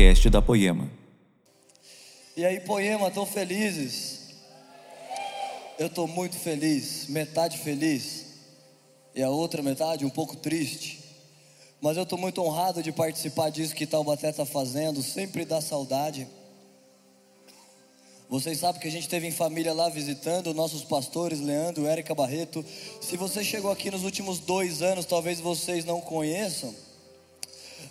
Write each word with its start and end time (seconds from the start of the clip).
podcast 0.00 0.30
da 0.30 0.40
Poema. 0.40 0.90
E 2.34 2.42
aí, 2.42 2.58
Poema, 2.60 3.08
estão 3.08 3.26
felizes? 3.26 4.30
Eu 5.78 5.88
estou 5.88 6.08
muito 6.08 6.36
feliz, 6.36 7.06
metade 7.10 7.58
feliz 7.58 8.24
e 9.14 9.22
a 9.22 9.28
outra 9.28 9.62
metade 9.62 10.06
um 10.06 10.10
pouco 10.10 10.36
triste. 10.36 11.04
Mas 11.82 11.98
eu 11.98 12.04
estou 12.04 12.18
muito 12.18 12.40
honrado 12.40 12.82
de 12.82 12.90
participar 12.90 13.50
disso 13.50 13.74
que 13.74 13.86
Taubaté 13.86 14.30
está 14.30 14.46
fazendo, 14.46 15.02
sempre 15.02 15.44
dá 15.44 15.60
saudade. 15.60 16.26
Vocês 18.26 18.58
sabem 18.58 18.80
que 18.80 18.88
a 18.88 18.92
gente 18.92 19.08
teve 19.08 19.26
em 19.26 19.32
família 19.32 19.74
lá 19.74 19.90
visitando, 19.90 20.54
nossos 20.54 20.82
pastores, 20.82 21.40
Leandro, 21.40 21.86
Érica 21.86 22.14
Barreto. 22.14 22.64
Se 23.02 23.18
você 23.18 23.44
chegou 23.44 23.70
aqui 23.70 23.90
nos 23.90 24.04
últimos 24.04 24.38
dois 24.38 24.80
anos, 24.80 25.04
talvez 25.04 25.40
vocês 25.40 25.84
não 25.84 26.00
conheçam, 26.00 26.74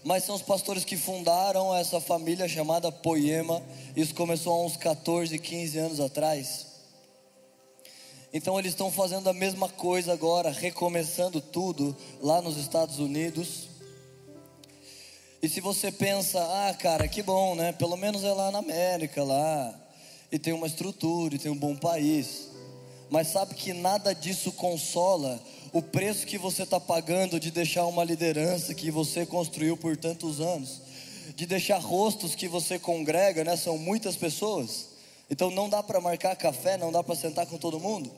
mas 0.03 0.23
são 0.23 0.35
os 0.35 0.41
pastores 0.41 0.85
que 0.85 0.97
fundaram 0.97 1.75
essa 1.75 1.99
família 1.99 2.47
chamada 2.47 2.91
Poema. 2.91 3.61
Isso 3.95 4.13
começou 4.15 4.53
há 4.53 4.65
uns 4.65 4.77
14, 4.77 5.37
15 5.37 5.77
anos 5.77 5.99
atrás. 5.99 6.67
Então 8.33 8.59
eles 8.59 8.71
estão 8.71 8.91
fazendo 8.91 9.29
a 9.29 9.33
mesma 9.33 9.67
coisa 9.67 10.13
agora, 10.13 10.51
recomeçando 10.51 11.41
tudo 11.41 11.95
lá 12.21 12.41
nos 12.41 12.57
Estados 12.57 12.99
Unidos. 12.99 13.67
E 15.41 15.49
se 15.49 15.61
você 15.61 15.91
pensa, 15.91 16.39
ah, 16.39 16.73
cara, 16.73 17.07
que 17.07 17.23
bom, 17.23 17.55
né? 17.55 17.71
Pelo 17.71 17.97
menos 17.97 18.23
é 18.23 18.31
lá 18.31 18.51
na 18.51 18.59
América, 18.59 19.23
lá 19.23 19.73
e 20.31 20.37
tem 20.37 20.53
uma 20.53 20.67
estrutura, 20.67 21.35
e 21.35 21.39
tem 21.39 21.51
um 21.51 21.57
bom 21.57 21.75
país. 21.75 22.49
Mas 23.09 23.29
sabe 23.29 23.55
que 23.55 23.73
nada 23.73 24.13
disso 24.13 24.51
consola 24.51 25.41
o 25.71 25.81
preço 25.81 26.25
que 26.25 26.37
você 26.37 26.63
está 26.63 26.79
pagando 26.79 27.39
de 27.39 27.51
deixar 27.51 27.85
uma 27.85 28.03
liderança 28.03 28.73
que 28.73 28.89
você 28.89 29.25
construiu 29.25 29.77
por 29.77 29.95
tantos 29.95 30.39
anos, 30.39 30.81
de 31.35 31.45
deixar 31.45 31.77
rostos 31.77 32.33
que 32.35 32.47
você 32.47 32.79
congrega, 32.79 33.43
né? 33.43 33.55
São 33.55 33.77
muitas 33.77 34.15
pessoas. 34.15 34.87
Então 35.29 35.51
não 35.51 35.69
dá 35.69 35.83
para 35.83 36.01
marcar 36.01 36.35
café, 36.35 36.77
não 36.77 36.91
dá 36.91 37.03
para 37.03 37.15
sentar 37.15 37.45
com 37.45 37.57
todo 37.57 37.79
mundo. 37.79 38.11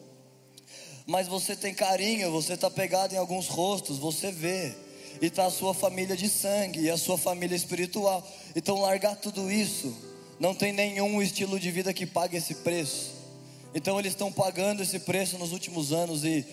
Mas 1.05 1.27
você 1.27 1.55
tem 1.55 1.73
carinho, 1.73 2.31
você 2.31 2.53
está 2.53 2.69
pegado 2.69 3.13
em 3.13 3.17
alguns 3.17 3.47
rostos, 3.47 3.97
você 3.97 4.31
vê. 4.31 4.73
E 5.21 5.25
está 5.25 5.45
a 5.45 5.51
sua 5.51 5.73
família 5.73 6.15
de 6.15 6.29
sangue 6.29 6.81
e 6.81 6.89
a 6.89 6.97
sua 6.97 7.17
família 7.17 7.55
espiritual. 7.55 8.25
Então 8.55 8.79
largar 8.79 9.17
tudo 9.17 9.51
isso 9.51 9.93
não 10.39 10.55
tem 10.55 10.71
nenhum 10.71 11.21
estilo 11.21 11.59
de 11.59 11.69
vida 11.69 11.93
que 11.93 12.05
pague 12.05 12.37
esse 12.37 12.55
preço. 12.55 13.11
Então 13.75 13.99
eles 13.99 14.13
estão 14.13 14.31
pagando 14.31 14.81
esse 14.81 14.99
preço 14.99 15.37
nos 15.37 15.51
últimos 15.51 15.91
anos 15.91 16.23
e 16.23 16.45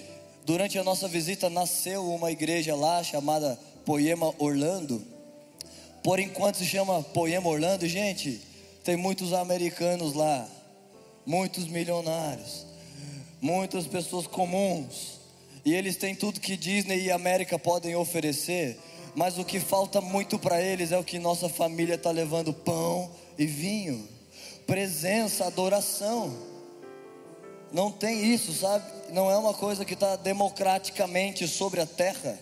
durante 0.49 0.79
a 0.79 0.83
nossa 0.83 1.07
visita 1.07 1.51
nasceu 1.51 2.11
uma 2.11 2.33
igreja 2.33 2.75
lá 2.75 3.05
chamada 3.05 3.61
Poema 3.85 4.35
Orlando. 4.39 5.05
Por 6.03 6.19
enquanto 6.19 6.57
se 6.57 6.65
chama 6.65 7.03
Poema 7.03 7.51
Orlando, 7.51 7.87
gente, 7.87 8.41
tem 8.83 8.97
muitos 8.97 9.35
americanos 9.35 10.15
lá, 10.15 10.49
muitos 11.27 11.69
milionários, 11.69 12.65
muitas 13.43 13.87
pessoas 13.87 14.27
comuns. 14.27 15.21
E 15.67 15.75
eles 15.75 15.97
têm 15.97 16.15
tudo 16.15 16.41
que 16.41 16.57
Disney 16.57 17.03
e 17.03 17.11
América 17.11 17.59
podem 17.59 17.95
oferecer, 17.95 18.79
mas 19.15 19.37
o 19.37 19.45
que 19.45 19.61
falta 19.61 20.01
muito 20.01 20.39
para 20.39 20.63
eles 20.63 20.93
é 20.93 20.99
o 20.99 21.05
que 21.05 21.19
nossa 21.19 21.51
família 21.51 21.97
está 21.97 22.11
levando: 22.11 22.55
pão 22.55 23.11
e 23.37 23.45
vinho, 23.45 24.09
presença, 24.67 25.45
adoração. 25.45 26.48
Não 27.73 27.91
tem 27.91 28.33
isso, 28.33 28.53
sabe? 28.53 28.85
Não 29.11 29.31
é 29.31 29.37
uma 29.37 29.53
coisa 29.53 29.85
que 29.85 29.95
está 29.95 30.17
democraticamente 30.17 31.47
sobre 31.47 31.81
a 31.81 31.87
terra. 31.87 32.39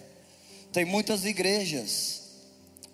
Tem 0.72 0.84
muitas 0.84 1.24
igrejas, 1.24 2.22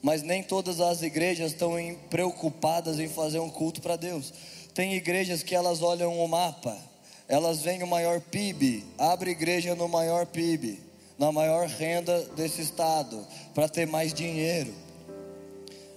mas 0.02 0.22
nem 0.22 0.42
todas 0.42 0.80
as 0.80 1.02
igrejas 1.02 1.52
estão 1.52 1.78
em, 1.78 1.94
preocupadas 1.94 2.98
em 2.98 3.08
fazer 3.08 3.38
um 3.38 3.50
culto 3.50 3.82
para 3.82 3.96
Deus. 3.96 4.32
Tem 4.74 4.94
igrejas 4.94 5.42
que 5.42 5.54
elas 5.54 5.82
olham 5.82 6.18
o 6.18 6.28
mapa, 6.28 6.76
elas 7.28 7.60
veem 7.60 7.82
o 7.82 7.86
maior 7.86 8.20
PIB, 8.20 8.84
abre 8.96 9.30
igreja 9.30 9.74
no 9.74 9.88
maior 9.88 10.26
PIB, 10.26 10.80
na 11.18 11.30
maior 11.30 11.66
renda 11.66 12.24
desse 12.36 12.62
estado, 12.62 13.26
para 13.54 13.68
ter 13.68 13.86
mais 13.86 14.14
dinheiro. 14.14 14.72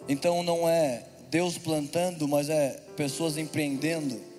Então 0.08 0.44
não 0.44 0.68
é 0.68 1.04
Deus 1.30 1.58
plantando, 1.58 2.28
mas 2.28 2.50
é 2.50 2.80
pessoas 2.96 3.38
empreendendo. 3.38 4.35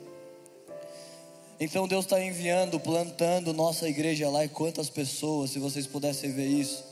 Então 1.59 1.89
Deus 1.89 2.05
está 2.05 2.23
enviando, 2.23 2.79
plantando 2.79 3.53
nossa 3.53 3.89
igreja 3.89 4.29
lá. 4.29 4.45
E 4.45 4.49
quantas 4.49 4.91
pessoas, 4.91 5.51
se 5.51 5.59
vocês 5.59 5.87
pudessem 5.87 6.33
ver 6.33 6.49
isso, 6.49 6.85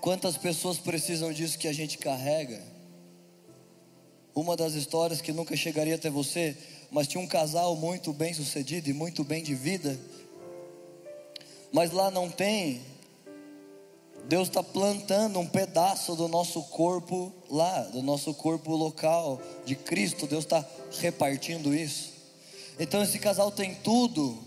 quantas 0.00 0.36
pessoas 0.36 0.78
precisam 0.78 1.32
disso 1.32 1.58
que 1.58 1.68
a 1.68 1.72
gente 1.72 1.96
carrega? 1.98 2.60
Uma 4.34 4.56
das 4.56 4.74
histórias 4.74 5.20
que 5.20 5.32
nunca 5.32 5.56
chegaria 5.56 5.94
até 5.94 6.10
você, 6.10 6.56
mas 6.90 7.06
tinha 7.06 7.22
um 7.22 7.26
casal 7.26 7.76
muito 7.76 8.12
bem 8.12 8.34
sucedido 8.34 8.90
e 8.90 8.92
muito 8.92 9.24
bem 9.24 9.42
de 9.42 9.54
vida, 9.54 9.98
mas 11.72 11.92
lá 11.92 12.10
não 12.10 12.30
tem 12.30 12.82
Deus 14.26 14.48
está 14.48 14.62
plantando 14.62 15.38
um 15.38 15.46
pedaço 15.46 16.16
do 16.16 16.28
nosso 16.28 16.62
corpo 16.62 17.30
lá, 17.50 17.82
do 17.82 18.02
nosso 18.02 18.32
corpo 18.32 18.74
local 18.74 19.40
de 19.66 19.76
Cristo. 19.76 20.26
Deus 20.26 20.44
está 20.44 20.64
repartindo 20.98 21.74
isso. 21.74 22.13
Então 22.78 23.02
esse 23.02 23.18
casal 23.18 23.50
tem 23.50 23.74
tudo, 23.74 24.42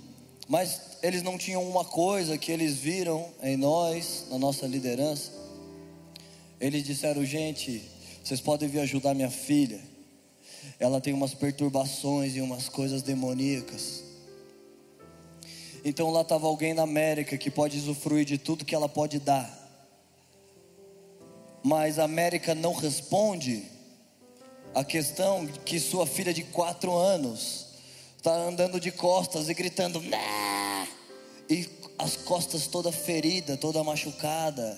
mas 0.47 0.81
eles 1.01 1.21
não 1.21 1.37
tinham 1.37 1.63
uma 1.67 1.85
coisa 1.85 2.37
que 2.37 2.51
eles 2.51 2.75
viram 2.75 3.29
em 3.41 3.55
nós, 3.55 4.25
na 4.29 4.37
nossa 4.37 4.65
liderança. 4.65 5.31
Eles 6.59 6.83
disseram: 6.83 7.23
gente, 7.25 7.83
vocês 8.23 8.41
podem 8.41 8.67
vir 8.67 8.79
ajudar 8.79 9.13
minha 9.13 9.31
filha. 9.31 9.79
Ela 10.79 10.99
tem 10.99 11.13
umas 11.13 11.33
perturbações 11.33 12.35
e 12.35 12.41
umas 12.41 12.67
coisas 12.67 13.01
demoníacas. 13.01 14.03
Então 15.85 16.09
lá 16.11 16.21
estava 16.21 16.47
alguém 16.47 16.73
na 16.73 16.83
América 16.83 17.37
que 17.37 17.49
pode 17.49 17.77
usufruir 17.77 18.25
de 18.25 18.37
tudo 18.37 18.65
que 18.65 18.75
ela 18.75 18.89
pode 18.89 19.19
dar 19.19 19.57
mas 21.67 21.99
a 21.99 22.05
América 22.05 22.55
não 22.55 22.73
responde 22.73 23.65
a 24.73 24.85
questão 24.85 25.45
que 25.65 25.79
sua 25.81 26.07
filha 26.07 26.33
de 26.33 26.43
quatro 26.43 26.95
anos 26.95 27.66
está 28.17 28.33
andando 28.33 28.79
de 28.79 28.91
costas 28.91 29.49
e 29.49 29.53
gritando 29.53 30.01
Nah! 30.01 30.87
e 31.49 31.67
as 31.97 32.15
costas 32.15 32.67
toda 32.67 32.91
ferida, 32.91 33.57
toda 33.57 33.83
machucada. 33.83 34.77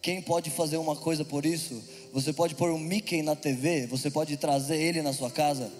Quem 0.00 0.22
pode 0.22 0.50
fazer 0.50 0.76
uma 0.76 0.96
coisa 0.96 1.24
por 1.24 1.44
isso? 1.44 1.82
Você 2.12 2.32
pode 2.32 2.54
pôr 2.54 2.70
um 2.70 2.78
Mickey 2.78 3.22
na 3.22 3.36
TV, 3.36 3.86
você 3.86 4.10
pode 4.10 4.36
trazer 4.36 4.76
ele 4.76 5.02
na 5.02 5.12
sua 5.12 5.30
casa, 5.30 5.70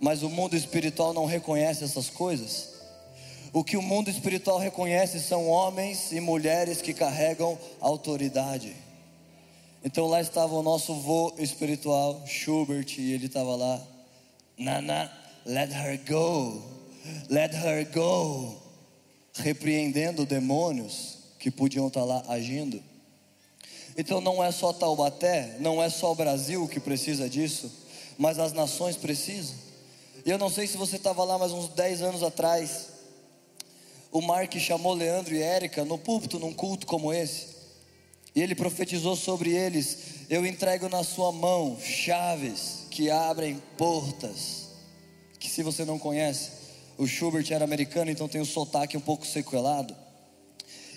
mas 0.00 0.22
o 0.22 0.28
mundo 0.28 0.56
espiritual 0.56 1.12
não 1.12 1.26
reconhece 1.26 1.84
essas 1.84 2.10
coisas. 2.10 2.72
O 3.52 3.62
que 3.62 3.76
o 3.76 3.82
mundo 3.82 4.10
espiritual 4.10 4.58
reconhece 4.58 5.20
são 5.20 5.46
homens 5.46 6.10
e 6.10 6.20
mulheres 6.20 6.80
que 6.80 6.94
carregam 6.94 7.58
autoridade. 7.80 8.74
Então 9.84 10.06
lá 10.06 10.20
estava 10.20 10.54
o 10.54 10.62
nosso 10.62 10.94
vô 10.94 11.34
espiritual, 11.38 12.22
Schubert, 12.26 12.98
e 12.98 13.12
ele 13.12 13.26
estava 13.26 13.54
lá. 13.54 13.80
Nana, 14.56 15.12
let 15.44 15.72
her 15.72 15.98
go, 16.08 16.62
let 17.28 17.54
her 17.54 17.84
go. 17.92 18.60
Repreendendo 19.34 20.26
demônios 20.26 21.18
que 21.38 21.50
podiam 21.50 21.88
estar 21.88 22.04
lá 22.04 22.22
agindo. 22.28 22.82
Então 23.96 24.20
não 24.20 24.42
é 24.42 24.50
só 24.50 24.72
Taubaté, 24.72 25.56
não 25.60 25.82
é 25.82 25.88
só 25.90 26.12
o 26.12 26.14
Brasil 26.14 26.66
que 26.68 26.80
precisa 26.80 27.28
disso, 27.28 27.70
mas 28.18 28.38
as 28.38 28.52
nações 28.52 28.96
precisam. 28.96 29.54
E 30.24 30.30
eu 30.30 30.38
não 30.38 30.48
sei 30.48 30.66
se 30.66 30.76
você 30.76 30.96
estava 30.96 31.24
lá 31.24 31.38
mais 31.38 31.52
uns 31.52 31.68
10 31.68 32.02
anos 32.02 32.22
atrás. 32.22 32.88
O 34.10 34.20
Mark 34.20 34.54
chamou 34.58 34.94
Leandro 34.94 35.34
e 35.34 35.42
Érica 35.42 35.84
no 35.84 35.98
púlpito, 35.98 36.38
num 36.38 36.52
culto 36.52 36.86
como 36.86 37.12
esse. 37.12 37.46
E 38.34 38.40
ele 38.40 38.54
profetizou 38.54 39.16
sobre 39.16 39.50
eles: 39.50 39.98
Eu 40.30 40.46
entrego 40.46 40.88
na 40.88 41.02
sua 41.02 41.32
mão 41.32 41.78
chaves 41.80 42.86
que 42.90 43.10
abrem 43.10 43.60
portas. 43.76 44.61
Que 45.42 45.50
se 45.50 45.60
você 45.64 45.84
não 45.84 45.98
conhece, 45.98 46.52
o 46.96 47.04
Schubert 47.04 47.44
era 47.50 47.64
americano, 47.64 48.12
então 48.12 48.28
tem 48.28 48.40
o 48.40 48.46
sotaque 48.46 48.96
um 48.96 49.00
pouco 49.00 49.26
sequelado. 49.26 49.92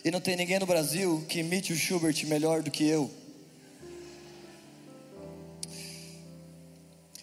E 0.03 0.12
não 0.12 0.21
tem 0.21 0.36
ninguém 0.36 0.59
no 0.59 0.68
Brasil 0.68 1.25
que 1.27 1.39
imite 1.39 1.74
o 1.74 1.75
Schubert 1.75 2.15
melhor 2.27 2.62
do 2.62 2.69
que 2.69 2.88
eu. 2.88 3.09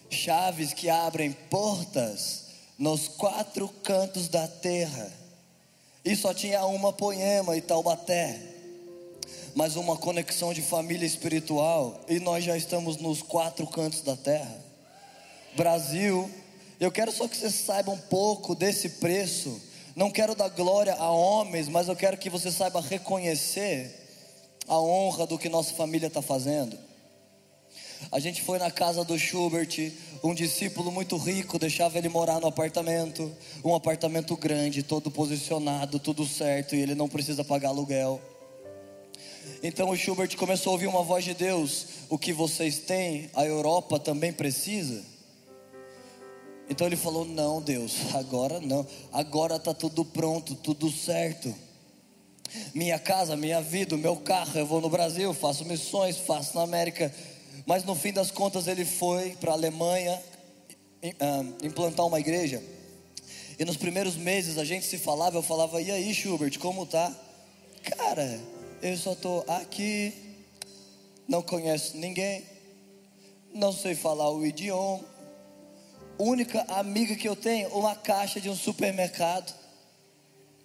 Chaves 0.09 0.73
que 0.73 0.89
abrem 0.89 1.31
portas 1.49 2.47
nos 2.77 3.07
quatro 3.07 3.69
cantos 3.69 4.27
da 4.27 4.45
terra. 4.45 5.09
E 6.03 6.13
só 6.17 6.33
tinha 6.33 6.65
uma 6.65 6.91
poema 6.91 7.55
e 7.55 7.61
Taubaté 7.61 8.49
mas 9.55 9.75
uma 9.75 9.95
conexão 9.95 10.51
de 10.51 10.63
família 10.63 11.05
espiritual, 11.05 12.01
e 12.09 12.19
nós 12.19 12.43
já 12.43 12.57
estamos 12.57 12.97
nos 12.97 13.21
quatro 13.21 13.67
cantos 13.67 14.01
da 14.01 14.15
terra. 14.15 14.59
Brasil, 15.55 16.27
eu 16.83 16.91
quero 16.91 17.11
só 17.11 17.27
que 17.27 17.37
você 17.37 17.49
saiba 17.49 17.91
um 17.91 17.97
pouco 17.97 18.55
desse 18.55 18.89
preço. 18.89 19.61
Não 19.95 20.09
quero 20.09 20.35
dar 20.35 20.49
glória 20.49 20.93
a 20.93 21.11
homens, 21.11 21.67
mas 21.67 21.87
eu 21.87 21.95
quero 21.95 22.17
que 22.17 22.29
você 22.29 22.51
saiba 22.51 22.81
reconhecer 22.81 24.03
a 24.67 24.79
honra 24.79 25.27
do 25.27 25.37
que 25.37 25.49
nossa 25.49 25.73
família 25.73 26.07
está 26.07 26.21
fazendo. 26.21 26.77
A 28.11 28.19
gente 28.19 28.41
foi 28.41 28.59
na 28.59 28.69
casa 28.69 29.03
do 29.03 29.17
Schubert, 29.17 29.91
um 30.23 30.33
discípulo 30.33 30.91
muito 30.91 31.15
rico, 31.15 31.57
deixava 31.57 31.97
ele 31.97 32.09
morar 32.09 32.39
no 32.39 32.47
apartamento, 32.47 33.31
um 33.63 33.73
apartamento 33.73 34.35
grande, 34.35 34.83
todo 34.83 35.09
posicionado, 35.09 35.99
tudo 35.99 36.25
certo, 36.25 36.75
e 36.75 36.81
ele 36.81 36.95
não 36.95 37.07
precisa 37.07 37.43
pagar 37.43 37.69
aluguel. 37.69 38.21
Então 39.61 39.89
o 39.89 39.95
Schubert 39.95 40.35
começou 40.37 40.71
a 40.71 40.73
ouvir 40.73 40.87
uma 40.87 41.03
voz 41.03 41.23
de 41.23 41.33
Deus: 41.33 41.85
o 42.09 42.17
que 42.17 42.33
vocês 42.33 42.79
têm, 42.79 43.29
a 43.33 43.45
Europa 43.45 43.99
também 43.99 44.33
precisa. 44.33 45.12
Então 46.73 46.87
ele 46.87 46.95
falou: 46.95 47.23
Não, 47.23 47.61
Deus, 47.61 47.93
agora 48.15 48.59
não, 48.59 48.85
agora 49.11 49.57
está 49.57 49.75
tudo 49.75 50.03
pronto, 50.03 50.55
tudo 50.55 50.91
certo. 50.91 51.53
Minha 52.73 52.97
casa, 52.97 53.35
minha 53.35 53.61
vida, 53.61 53.95
meu 53.95 54.15
carro, 54.15 54.57
eu 54.57 54.65
vou 54.65 54.81
no 54.81 54.89
Brasil, 54.89 55.31
faço 55.35 55.63
missões, 55.65 56.17
faço 56.17 56.55
na 56.55 56.63
América. 56.63 57.13
Mas 57.67 57.83
no 57.83 57.93
fim 57.93 58.11
das 58.11 58.31
contas 58.31 58.65
ele 58.65 58.85
foi 58.85 59.35
para 59.35 59.51
a 59.51 59.53
Alemanha 59.53 60.19
ah, 61.19 61.45
implantar 61.61 62.07
uma 62.07 62.19
igreja. 62.19 62.59
E 63.59 63.63
nos 63.63 63.77
primeiros 63.77 64.15
meses 64.15 64.57
a 64.57 64.65
gente 64.65 64.83
se 64.83 64.97
falava, 64.97 65.37
eu 65.37 65.43
falava: 65.43 65.79
E 65.79 65.91
aí, 65.91 66.11
Schubert, 66.11 66.57
como 66.57 66.87
tá? 66.87 67.15
Cara, 67.83 68.41
eu 68.81 68.97
só 68.97 69.13
estou 69.13 69.45
aqui, 69.47 70.11
não 71.27 71.43
conheço 71.43 71.97
ninguém, 71.97 72.41
não 73.53 73.71
sei 73.71 73.93
falar 73.93 74.31
o 74.31 74.43
idioma. 74.43 75.12
Única 76.25 76.61
amiga 76.69 77.17
que 77.17 77.27
eu 77.27 77.35
tenho, 77.35 77.67
uma 77.77 77.97
caixa 77.97 78.39
de 78.39 78.49
um 78.49 78.55
supermercado, 78.55 79.53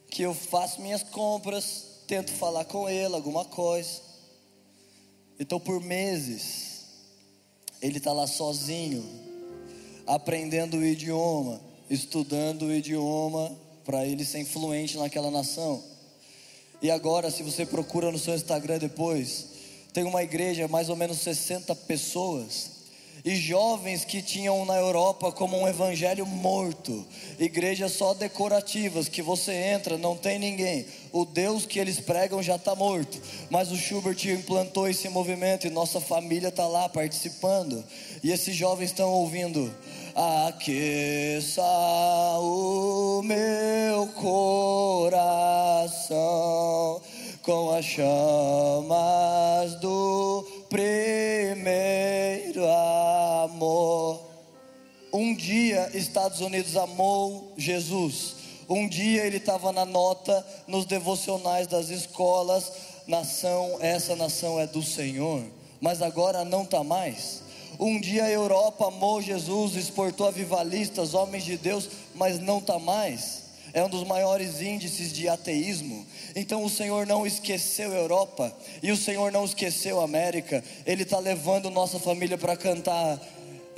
que 0.09 0.23
eu 0.23 0.33
faço 0.33 0.81
minhas 0.81 1.03
compras, 1.03 1.85
tento 2.07 2.31
falar 2.31 2.65
com 2.65 2.89
ele 2.89 3.13
alguma 3.13 3.45
coisa. 3.45 4.01
Então, 5.37 5.59
por 5.59 5.81
meses, 5.81 6.85
ele 7.83 7.99
está 7.99 8.13
lá 8.13 8.29
sozinho, 8.29 9.05
aprendendo 10.07 10.77
o 10.77 10.85
idioma, 10.85 11.61
estudando 11.91 12.67
o 12.67 12.73
idioma, 12.73 13.51
para 13.85 14.07
ele 14.07 14.25
ser 14.25 14.39
influente 14.39 14.97
naquela 14.97 15.29
nação. 15.29 15.83
E 16.81 16.89
agora, 16.89 17.33
se 17.33 17.43
você 17.43 17.67
procura 17.67 18.13
no 18.13 18.19
seu 18.19 18.37
Instagram 18.37 18.79
depois, 18.79 19.47
tem 19.93 20.05
uma 20.05 20.23
igreja, 20.23 20.69
mais 20.69 20.89
ou 20.89 20.95
menos 20.95 21.19
60 21.19 21.75
pessoas, 21.75 22.78
e 23.25 23.35
jovens 23.37 24.05
que 24.05 24.23
tinham 24.23 24.65
na 24.65 24.77
Europa 24.77 25.33
como 25.33 25.59
um 25.59 25.67
evangelho 25.69 26.25
morto, 26.27 27.07
igrejas 27.39 27.93
só 27.93 28.15
decorativas 28.15 29.09
que 29.09 29.23
você 29.23 29.53
entra, 29.53 29.99
não 29.99 30.17
tem 30.17 30.39
ninguém, 30.39 30.87
o 31.13 31.25
Deus 31.25 31.67
que 31.67 31.79
eles 31.79 32.01
pregam 32.01 32.43
já 32.43 32.57
está 32.57 32.75
morto, 32.75 33.21
mas 33.51 33.71
o 33.71 33.77
Schubert 33.77 34.19
implantou 34.27 34.89
esse 34.89 35.09
movimento 35.09 35.67
e 35.67 35.71
nossa 35.71 36.01
família 36.01 36.49
está 36.49 36.67
lá 36.67 36.89
participando, 36.89 37.85
e 38.23 38.31
esses 38.31 38.55
jovens 38.55 38.91
estão 38.91 39.11
ouvindo 39.11 39.75
aqueça 40.15 41.63
o 42.41 43.23
meu 43.23 44.07
coração 44.09 45.39
com 47.43 47.71
as 47.71 47.85
chamas 47.85 49.75
do 49.81 50.58
primeiro 50.69 52.65
amor. 53.45 54.21
Um 55.13 55.35
dia 55.35 55.91
Estados 55.95 56.41
Unidos 56.41 56.77
amou 56.77 57.53
Jesus. 57.57 58.37
Um 58.69 58.87
dia 58.87 59.25
ele 59.25 59.39
estava 59.39 59.73
na 59.73 59.87
nota 59.87 60.47
nos 60.67 60.85
devocionais 60.85 61.67
das 61.67 61.89
escolas, 61.89 62.71
nação, 63.07 63.79
essa 63.81 64.15
nação 64.15 64.61
é 64.61 64.67
do 64.67 64.83
Senhor. 64.83 65.43
Mas 65.81 66.03
agora 66.03 66.45
não 66.45 66.65
está 66.65 66.85
mais. 66.85 67.43
Um 67.81 67.99
dia 68.01 68.25
a 68.25 68.31
Europa 68.31 68.89
amou 68.89 69.23
Jesus, 69.23 69.77
exportou 69.77 70.27
avivalistas, 70.27 71.15
homens 71.15 71.45
de 71.45 71.57
Deus, 71.57 71.89
mas 72.15 72.39
não 72.39 72.59
está 72.59 72.79
mais. 72.79 73.48
É 73.73 73.83
um 73.83 73.89
dos 73.89 74.05
maiores 74.05 74.61
índices 74.61 75.13
de 75.13 75.29
ateísmo. 75.29 76.07
Então 76.35 76.65
o 76.65 76.71
Senhor 76.71 77.07
não 77.07 77.27
esqueceu 77.27 77.93
a 77.93 77.97
Europa 77.97 78.57
e 78.83 78.91
o 78.91 78.97
Senhor 78.97 79.31
não 79.33 79.45
esqueceu 79.45 80.01
a 80.01 80.05
América. 80.05 80.63
Ele 80.87 81.03
está 81.03 81.19
levando 81.19 81.71
nossa 81.71 81.99
família 81.99 82.39
para 82.39 82.57
cantar 82.57 83.21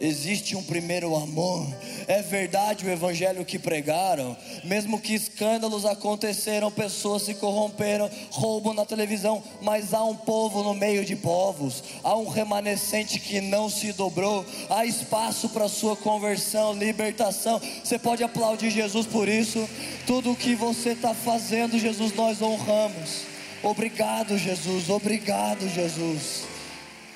Existe 0.00 0.56
um 0.56 0.62
primeiro 0.62 1.14
amor. 1.14 1.68
É 2.08 2.22
verdade 2.22 2.86
o 2.86 2.90
evangelho 2.90 3.44
que 3.44 3.58
pregaram. 3.58 4.34
Mesmo 4.64 4.98
que 4.98 5.14
escândalos 5.14 5.84
aconteceram, 5.84 6.70
pessoas 6.70 7.22
se 7.22 7.34
corromperam, 7.34 8.10
roubo 8.30 8.72
na 8.72 8.86
televisão, 8.86 9.42
mas 9.60 9.92
há 9.92 10.02
um 10.02 10.16
povo 10.16 10.62
no 10.62 10.72
meio 10.72 11.04
de 11.04 11.14
povos. 11.14 11.84
Há 12.02 12.16
um 12.16 12.28
remanescente 12.28 13.20
que 13.20 13.42
não 13.42 13.68
se 13.68 13.92
dobrou. 13.92 14.44
Há 14.70 14.86
espaço 14.86 15.50
para 15.50 15.68
sua 15.68 15.94
conversão, 15.94 16.72
libertação. 16.72 17.60
Você 17.84 17.98
pode 17.98 18.24
aplaudir 18.24 18.70
Jesus 18.70 19.06
por 19.06 19.28
isso. 19.28 19.68
Tudo 20.06 20.32
o 20.32 20.36
que 20.36 20.54
você 20.54 20.90
está 20.90 21.12
fazendo, 21.12 21.78
Jesus, 21.78 22.14
nós 22.14 22.40
honramos. 22.40 23.24
Obrigado, 23.62 24.38
Jesus. 24.38 24.88
Obrigado, 24.88 25.68
Jesus 25.68 26.49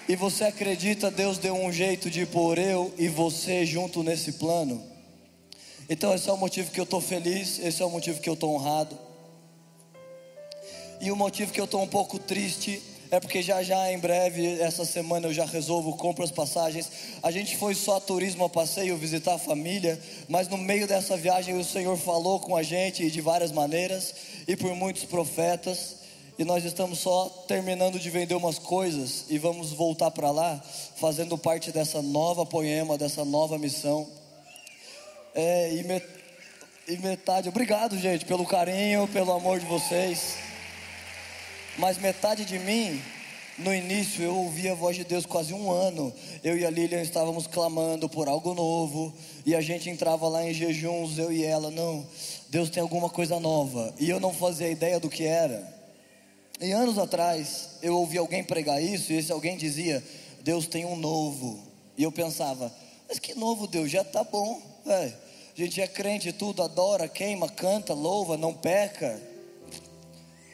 e 0.08 0.16
você 0.16 0.44
acredita 0.44 1.10
Deus 1.10 1.38
deu 1.38 1.54
um 1.54 1.72
jeito 1.72 2.10
de 2.10 2.26
pôr 2.26 2.58
eu 2.58 2.92
e 2.98 3.08
você 3.08 3.64
junto 3.64 4.02
nesse 4.02 4.32
plano? 4.32 4.82
Então 5.88 6.14
esse 6.14 6.28
é 6.28 6.32
o 6.32 6.36
motivo 6.36 6.70
que 6.70 6.80
eu 6.80 6.84
estou 6.84 7.00
feliz, 7.00 7.58
esse 7.58 7.82
é 7.82 7.84
o 7.84 7.90
motivo 7.90 8.20
que 8.20 8.28
eu 8.28 8.34
estou 8.34 8.54
honrado. 8.54 8.98
E 11.00 11.10
o 11.10 11.16
motivo 11.16 11.52
que 11.52 11.60
eu 11.60 11.64
estou 11.64 11.82
um 11.82 11.86
pouco 11.86 12.18
triste 12.18 12.82
é 13.10 13.20
porque 13.20 13.42
já 13.42 13.62
já 13.62 13.92
em 13.92 13.98
breve, 13.98 14.60
essa 14.60 14.84
semana 14.84 15.28
eu 15.28 15.32
já 15.32 15.44
resolvo, 15.44 15.96
compro 15.96 16.24
as 16.24 16.30
passagens. 16.30 16.90
A 17.22 17.30
gente 17.30 17.56
foi 17.56 17.74
só 17.74 18.00
turismo 18.00 18.44
a 18.44 18.48
passeio, 18.48 18.96
visitar 18.96 19.34
a 19.34 19.38
família, 19.38 20.00
mas 20.28 20.48
no 20.48 20.56
meio 20.56 20.86
dessa 20.86 21.16
viagem 21.16 21.56
o 21.56 21.64
Senhor 21.64 21.96
falou 21.96 22.40
com 22.40 22.56
a 22.56 22.62
gente 22.62 23.10
de 23.10 23.20
várias 23.20 23.52
maneiras 23.52 24.14
e 24.48 24.56
por 24.56 24.74
muitos 24.74 25.04
profetas 25.04 26.03
e 26.38 26.44
nós 26.44 26.64
estamos 26.64 26.98
só 26.98 27.28
terminando 27.46 27.98
de 27.98 28.10
vender 28.10 28.34
umas 28.34 28.58
coisas 28.58 29.24
e 29.28 29.38
vamos 29.38 29.72
voltar 29.72 30.10
para 30.10 30.30
lá, 30.30 30.60
fazendo 30.96 31.38
parte 31.38 31.70
dessa 31.70 32.02
nova 32.02 32.44
poema, 32.44 32.98
dessa 32.98 33.24
nova 33.24 33.56
missão. 33.56 34.08
É, 35.32 35.72
e, 35.72 36.92
e 36.92 36.98
metade, 36.98 37.48
obrigado 37.48 37.98
gente 37.98 38.24
pelo 38.24 38.44
carinho, 38.44 39.06
pelo 39.08 39.32
amor 39.32 39.60
de 39.60 39.66
vocês. 39.66 40.36
Mas 41.78 41.98
metade 41.98 42.44
de 42.44 42.58
mim, 42.58 43.00
no 43.56 43.72
início, 43.72 44.24
eu 44.24 44.36
ouvi 44.36 44.68
a 44.68 44.74
voz 44.74 44.96
de 44.96 45.04
Deus 45.04 45.24
quase 45.24 45.54
um 45.54 45.70
ano. 45.70 46.12
Eu 46.42 46.58
e 46.58 46.66
a 46.66 46.70
Lilian 46.70 47.02
estávamos 47.02 47.46
clamando 47.46 48.08
por 48.08 48.28
algo 48.28 48.54
novo. 48.54 49.14
E 49.46 49.54
a 49.54 49.60
gente 49.60 49.88
entrava 49.88 50.28
lá 50.28 50.44
em 50.44 50.52
jejuns, 50.52 51.18
eu 51.18 51.32
e 51.32 51.44
ela. 51.44 51.70
Não, 51.70 52.04
Deus 52.48 52.70
tem 52.70 52.80
alguma 52.80 53.08
coisa 53.08 53.38
nova. 53.38 53.94
E 53.98 54.10
eu 54.10 54.18
não 54.18 54.32
fazia 54.32 54.68
ideia 54.68 54.98
do 54.98 55.08
que 55.08 55.24
era. 55.24 55.73
E 56.60 56.70
anos 56.72 56.98
atrás, 56.98 57.78
eu 57.82 57.96
ouvi 57.96 58.16
alguém 58.16 58.44
pregar 58.44 58.82
isso, 58.82 59.12
e 59.12 59.16
esse 59.16 59.32
alguém 59.32 59.56
dizia: 59.56 60.02
Deus 60.42 60.66
tem 60.66 60.84
um 60.84 60.96
novo. 60.96 61.60
E 61.96 62.02
eu 62.02 62.12
pensava: 62.12 62.72
Mas 63.08 63.18
que 63.18 63.34
novo 63.34 63.66
Deus? 63.66 63.90
Já 63.90 64.02
está 64.02 64.22
bom. 64.22 64.60
A 64.86 65.10
gente 65.54 65.80
é 65.80 65.86
crente, 65.86 66.32
tudo 66.32 66.62
adora, 66.62 67.08
queima, 67.08 67.48
canta, 67.48 67.94
louva, 67.94 68.36
não 68.36 68.52
peca. 68.52 69.20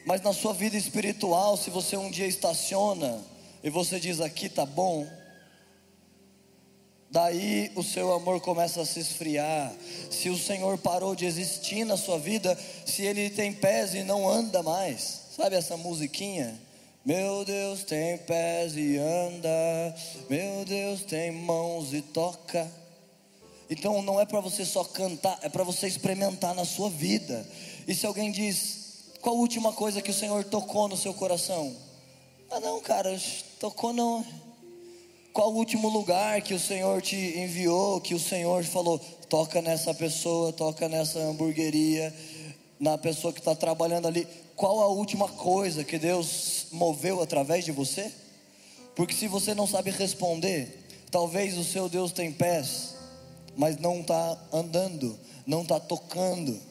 Mas 0.05 0.21
na 0.21 0.33
sua 0.33 0.53
vida 0.53 0.75
espiritual, 0.75 1.55
se 1.57 1.69
você 1.69 1.95
um 1.95 2.09
dia 2.09 2.27
estaciona 2.27 3.19
e 3.63 3.69
você 3.69 3.99
diz 3.99 4.19
aqui 4.19 4.49
tá 4.49 4.65
bom, 4.65 5.07
daí 7.09 7.71
o 7.75 7.83
seu 7.83 8.13
amor 8.13 8.41
começa 8.41 8.81
a 8.81 8.85
se 8.85 8.99
esfriar. 8.99 9.71
Se 10.09 10.29
o 10.29 10.37
Senhor 10.37 10.77
parou 10.77 11.15
de 11.15 11.25
existir 11.25 11.85
na 11.85 11.97
sua 11.97 12.17
vida, 12.17 12.57
se 12.85 13.03
ele 13.03 13.29
tem 13.29 13.53
pés 13.53 13.93
e 13.93 14.03
não 14.03 14.27
anda 14.27 14.63
mais, 14.63 15.20
Sabe 15.33 15.55
essa 15.55 15.77
musiquinha? 15.77 16.59
Meu 17.05 17.45
Deus 17.45 17.85
tem 17.85 18.17
pés 18.17 18.75
e 18.75 18.97
anda, 18.97 19.95
meu 20.29 20.65
Deus 20.65 21.03
tem 21.03 21.31
mãos 21.31 21.93
e 21.93 22.01
toca. 22.01 22.69
Então 23.69 24.01
não 24.01 24.19
é 24.19 24.25
para 24.25 24.41
você 24.41 24.65
só 24.65 24.83
cantar, 24.83 25.39
é 25.41 25.47
para 25.47 25.63
você 25.63 25.87
experimentar 25.87 26.53
na 26.53 26.65
sua 26.65 26.89
vida. 26.89 27.47
E 27.87 27.95
se 27.95 28.05
alguém 28.05 28.29
diz, 28.29 29.13
qual 29.21 29.37
a 29.37 29.39
última 29.39 29.71
coisa 29.71 30.01
que 30.01 30.11
o 30.11 30.13
Senhor 30.13 30.43
tocou 30.43 30.89
no 30.89 30.97
seu 30.97 31.13
coração? 31.13 31.73
Ah, 32.49 32.59
não, 32.59 32.81
cara, 32.81 33.17
tocou 33.57 33.93
não. 33.93 34.25
Qual 35.31 35.49
o 35.49 35.55
último 35.55 35.87
lugar 35.87 36.41
que 36.41 36.53
o 36.53 36.59
Senhor 36.59 37.01
te 37.01 37.15
enviou, 37.15 38.01
que 38.01 38.13
o 38.13 38.19
Senhor 38.19 38.65
falou, 38.65 38.99
toca 39.29 39.61
nessa 39.61 39.93
pessoa, 39.93 40.51
toca 40.51 40.89
nessa 40.89 41.19
hamburgueria, 41.19 42.13
na 42.77 42.97
pessoa 42.97 43.31
que 43.31 43.39
está 43.39 43.55
trabalhando 43.55 44.09
ali 44.09 44.27
qual 44.61 44.79
a 44.79 44.85
última 44.85 45.27
coisa 45.27 45.83
que 45.83 45.97
Deus 45.97 46.67
moveu 46.71 47.19
através 47.19 47.65
de 47.65 47.71
você? 47.71 48.11
Porque 48.95 49.15
se 49.15 49.27
você 49.27 49.55
não 49.55 49.65
sabe 49.65 49.89
responder, 49.89 50.87
talvez 51.09 51.57
o 51.57 51.63
seu 51.63 51.89
Deus 51.89 52.11
tem 52.11 52.31
pés, 52.31 52.93
mas 53.57 53.77
não 53.79 54.01
está 54.01 54.37
andando, 54.53 55.17
não 55.47 55.63
está 55.63 55.79
tocando. 55.79 56.61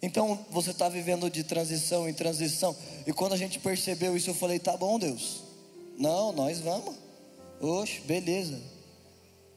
Então 0.00 0.38
você 0.48 0.70
está 0.70 0.88
vivendo 0.88 1.28
de 1.28 1.42
transição 1.42 2.08
em 2.08 2.14
transição. 2.14 2.76
E 3.04 3.12
quando 3.12 3.32
a 3.32 3.36
gente 3.36 3.58
percebeu 3.58 4.16
isso, 4.16 4.30
eu 4.30 4.34
falei: 4.34 4.60
tá 4.60 4.76
bom, 4.76 5.00
Deus. 5.00 5.42
Não, 5.98 6.30
nós 6.30 6.60
vamos. 6.60 6.94
Oxe, 7.60 8.00
beleza. 8.02 8.60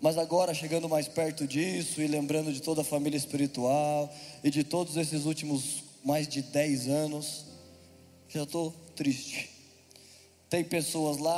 Mas 0.02 0.18
agora, 0.18 0.56
chegando 0.56 0.90
mais 0.90 1.08
perto 1.08 1.46
disso 1.46 2.02
e 2.02 2.08
lembrando 2.08 2.52
de 2.52 2.60
toda 2.60 2.82
a 2.82 2.86
família 2.86 3.18
espiritual 3.18 4.12
e 4.44 4.50
de 4.50 4.64
todos 4.64 4.98
esses 4.98 5.26
últimos 5.26 5.89
mais 6.10 6.28
de 6.28 6.42
10 6.42 6.88
anos, 6.88 7.46
já 8.28 8.44
estou 8.44 8.74
triste. 8.96 9.50
Tem 10.50 10.64
pessoas 10.64 11.18
lá. 11.18 11.38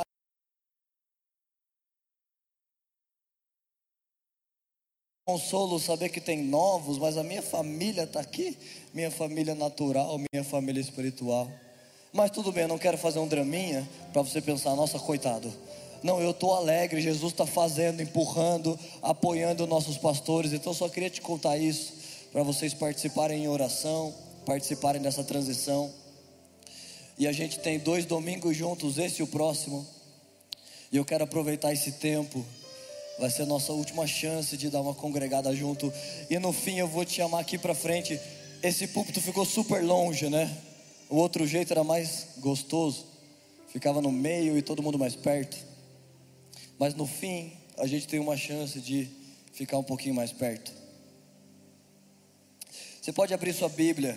Consolo 5.26 5.78
saber 5.78 6.08
que 6.08 6.20
tem 6.20 6.42
novos, 6.42 6.98
mas 6.98 7.16
a 7.16 7.22
minha 7.22 7.42
família 7.42 8.04
está 8.04 8.20
aqui, 8.20 8.56
minha 8.94 9.10
família 9.10 9.54
natural, 9.54 10.18
minha 10.32 10.42
família 10.42 10.80
espiritual. 10.80 11.50
Mas 12.12 12.30
tudo 12.30 12.50
bem, 12.50 12.62
eu 12.62 12.68
não 12.68 12.78
quero 12.78 12.96
fazer 12.96 13.18
um 13.18 13.28
draminha 13.28 13.88
para 14.12 14.22
você 14.22 14.40
pensar, 14.40 14.74
nossa, 14.74 14.98
coitado 14.98 15.52
não, 16.02 16.20
eu 16.20 16.32
estou 16.32 16.52
alegre, 16.52 17.00
Jesus 17.00 17.32
está 17.32 17.46
fazendo, 17.46 18.02
empurrando, 18.02 18.78
apoiando 19.00 19.66
nossos 19.66 19.96
pastores. 19.96 20.52
Então, 20.52 20.74
só 20.74 20.88
queria 20.88 21.08
te 21.08 21.20
contar 21.20 21.56
isso, 21.56 21.92
para 22.32 22.42
vocês 22.42 22.74
participarem 22.74 23.44
em 23.44 23.48
oração, 23.48 24.12
participarem 24.44 25.00
dessa 25.00 25.24
transição. 25.24 25.92
E 27.18 27.26
a 27.26 27.32
gente 27.32 27.58
tem 27.58 27.78
dois 27.78 28.04
domingos 28.04 28.56
juntos, 28.56 28.98
esse 28.98 29.20
e 29.20 29.22
o 29.22 29.26
próximo. 29.26 29.86
E 30.90 30.96
eu 30.96 31.04
quero 31.04 31.24
aproveitar 31.24 31.72
esse 31.72 31.92
tempo. 31.92 32.44
Vai 33.18 33.30
ser 33.30 33.46
nossa 33.46 33.72
última 33.72 34.06
chance 34.06 34.56
de 34.56 34.68
dar 34.68 34.80
uma 34.80 34.94
congregada 34.94 35.54
junto. 35.54 35.92
E 36.28 36.38
no 36.38 36.52
fim 36.52 36.78
eu 36.78 36.88
vou 36.88 37.04
te 37.04 37.14
chamar 37.14 37.40
aqui 37.40 37.58
para 37.58 37.74
frente. 37.74 38.18
Esse 38.62 38.86
púlpito 38.86 39.20
ficou 39.20 39.44
super 39.44 39.82
longe, 39.82 40.28
né? 40.28 40.50
O 41.08 41.16
outro 41.16 41.46
jeito 41.46 41.72
era 41.72 41.84
mais 41.84 42.28
gostoso. 42.38 43.06
Ficava 43.68 44.00
no 44.00 44.12
meio 44.12 44.56
e 44.56 44.62
todo 44.62 44.82
mundo 44.82 44.98
mais 44.98 45.14
perto. 45.14 45.56
Mas 46.78 46.94
no 46.94 47.06
fim, 47.06 47.52
a 47.78 47.86
gente 47.86 48.08
tem 48.08 48.18
uma 48.18 48.36
chance 48.36 48.80
de 48.80 49.08
ficar 49.52 49.78
um 49.78 49.82
pouquinho 49.82 50.14
mais 50.14 50.32
perto. 50.32 50.72
Você 53.00 53.12
pode 53.12 53.34
abrir 53.34 53.52
sua 53.52 53.68
Bíblia. 53.68 54.16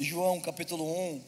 João 0.00 0.40
capítulo 0.40 0.84
1. 0.84 1.20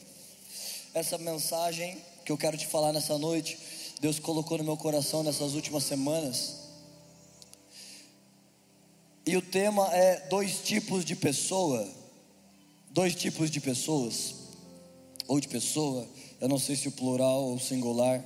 Essa 0.94 1.18
mensagem 1.18 1.98
que 2.24 2.30
eu 2.30 2.38
quero 2.38 2.56
te 2.56 2.68
falar 2.68 2.92
nessa 2.92 3.18
noite, 3.18 3.58
Deus 4.00 4.20
colocou 4.20 4.58
no 4.58 4.62
meu 4.62 4.76
coração 4.76 5.24
nessas 5.24 5.54
últimas 5.54 5.82
semanas. 5.82 6.54
E 9.26 9.36
o 9.36 9.42
tema 9.42 9.92
é 9.92 10.28
dois 10.28 10.60
tipos 10.62 11.04
de 11.04 11.16
pessoa. 11.16 11.84
Dois 12.90 13.12
tipos 13.16 13.50
de 13.50 13.60
pessoas. 13.60 14.36
Ou 15.26 15.40
de 15.40 15.48
pessoa. 15.48 16.06
Eu 16.40 16.48
não 16.48 16.58
sei 16.58 16.76
se 16.76 16.86
o 16.86 16.92
plural 16.92 17.42
ou 17.42 17.58
singular. 17.58 18.24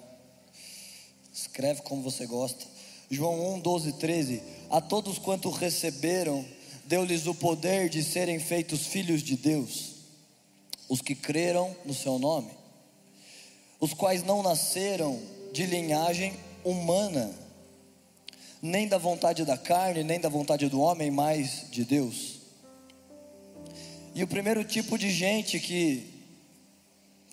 Escreve 1.32 1.80
como 1.80 2.02
você 2.02 2.26
gosta. 2.26 2.66
João 3.10 3.54
1, 3.54 3.60
12, 3.60 3.92
13. 3.94 4.42
A 4.68 4.82
todos 4.82 5.18
quanto 5.18 5.48
receberam, 5.48 6.44
deu-lhes 6.84 7.26
o 7.26 7.34
poder 7.34 7.88
de 7.88 8.04
serem 8.04 8.38
feitos 8.38 8.86
filhos 8.86 9.22
de 9.22 9.36
Deus, 9.36 9.93
os 10.88 11.00
que 11.00 11.14
creram 11.14 11.74
no 11.84 11.94
seu 11.94 12.18
nome, 12.18 12.50
os 13.80 13.92
quais 13.94 14.22
não 14.22 14.42
nasceram 14.42 15.20
de 15.52 15.66
linhagem 15.66 16.34
humana, 16.64 17.32
nem 18.60 18.88
da 18.88 18.98
vontade 18.98 19.44
da 19.44 19.58
carne, 19.58 20.02
nem 20.02 20.18
da 20.18 20.28
vontade 20.28 20.68
do 20.68 20.80
homem, 20.80 21.10
mas 21.10 21.66
de 21.70 21.84
Deus. 21.84 22.40
E 24.14 24.22
o 24.22 24.26
primeiro 24.28 24.64
tipo 24.64 24.96
de 24.96 25.10
gente 25.10 25.58
que 25.60 26.14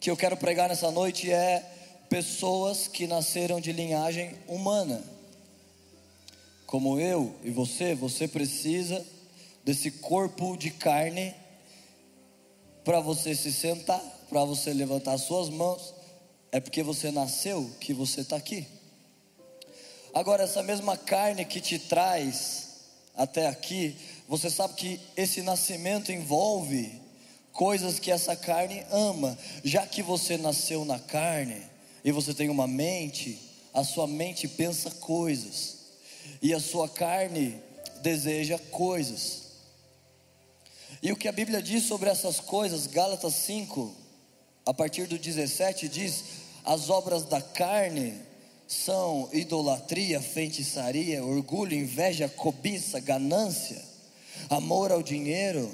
que 0.02 0.10
eu 0.10 0.18
quero 0.18 0.36
pregar 0.36 0.68
nessa 0.68 0.90
noite 0.90 1.32
é 1.32 1.64
pessoas 2.10 2.88
que 2.88 3.06
nasceram 3.06 3.62
de 3.62 3.72
linhagem 3.72 4.36
humana. 4.48 5.00
Como 6.66 7.00
eu 7.00 7.36
e 7.44 7.52
você, 7.52 7.94
você 7.94 8.28
precisa 8.28 9.06
desse 9.64 9.92
corpo 9.92 10.58
de 10.58 10.72
carne 10.72 11.36
para 12.84 13.00
você 13.00 13.36
se 13.36 13.52
sentar, 13.52 14.02
para 14.30 14.44
você 14.44 14.74
levantar 14.74 15.18
suas 15.18 15.50
mãos. 15.50 15.94
É 16.52 16.60
porque 16.60 16.84
você 16.84 17.12
nasceu 17.12 17.70
que 17.80 17.94
você 17.94 18.22
está 18.22 18.36
aqui. 18.36 18.68
Agora, 20.14 20.44
essa 20.44 20.62
mesma 20.62 20.98
carne 20.98 21.46
que 21.46 21.62
te 21.62 21.80
traz 21.80 22.68
até 23.16 23.48
aqui, 23.48 23.96
você 24.28 24.50
sabe 24.50 24.74
que 24.74 25.00
esse 25.16 25.42
nascimento 25.42 26.12
envolve 26.12 27.02
coisas 27.54 28.00
que 28.00 28.12
essa 28.12 28.36
carne 28.36 28.84
ama. 28.92 29.38
Já 29.64 29.86
que 29.86 30.02
você 30.02 30.38
nasceu 30.38 30.84
na 30.84 31.00
carne 31.00 31.62
e 32.04 32.12
você 32.12 32.34
tem 32.34 32.50
uma 32.50 32.68
mente, 32.68 33.40
a 33.74 33.84
sua 33.84 34.08
mente 34.08 34.48
pensa 34.48 34.92
coisas 34.92 35.78
e 36.42 36.54
a 36.54 36.60
sua 36.60 36.90
carne 36.90 37.62
deseja 38.02 38.58
coisas. 38.58 39.41
E 41.02 41.12
o 41.12 41.16
que 41.16 41.28
a 41.28 41.32
Bíblia 41.32 41.62
diz 41.62 41.84
sobre 41.84 42.10
essas 42.10 42.40
coisas, 42.40 42.88
Gálatas 42.88 43.34
5, 43.34 43.96
a 44.66 44.74
partir 44.74 45.08
do 45.08 45.18
17, 45.18 45.88
diz: 45.88 46.24
as 46.64 46.90
obras 46.90 47.24
da 47.24 47.42
carne 47.42 48.22
são 48.68 49.30
idolatria, 49.34 50.22
feitiçaria, 50.22 51.24
orgulho, 51.24 51.76
inveja, 51.76 52.30
cobiça, 52.30 53.00
ganância, 53.00 53.84
amor 54.50 54.92
ao 54.92 55.02
dinheiro 55.02 55.70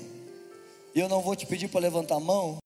e 0.97 0.99
eu 0.99 1.07
não 1.07 1.21
vou 1.21 1.35
te 1.35 1.45
pedir 1.45 1.67
para 1.67 1.81
levantar 1.81 2.15
a 2.15 2.19
mão. 2.19 2.57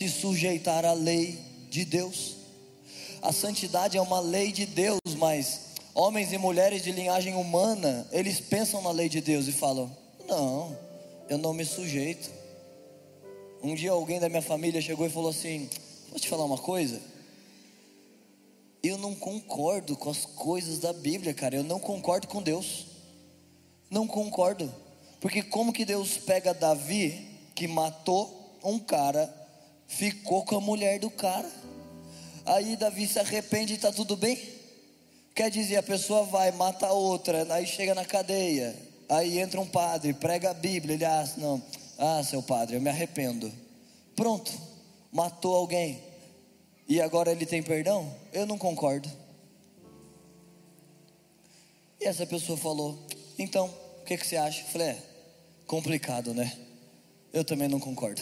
Se 0.00 0.08
sujeitar 0.08 0.84
à 0.84 0.92
lei 0.92 1.40
de 1.68 1.84
Deus. 1.84 2.36
A 3.20 3.32
santidade 3.32 3.98
é 3.98 4.00
uma 4.00 4.20
lei 4.20 4.52
de 4.52 4.64
Deus, 4.64 5.00
mas 5.18 5.69
homens 6.00 6.32
e 6.32 6.38
mulheres 6.38 6.82
de 6.82 6.90
linhagem 6.90 7.34
humana, 7.34 8.08
eles 8.10 8.40
pensam 8.40 8.80
na 8.80 8.90
lei 8.90 9.08
de 9.08 9.20
Deus 9.20 9.46
e 9.46 9.52
falam: 9.52 9.94
Não, 10.26 10.76
eu 11.28 11.36
não 11.36 11.52
me 11.52 11.64
sujeito. 11.64 12.30
Um 13.62 13.74
dia 13.74 13.90
alguém 13.90 14.18
da 14.18 14.28
minha 14.28 14.40
família 14.40 14.80
chegou 14.80 15.06
e 15.06 15.10
falou 15.10 15.28
assim: 15.28 15.68
Vou 16.08 16.18
te 16.18 16.28
falar 16.28 16.44
uma 16.44 16.56
coisa. 16.56 17.00
Eu 18.82 18.96
não 18.96 19.14
concordo 19.14 19.94
com 19.94 20.08
as 20.08 20.24
coisas 20.24 20.78
da 20.78 20.92
Bíblia, 20.92 21.34
cara. 21.34 21.54
Eu 21.54 21.62
não 21.62 21.78
concordo 21.78 22.26
com 22.26 22.42
Deus. 22.42 22.86
Não 23.90 24.06
concordo. 24.06 24.72
Porque 25.20 25.42
como 25.42 25.70
que 25.70 25.84
Deus 25.84 26.16
pega 26.16 26.54
Davi, 26.54 27.28
que 27.54 27.68
matou 27.68 28.58
um 28.64 28.78
cara, 28.78 29.28
ficou 29.86 30.46
com 30.46 30.56
a 30.56 30.60
mulher 30.62 30.98
do 30.98 31.10
cara? 31.10 31.50
Aí 32.46 32.74
Davi 32.74 33.06
se 33.06 33.18
arrepende 33.18 33.74
e 33.74 33.76
está 33.76 33.92
tudo 33.92 34.16
bem? 34.16 34.59
Quer 35.40 35.50
dizer, 35.50 35.76
a 35.76 35.82
pessoa 35.82 36.24
vai, 36.24 36.52
mata 36.52 36.92
outra, 36.92 37.50
aí 37.54 37.66
chega 37.66 37.94
na 37.94 38.04
cadeia, 38.04 38.76
aí 39.08 39.38
entra 39.38 39.58
um 39.58 39.66
padre, 39.66 40.12
prega 40.12 40.50
a 40.50 40.52
Bíblia, 40.52 40.92
ele, 40.96 41.04
ah, 41.06 41.26
não, 41.38 41.62
ah, 41.96 42.22
seu 42.22 42.42
padre, 42.42 42.76
eu 42.76 42.80
me 42.82 42.90
arrependo. 42.90 43.50
Pronto, 44.14 44.52
matou 45.10 45.56
alguém 45.56 45.98
e 46.86 47.00
agora 47.00 47.32
ele 47.32 47.46
tem 47.46 47.62
perdão? 47.62 48.14
Eu 48.34 48.44
não 48.44 48.58
concordo. 48.58 49.10
E 51.98 52.04
essa 52.04 52.26
pessoa 52.26 52.58
falou: 52.58 52.98
Então, 53.38 53.74
o 54.02 54.04
que, 54.04 54.18
que 54.18 54.26
você 54.26 54.36
acha? 54.36 54.60
Eu 54.60 54.66
falei: 54.66 54.88
É, 54.88 54.98
complicado, 55.66 56.34
né? 56.34 56.54
Eu 57.32 57.46
também 57.46 57.66
não 57.66 57.80
concordo. 57.80 58.20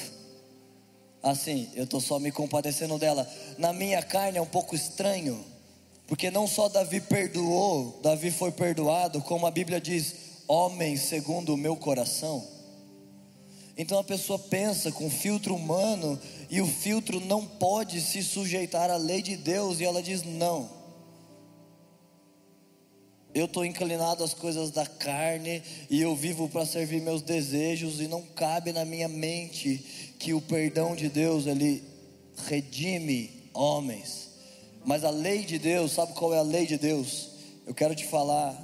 Assim, 1.20 1.68
eu 1.74 1.82
estou 1.82 2.00
só 2.00 2.20
me 2.20 2.30
compadecendo 2.30 2.96
dela. 2.96 3.28
Na 3.58 3.72
minha 3.72 4.00
carne 4.04 4.38
é 4.38 4.40
um 4.40 4.46
pouco 4.46 4.76
estranho, 4.76 5.44
porque 6.08 6.30
não 6.30 6.46
só 6.46 6.70
Davi 6.70 7.02
perdoou, 7.02 8.00
Davi 8.02 8.30
foi 8.30 8.50
perdoado, 8.50 9.20
como 9.20 9.46
a 9.46 9.50
Bíblia 9.50 9.78
diz: 9.78 10.14
homem 10.48 10.96
segundo 10.96 11.52
o 11.52 11.56
meu 11.56 11.76
coração. 11.76 12.44
Então 13.76 13.98
a 13.98 14.02
pessoa 14.02 14.38
pensa 14.38 14.90
com 14.90 15.08
filtro 15.10 15.54
humano 15.54 16.18
e 16.50 16.62
o 16.62 16.66
filtro 16.66 17.20
não 17.20 17.44
pode 17.44 18.00
se 18.00 18.22
sujeitar 18.24 18.90
à 18.90 18.96
lei 18.96 19.20
de 19.20 19.36
Deus 19.36 19.78
e 19.78 19.84
ela 19.84 20.02
diz 20.02 20.22
não. 20.24 20.70
Eu 23.34 23.44
estou 23.44 23.64
inclinado 23.64 24.24
às 24.24 24.32
coisas 24.32 24.70
da 24.70 24.86
carne 24.86 25.62
e 25.90 26.00
eu 26.00 26.16
vivo 26.16 26.48
para 26.48 26.64
servir 26.64 27.02
meus 27.02 27.20
desejos 27.20 28.00
e 28.00 28.08
não 28.08 28.22
cabe 28.22 28.72
na 28.72 28.84
minha 28.84 29.06
mente 29.06 30.14
que 30.18 30.32
o 30.32 30.40
perdão 30.40 30.96
de 30.96 31.10
Deus 31.10 31.46
ele 31.46 31.84
redime 32.46 33.50
homens. 33.52 34.27
Mas 34.88 35.04
a 35.04 35.10
lei 35.10 35.44
de 35.44 35.58
Deus, 35.58 35.92
sabe 35.92 36.14
qual 36.14 36.32
é 36.32 36.38
a 36.38 36.42
lei 36.42 36.66
de 36.66 36.78
Deus? 36.78 37.28
Eu 37.66 37.74
quero 37.74 37.94
te 37.94 38.06
falar. 38.06 38.56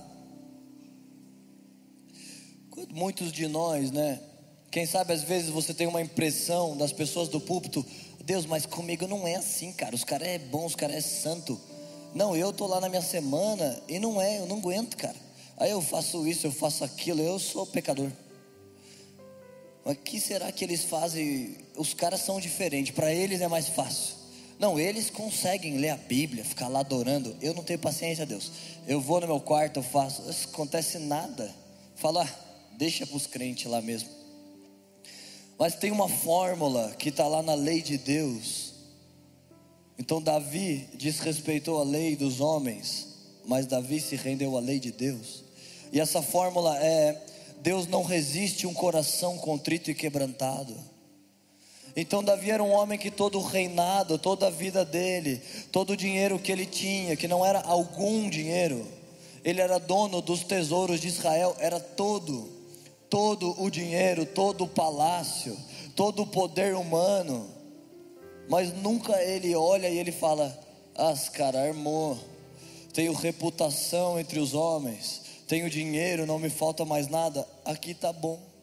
Muitos 2.88 3.30
de 3.30 3.46
nós, 3.46 3.90
né? 3.90 4.18
Quem 4.70 4.86
sabe 4.86 5.12
às 5.12 5.22
vezes 5.22 5.50
você 5.50 5.74
tem 5.74 5.86
uma 5.86 6.00
impressão 6.00 6.78
das 6.78 6.94
pessoas 6.94 7.28
do 7.28 7.38
púlpito, 7.38 7.84
Deus, 8.24 8.46
mas 8.46 8.64
comigo 8.64 9.06
não 9.06 9.28
é 9.28 9.34
assim, 9.34 9.70
cara. 9.70 9.94
Os 9.94 10.02
caras 10.02 10.26
é 10.26 10.38
bom, 10.38 10.64
os 10.64 10.74
caras 10.74 10.96
é 10.96 11.00
santo. 11.02 11.60
Não, 12.14 12.34
eu 12.34 12.54
tô 12.54 12.66
lá 12.66 12.80
na 12.80 12.88
minha 12.88 13.02
semana 13.02 13.82
e 13.86 13.98
não 13.98 14.18
é, 14.18 14.38
eu 14.38 14.46
não 14.46 14.56
aguento, 14.56 14.96
cara. 14.96 15.16
Aí 15.58 15.72
eu 15.72 15.82
faço 15.82 16.26
isso, 16.26 16.46
eu 16.46 16.52
faço 16.52 16.84
aquilo, 16.84 17.20
eu 17.20 17.38
sou 17.38 17.66
pecador. 17.66 18.10
Mas 19.84 19.98
que 20.02 20.18
será 20.18 20.50
que 20.50 20.64
eles 20.64 20.84
fazem? 20.84 21.58
Os 21.76 21.92
caras 21.92 22.20
são 22.20 22.40
diferentes, 22.40 22.94
para 22.94 23.12
eles 23.12 23.42
é 23.42 23.46
mais 23.46 23.68
fácil. 23.68 24.23
Não, 24.58 24.78
eles 24.78 25.10
conseguem 25.10 25.78
ler 25.78 25.90
a 25.90 25.96
Bíblia, 25.96 26.44
ficar 26.44 26.68
lá 26.68 26.80
adorando. 26.80 27.36
Eu 27.40 27.54
não 27.54 27.64
tenho 27.64 27.78
paciência, 27.78 28.24
Deus. 28.24 28.50
Eu 28.86 29.00
vou 29.00 29.20
no 29.20 29.26
meu 29.26 29.40
quarto, 29.40 29.78
eu 29.78 29.82
faço. 29.82 30.22
Não 30.22 30.30
acontece 30.30 30.98
nada. 30.98 31.54
Fala, 31.96 32.24
ah, 32.24 32.44
deixa 32.76 33.06
para 33.06 33.16
os 33.16 33.26
crentes 33.26 33.70
lá 33.70 33.80
mesmo. 33.80 34.08
Mas 35.58 35.74
tem 35.74 35.90
uma 35.90 36.08
fórmula 36.08 36.94
que 36.98 37.08
está 37.08 37.26
lá 37.26 37.42
na 37.42 37.54
lei 37.54 37.80
de 37.80 37.98
Deus. 37.98 38.74
Então 39.98 40.20
Davi 40.20 40.88
desrespeitou 40.94 41.80
a 41.80 41.84
lei 41.84 42.16
dos 42.16 42.40
homens, 42.40 43.08
mas 43.44 43.66
Davi 43.66 44.00
se 44.00 44.16
rendeu 44.16 44.56
à 44.56 44.60
lei 44.60 44.80
de 44.80 44.90
Deus. 44.90 45.44
E 45.92 46.00
essa 46.00 46.20
fórmula 46.20 46.76
é: 46.78 47.20
Deus 47.62 47.86
não 47.86 48.02
resiste 48.02 48.66
um 48.66 48.74
coração 48.74 49.38
contrito 49.38 49.90
e 49.90 49.94
quebrantado. 49.94 50.74
Então 51.96 52.24
Davi 52.24 52.50
era 52.50 52.62
um 52.62 52.72
homem 52.72 52.98
que 52.98 53.10
todo 53.10 53.38
o 53.38 53.42
reinado, 53.42 54.18
toda 54.18 54.48
a 54.48 54.50
vida 54.50 54.84
dele, 54.84 55.40
todo 55.70 55.90
o 55.90 55.96
dinheiro 55.96 56.38
que 56.38 56.50
ele 56.50 56.66
tinha, 56.66 57.14
que 57.16 57.28
não 57.28 57.46
era 57.46 57.60
algum 57.60 58.28
dinheiro, 58.28 58.84
ele 59.44 59.60
era 59.60 59.78
dono 59.78 60.20
dos 60.20 60.42
tesouros 60.42 61.00
de 61.00 61.06
Israel, 61.06 61.54
era 61.60 61.78
todo, 61.78 62.48
todo 63.08 63.54
o 63.62 63.70
dinheiro, 63.70 64.26
todo 64.26 64.64
o 64.64 64.68
palácio, 64.68 65.56
todo 65.94 66.22
o 66.22 66.26
poder 66.26 66.74
humano. 66.74 67.48
Mas 68.48 68.72
nunca 68.72 69.22
ele 69.22 69.54
olha 69.54 69.88
e 69.88 69.96
ele 69.96 70.10
fala: 70.10 70.58
"Ah, 70.96 71.14
cara, 71.32 71.62
armou. 71.62 72.18
Tenho 72.92 73.12
reputação 73.12 74.18
entre 74.18 74.38
os 74.38 74.54
homens, 74.54 75.22
tenho 75.46 75.70
dinheiro, 75.70 76.26
não 76.26 76.38
me 76.38 76.50
falta 76.50 76.84
mais 76.84 77.06
nada. 77.06 77.46
Aqui 77.64 77.94
tá 77.94 78.12
bom." 78.12 78.53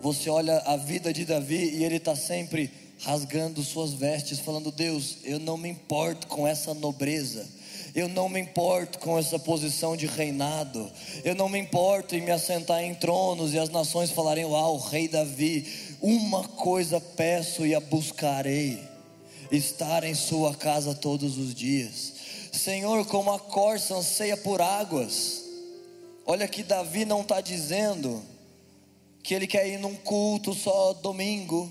Você 0.00 0.28
olha 0.28 0.58
a 0.58 0.76
vida 0.76 1.12
de 1.12 1.24
Davi 1.24 1.76
e 1.76 1.84
ele 1.84 1.96
está 1.96 2.14
sempre 2.14 2.70
rasgando 3.00 3.62
suas 3.62 3.92
vestes, 3.94 4.38
falando: 4.38 4.70
Deus, 4.70 5.18
eu 5.24 5.38
não 5.38 5.56
me 5.56 5.68
importo 5.68 6.26
com 6.26 6.46
essa 6.46 6.74
nobreza. 6.74 7.46
Eu 7.94 8.08
não 8.08 8.28
me 8.28 8.38
importo 8.38 8.98
com 8.98 9.18
essa 9.18 9.38
posição 9.38 9.96
de 9.96 10.06
reinado. 10.06 10.90
Eu 11.24 11.34
não 11.34 11.48
me 11.48 11.58
importo 11.58 12.14
em 12.14 12.20
me 12.20 12.30
assentar 12.30 12.82
em 12.82 12.94
tronos 12.94 13.54
e 13.54 13.58
as 13.58 13.70
nações 13.70 14.10
falarem: 14.10 14.44
Uau, 14.44 14.76
rei 14.76 15.08
Davi, 15.08 15.66
uma 16.02 16.44
coisa 16.44 17.00
peço 17.00 17.64
e 17.64 17.74
a 17.74 17.80
buscarei: 17.80 18.78
estar 19.50 20.04
em 20.04 20.14
sua 20.14 20.54
casa 20.54 20.94
todos 20.94 21.38
os 21.38 21.54
dias. 21.54 22.12
Senhor, 22.52 23.06
como 23.06 23.32
a 23.32 23.38
corça 23.38 23.94
anseia 23.94 24.36
por 24.36 24.60
águas. 24.60 25.44
Olha 26.26 26.48
que 26.48 26.62
Davi 26.62 27.04
não 27.04 27.22
está 27.22 27.40
dizendo 27.40 28.22
que 29.26 29.34
ele 29.34 29.48
quer 29.48 29.66
ir 29.66 29.78
num 29.80 29.96
culto 29.96 30.54
só 30.54 30.92
domingo. 30.92 31.70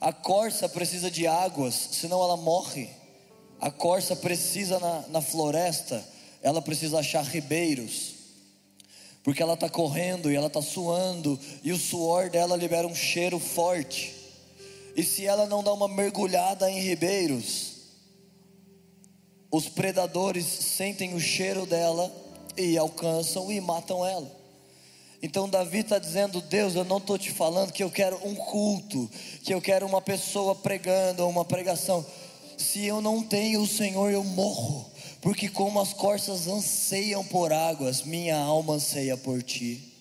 A 0.00 0.12
corça 0.12 0.68
precisa 0.68 1.08
de 1.08 1.24
águas, 1.24 1.90
senão 1.92 2.20
ela 2.20 2.36
morre. 2.36 2.90
A 3.60 3.70
corça 3.70 4.16
precisa 4.16 4.80
na, 4.80 5.04
na 5.08 5.20
floresta, 5.20 6.04
ela 6.42 6.60
precisa 6.60 6.98
achar 6.98 7.22
ribeiros, 7.22 8.14
porque 9.22 9.40
ela 9.40 9.54
está 9.54 9.68
correndo 9.68 10.30
e 10.30 10.34
ela 10.34 10.48
está 10.48 10.60
suando, 10.60 11.38
e 11.62 11.70
o 11.70 11.78
suor 11.78 12.28
dela 12.28 12.56
libera 12.56 12.88
um 12.88 12.94
cheiro 12.94 13.38
forte. 13.38 14.12
E 14.96 15.04
se 15.04 15.24
ela 15.24 15.46
não 15.46 15.62
dá 15.62 15.72
uma 15.72 15.86
mergulhada 15.86 16.68
em 16.68 16.80
ribeiros, 16.80 17.74
os 19.48 19.68
predadores 19.68 20.44
sentem 20.44 21.14
o 21.14 21.20
cheiro 21.20 21.66
dela 21.66 22.12
e 22.56 22.76
alcançam 22.76 23.50
e 23.52 23.60
matam 23.60 24.04
ela. 24.04 24.35
Então 25.26 25.48
Davi 25.48 25.80
está 25.80 25.98
dizendo: 25.98 26.40
Deus, 26.40 26.76
eu 26.76 26.84
não 26.84 26.98
estou 26.98 27.18
te 27.18 27.32
falando 27.32 27.72
que 27.72 27.82
eu 27.82 27.90
quero 27.90 28.16
um 28.24 28.36
culto, 28.36 29.10
que 29.42 29.52
eu 29.52 29.60
quero 29.60 29.84
uma 29.84 30.00
pessoa 30.00 30.54
pregando, 30.54 31.26
uma 31.26 31.44
pregação. 31.44 32.06
Se 32.56 32.86
eu 32.86 33.00
não 33.00 33.20
tenho 33.24 33.60
o 33.60 33.66
Senhor, 33.66 34.08
eu 34.12 34.22
morro, 34.22 34.88
porque 35.20 35.48
como 35.48 35.80
as 35.80 35.92
corças 35.92 36.46
anseiam 36.46 37.24
por 37.24 37.52
águas, 37.52 38.04
minha 38.04 38.38
alma 38.38 38.74
anseia 38.74 39.16
por 39.16 39.42
ti. 39.42 39.92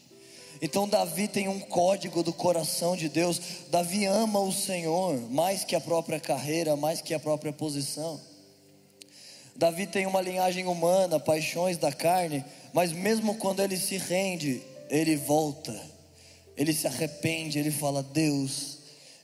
Então 0.62 0.88
Davi 0.88 1.28
tem 1.28 1.48
um 1.48 1.60
código 1.60 2.22
do 2.22 2.32
coração 2.32 2.96
de 2.96 3.10
Deus. 3.10 3.42
Davi 3.72 4.06
ama 4.06 4.40
o 4.42 4.54
Senhor 4.54 5.20
mais 5.32 5.64
que 5.64 5.76
a 5.76 5.82
própria 5.82 6.20
carreira, 6.20 6.76
mais 6.76 7.02
que 7.02 7.16
a 7.16 7.20
própria 7.20 7.52
posição. 7.52 8.22
Davi 9.56 9.88
tem 9.88 10.06
uma 10.06 10.22
linhagem 10.22 10.68
humana, 10.68 11.20
paixões 11.20 11.78
da 11.78 11.92
carne, 11.92 12.46
mas 12.72 12.92
mesmo 12.92 13.34
quando 13.36 13.64
ele 13.64 13.76
se 13.76 13.98
rende, 13.98 14.62
ele 14.90 15.16
volta, 15.16 15.80
ele 16.56 16.74
se 16.74 16.88
arrepende, 16.88 17.60
ele 17.60 17.72
fala: 17.72 18.04
Deus, 18.04 18.78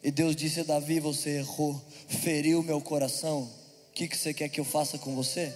e 0.04 0.12
Deus 0.12 0.36
disse 0.36 0.62
a 0.62 0.64
Davi: 0.64 1.00
Você 1.00 1.38
errou, 1.38 1.80
feriu 2.08 2.64
meu 2.64 2.82
coração. 2.82 3.50
O 3.90 3.94
que, 3.94 4.08
que 4.08 4.18
você 4.18 4.34
quer 4.34 4.50
que 4.50 4.60
eu 4.60 4.66
faça 4.66 4.98
com 4.98 5.16
você? 5.16 5.54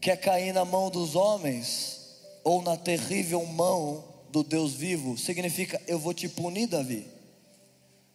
Quer 0.00 0.16
cair 0.16 0.52
na 0.52 0.64
mão 0.64 0.90
dos 0.90 1.16
homens 1.16 1.98
ou 2.44 2.62
na 2.62 2.76
terrível 2.76 3.44
mão 3.46 4.04
do 4.30 4.42
Deus 4.42 4.74
vivo? 4.74 5.16
Significa: 5.16 5.80
Eu 5.86 5.98
vou 5.98 6.12
te 6.12 6.28
punir, 6.28 6.66
Davi. 6.66 7.06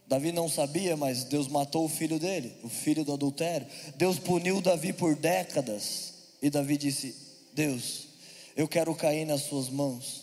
Davi 0.06 0.32
não 0.32 0.50
sabia, 0.50 0.96
mas 0.96 1.24
Deus 1.24 1.48
matou 1.48 1.86
o 1.86 1.90
filho 1.90 2.20
dele, 2.20 2.54
o 2.62 2.70
filho 2.70 3.04
do 3.04 3.14
adultério. 3.14 3.66
Deus 3.96 4.20
puniu 4.20 4.62
Davi 4.62 4.94
por 4.94 5.16
décadas. 5.16 6.14
E 6.42 6.50
Davi 6.50 6.78
disse: 6.78 7.16
Deus, 7.54 8.08
eu 8.56 8.68
quero 8.68 8.94
cair 8.94 9.26
nas 9.26 9.42
suas 9.42 9.70
mãos 9.70 10.23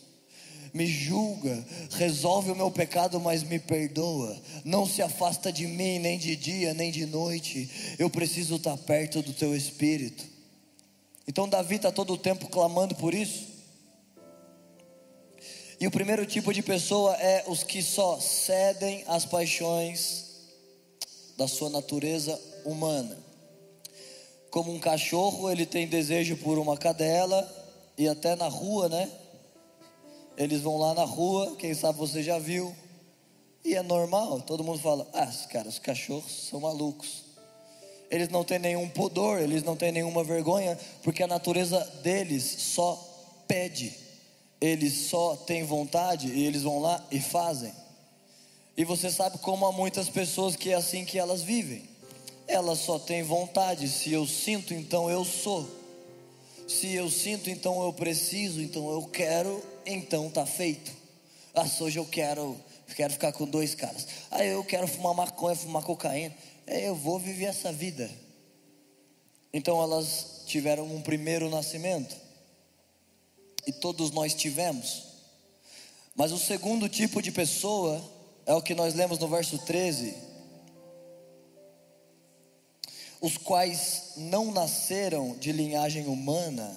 me 0.73 0.87
julga, 0.87 1.65
resolve 1.91 2.51
o 2.51 2.57
meu 2.57 2.71
pecado, 2.71 3.21
mas 3.21 3.43
me 3.43 3.59
perdoa. 3.59 4.37
Não 4.65 4.87
se 4.87 5.03
afasta 5.03 5.53
de 5.53 5.67
mim, 5.67 5.99
nem 5.99 6.19
de 6.19 6.37
dia, 6.37 6.75
nem 6.75 6.91
de 6.91 7.07
noite. 7.07 7.97
Eu 7.99 8.09
preciso 8.09 8.57
estar 8.57 8.77
perto 8.77 9.23
do 9.23 9.33
teu 9.33 9.57
espírito. 9.57 10.25
Então, 11.27 11.49
Davi 11.49 11.77
está 11.77 11.93
todo 11.93 12.13
o 12.13 12.19
tempo 12.19 12.49
clamando 12.49 12.95
por 12.95 13.15
isso. 13.15 13.49
E 15.81 15.87
o 15.87 15.91
primeiro 15.91 16.27
tipo 16.27 16.53
de 16.53 16.63
pessoa 16.63 17.15
é 17.17 17.45
os 17.47 17.63
que 17.63 17.83
só 17.83 18.21
cedem 18.21 19.03
às 19.07 19.25
paixões 19.25 20.27
da 21.37 21.49
sua 21.49 21.71
natureza 21.71 22.39
humana. 22.65 23.17
Como 24.51 24.73
um 24.73 24.79
cachorro, 24.79 25.51
ele 25.51 25.65
tem 25.65 25.87
desejo 25.87 26.37
por 26.37 26.59
uma 26.59 26.77
cadela, 26.77 27.49
e 27.97 28.09
até 28.09 28.35
na 28.35 28.49
rua, 28.49 28.89
né? 28.89 29.11
Eles 30.37 30.61
vão 30.61 30.79
lá 30.79 30.95
na 30.95 31.05
rua, 31.05 31.57
quem 31.57 31.75
sabe 31.75 31.99
você 31.99 32.23
já 32.23 32.39
viu, 32.39 32.75
e 33.65 33.75
é 33.75 33.83
normal, 33.83 34.41
todo 34.41 34.65
mundo 34.65 34.79
fala: 34.79 35.07
ah, 35.13 35.27
cara, 35.51 35.69
os 35.69 35.79
cachorros 35.79 36.49
são 36.49 36.61
malucos. 36.61 37.25
Eles 38.11 38.29
não 38.29 38.43
têm 38.43 38.59
nenhum 38.59 38.89
pudor, 38.89 39.41
eles 39.41 39.63
não 39.63 39.77
têm 39.77 39.93
nenhuma 39.93 40.25
vergonha, 40.25 40.79
porque 41.03 41.23
a 41.23 41.29
natureza 41.29 41.79
deles 42.03 42.43
só 42.43 42.99
pede, 43.47 43.97
eles 44.61 44.93
só 45.09 45.37
têm 45.37 45.63
vontade 45.63 46.29
e 46.29 46.45
eles 46.45 46.63
vão 46.63 46.81
lá 46.81 47.05
e 47.11 47.21
fazem. 47.21 47.73
E 48.77 48.85
você 48.85 49.11
sabe 49.11 49.39
como 49.39 49.67
há 49.67 49.73
muitas 49.73 50.09
pessoas 50.09 50.57
que 50.57 50.71
é 50.71 50.75
assim 50.75 51.05
que 51.05 51.19
elas 51.19 51.43
vivem. 51.43 51.89
Elas 52.49 52.79
só 52.79 52.99
têm 52.99 53.23
vontade, 53.23 53.89
se 53.89 54.13
eu 54.13 54.27
sinto, 54.27 54.75
então 54.75 55.09
eu 55.09 55.25
sou. 55.25 55.69
Se 56.67 56.93
eu 56.93 57.09
sinto, 57.09 57.49
então 57.49 57.83
eu 57.85 57.93
preciso, 57.93 58.61
então 58.61 58.91
eu 58.91 59.03
quero, 59.03 59.63
então 59.93 60.31
tá 60.31 60.47
feito. 60.47 60.91
Ah, 61.55 61.67
hoje 61.81 61.99
eu 61.99 62.07
quero, 62.07 62.57
quero 62.95 63.13
ficar 63.13 63.33
com 63.33 63.47
dois 63.47 63.75
caras. 63.75 64.07
Ah, 64.31 64.45
eu 64.45 64.65
quero 64.65 64.87
fumar 64.87 65.15
maconha, 65.15 65.57
fumar 65.57 65.83
cocaína. 65.83 66.35
É, 66.67 66.89
eu 66.89 66.95
vou 66.95 67.19
viver 67.19 67.47
essa 67.47 67.73
vida. 67.73 68.11
Então 69.53 69.83
elas 69.83 70.43
tiveram 70.47 70.85
um 70.85 71.03
primeiro 71.03 71.51
nascimento. 71.51 72.15
E 73.67 73.73
todos 73.73 74.11
nós 74.11 74.35
tivemos. 74.35 75.05
Mas 76.15 76.33
o 76.33 76.39
segundo 76.39 76.89
tipo 76.89 77.21
de 77.21 77.33
pessoa 77.33 78.03
é 78.47 78.55
o 78.55 78.63
que 78.63 78.75
nós 78.75 78.95
lemos 78.95 79.19
no 79.19 79.29
verso 79.29 79.59
13. 79.59 80.15
Os 83.21 83.37
quais 83.37 84.13
não 84.17 84.51
nasceram 84.51 85.37
de 85.37 85.53
linhagem 85.53 86.07
humana, 86.07 86.75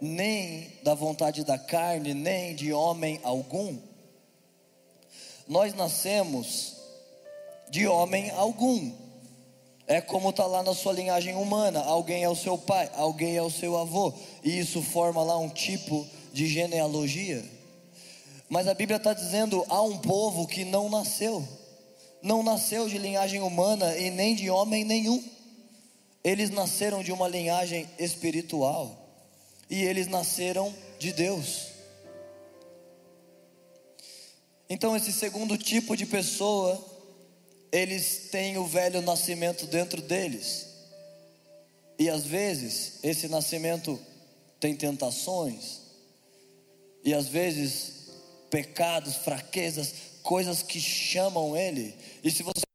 nem 0.00 0.72
da 0.82 0.94
vontade 0.94 1.44
da 1.44 1.58
carne, 1.58 2.14
nem 2.14 2.54
de 2.54 2.72
homem 2.72 3.20
algum. 3.22 3.76
Nós 5.46 5.74
nascemos 5.74 6.76
de 7.70 7.86
homem 7.86 8.30
algum. 8.30 8.92
É 9.86 10.00
como 10.00 10.30
está 10.30 10.46
lá 10.46 10.62
na 10.62 10.74
sua 10.74 10.92
linhagem 10.92 11.34
humana: 11.34 11.80
alguém 11.80 12.22
é 12.22 12.28
o 12.28 12.36
seu 12.36 12.58
pai, 12.58 12.90
alguém 12.94 13.36
é 13.36 13.42
o 13.42 13.50
seu 13.50 13.76
avô, 13.76 14.12
e 14.44 14.58
isso 14.58 14.82
forma 14.82 15.22
lá 15.22 15.38
um 15.38 15.48
tipo 15.48 16.06
de 16.32 16.46
genealogia. 16.46 17.42
Mas 18.48 18.68
a 18.68 18.74
Bíblia 18.74 18.98
está 18.98 19.14
dizendo: 19.14 19.64
há 19.68 19.82
um 19.82 19.98
povo 19.98 20.46
que 20.46 20.64
não 20.64 20.90
nasceu, 20.90 21.46
não 22.22 22.42
nasceu 22.42 22.88
de 22.88 22.98
linhagem 22.98 23.40
humana 23.40 23.96
e 23.96 24.10
nem 24.10 24.34
de 24.34 24.50
homem 24.50 24.84
nenhum, 24.84 25.24
eles 26.22 26.50
nasceram 26.50 27.02
de 27.02 27.10
uma 27.10 27.26
linhagem 27.26 27.88
espiritual 27.98 29.07
e 29.68 29.82
eles 29.84 30.06
nasceram 30.06 30.74
de 30.98 31.12
Deus. 31.12 31.68
Então, 34.70 34.94
esse 34.96 35.12
segundo 35.12 35.56
tipo 35.56 35.96
de 35.96 36.04
pessoa, 36.04 36.82
eles 37.72 38.28
têm 38.30 38.58
o 38.58 38.66
velho 38.66 39.00
nascimento 39.00 39.66
dentro 39.66 40.02
deles. 40.02 40.66
E 41.98 42.08
às 42.08 42.24
vezes, 42.24 42.98
esse 43.02 43.28
nascimento 43.28 43.98
tem 44.60 44.74
tentações, 44.74 45.80
e 47.04 47.14
às 47.14 47.28
vezes, 47.28 48.10
pecados, 48.50 49.16
fraquezas, 49.16 49.94
coisas 50.22 50.62
que 50.62 50.80
chamam 50.80 51.56
ele. 51.56 51.94
E 52.22 52.30
se 52.30 52.42
você 52.42 52.67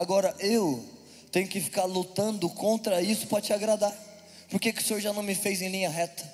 Agora 0.00 0.34
eu 0.40 0.82
tenho 1.30 1.46
que 1.46 1.60
ficar 1.60 1.84
lutando 1.84 2.48
contra 2.48 3.02
isso 3.02 3.26
para 3.26 3.42
te 3.42 3.52
agradar. 3.52 3.94
Por 4.48 4.58
que, 4.58 4.72
que 4.72 4.80
o 4.80 4.84
Senhor 4.84 4.98
já 4.98 5.12
não 5.12 5.22
me 5.22 5.34
fez 5.34 5.60
em 5.60 5.68
linha 5.68 5.90
reta? 5.90 6.24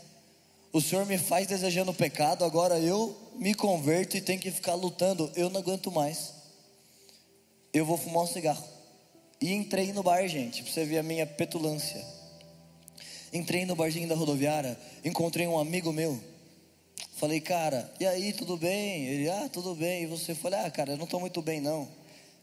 O 0.73 0.81
Senhor 0.81 1.05
me 1.05 1.19
faz 1.19 1.49
desejando 1.49 1.93
pecado, 1.93 2.45
agora 2.45 2.79
eu 2.79 3.17
me 3.35 3.55
converto 3.55 4.17
e 4.17 4.21
tenho 4.21 4.39
que 4.39 4.53
ficar 4.53 4.75
lutando. 4.75 5.29
Eu 5.35 5.51
não 5.51 5.61
aguento 5.61 5.91
mais. 5.91 6.33
Eu 7.75 7.85
vou 7.85 7.99
fumar 7.99 8.23
um 8.23 8.27
cigarro. 8.29 8.65
E 9.41 9.53
entrei 9.53 9.93
no 9.93 10.03
bar, 10.03 10.27
gente, 10.29 10.63
para 10.63 10.73
você 10.73 10.85
ver 10.85 10.99
a 10.99 11.03
minha 11.03 11.27
petulância. 11.27 12.03
Entrei 13.33 13.67
no 13.67 13.75
barzinho 13.75 14.09
da 14.09 14.15
rodoviária, 14.15 14.79
encontrei 15.05 15.47
um 15.49 15.59
amigo 15.59 15.93
meu. 15.93 16.21
Falei, 17.17 17.41
cara, 17.41 17.93
e 17.99 18.07
aí, 18.07 18.33
tudo 18.33 18.57
bem? 18.57 19.07
Ele, 19.07 19.29
ah, 19.29 19.51
tudo 19.53 19.75
bem. 19.75 20.05
E 20.05 20.07
você? 20.07 20.37
Falei, 20.37 20.61
ah, 20.61 20.71
cara, 20.71 20.93
eu 20.93 20.97
não 20.97 21.05
estou 21.05 21.19
muito 21.19 21.43
bem, 21.43 21.61
não. 21.61 21.89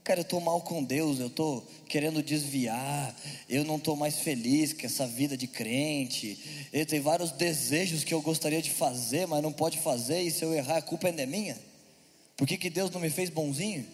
Cara, 0.04 0.20
eu 0.20 0.24
estou 0.24 0.42
mal 0.42 0.60
com 0.60 0.84
Deus, 0.84 1.20
eu 1.20 1.28
estou 1.28 1.66
querendo 1.88 2.22
desviar, 2.22 3.16
eu 3.48 3.63
não 3.63 3.78
estou 3.78 3.96
mais 3.96 4.20
feliz 4.20 4.74
com 4.74 4.86
essa 4.86 5.08
vida 5.08 5.38
de 5.38 5.48
crente. 5.48 6.68
Eu 6.74 6.86
tenho 6.86 7.02
vários 7.02 7.32
desejos 7.32 8.04
que 8.04 8.13
eu 8.13 8.22
gostaria 8.22 8.62
de 8.62 8.70
fazer, 8.70 9.26
mas 9.28 9.42
não 9.42 9.54
pode 9.54 9.78
fazer, 9.80 10.22
e 10.22 10.30
se 10.30 10.44
eu 10.44 10.54
errar, 10.54 10.78
a 10.78 10.82
culpa 10.82 11.08
ainda 11.08 11.22
é 11.22 11.26
minha. 11.26 11.58
Por 12.36 12.46
que, 12.46 12.58
que 12.58 12.70
Deus 12.70 12.92
não 12.92 13.00
me 13.00 13.10
fez 13.10 13.30
bonzinho? 13.30 13.88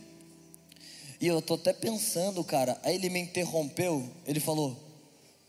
E 1.22 1.28
eu 1.28 1.38
estou 1.38 1.58
até 1.58 1.74
pensando, 1.74 2.44
cara. 2.44 2.80
Aí 2.84 2.96
ele 2.96 3.10
me 3.10 3.20
interrompeu, 3.20 4.10
ele 4.26 4.40
falou: 4.40 4.76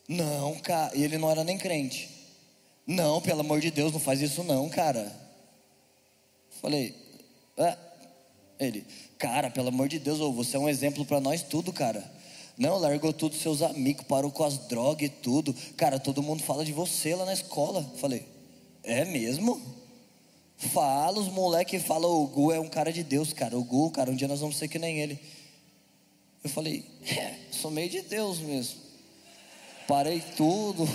Não, 0.07 0.59
cara, 0.59 0.94
e 0.94 1.03
ele 1.03 1.16
não 1.16 1.31
era 1.31 1.42
nem 1.42 1.57
crente. 1.57 2.11
Não, 2.87 3.23
pelo 3.23 3.40
amor 3.40 3.61
de 3.61 3.70
Deus, 3.70 3.92
não 3.92 4.01
faz 4.01 4.20
isso 4.20 4.42
não, 4.42 4.68
cara. 4.68 5.11
Falei, 6.61 6.94
é. 7.57 7.89
Ele, 8.61 8.85
Cara, 9.20 9.51
pelo 9.51 9.68
amor 9.68 9.87
de 9.87 9.99
Deus, 9.99 10.18
você 10.35 10.57
é 10.57 10.59
um 10.59 10.66
exemplo 10.66 11.05
para 11.05 11.20
nós 11.20 11.42
tudo, 11.42 11.75
cara. 11.75 12.03
Não, 12.57 12.79
largou 12.79 13.12
tudo, 13.12 13.37
seus 13.37 13.61
amigos, 13.61 14.07
parou 14.07 14.31
com 14.31 14.42
as 14.42 14.57
drogas 14.66 15.09
e 15.09 15.11
tudo. 15.11 15.55
Cara, 15.77 16.01
todo 16.01 16.23
mundo 16.23 16.42
fala 16.42 16.64
de 16.64 16.73
você 16.73 17.14
lá 17.14 17.27
na 17.27 17.35
escola. 17.35 17.85
Falei, 17.99 18.27
é 18.83 19.05
mesmo? 19.05 19.61
Fala, 20.57 21.20
os 21.20 21.29
moleque 21.29 21.79
falam, 21.79 22.11
o 22.11 22.27
Gu 22.27 22.51
é 22.51 22.59
um 22.59 22.68
cara 22.68 22.90
de 22.90 23.03
Deus, 23.03 23.35
cara. 23.35 23.59
O 23.59 23.62
Gu, 23.62 23.90
cara, 23.90 24.11
um 24.11 24.16
dia 24.16 24.27
nós 24.27 24.40
vamos 24.40 24.57
ser 24.57 24.68
que 24.68 24.79
nem 24.79 24.99
ele. 24.99 25.20
Eu 26.42 26.49
falei, 26.49 26.83
é, 27.14 27.35
sou 27.51 27.70
meio 27.70 27.90
de 27.90 28.01
Deus 28.01 28.38
mesmo. 28.38 28.81
Parei 29.87 30.23
tudo, 30.35 30.88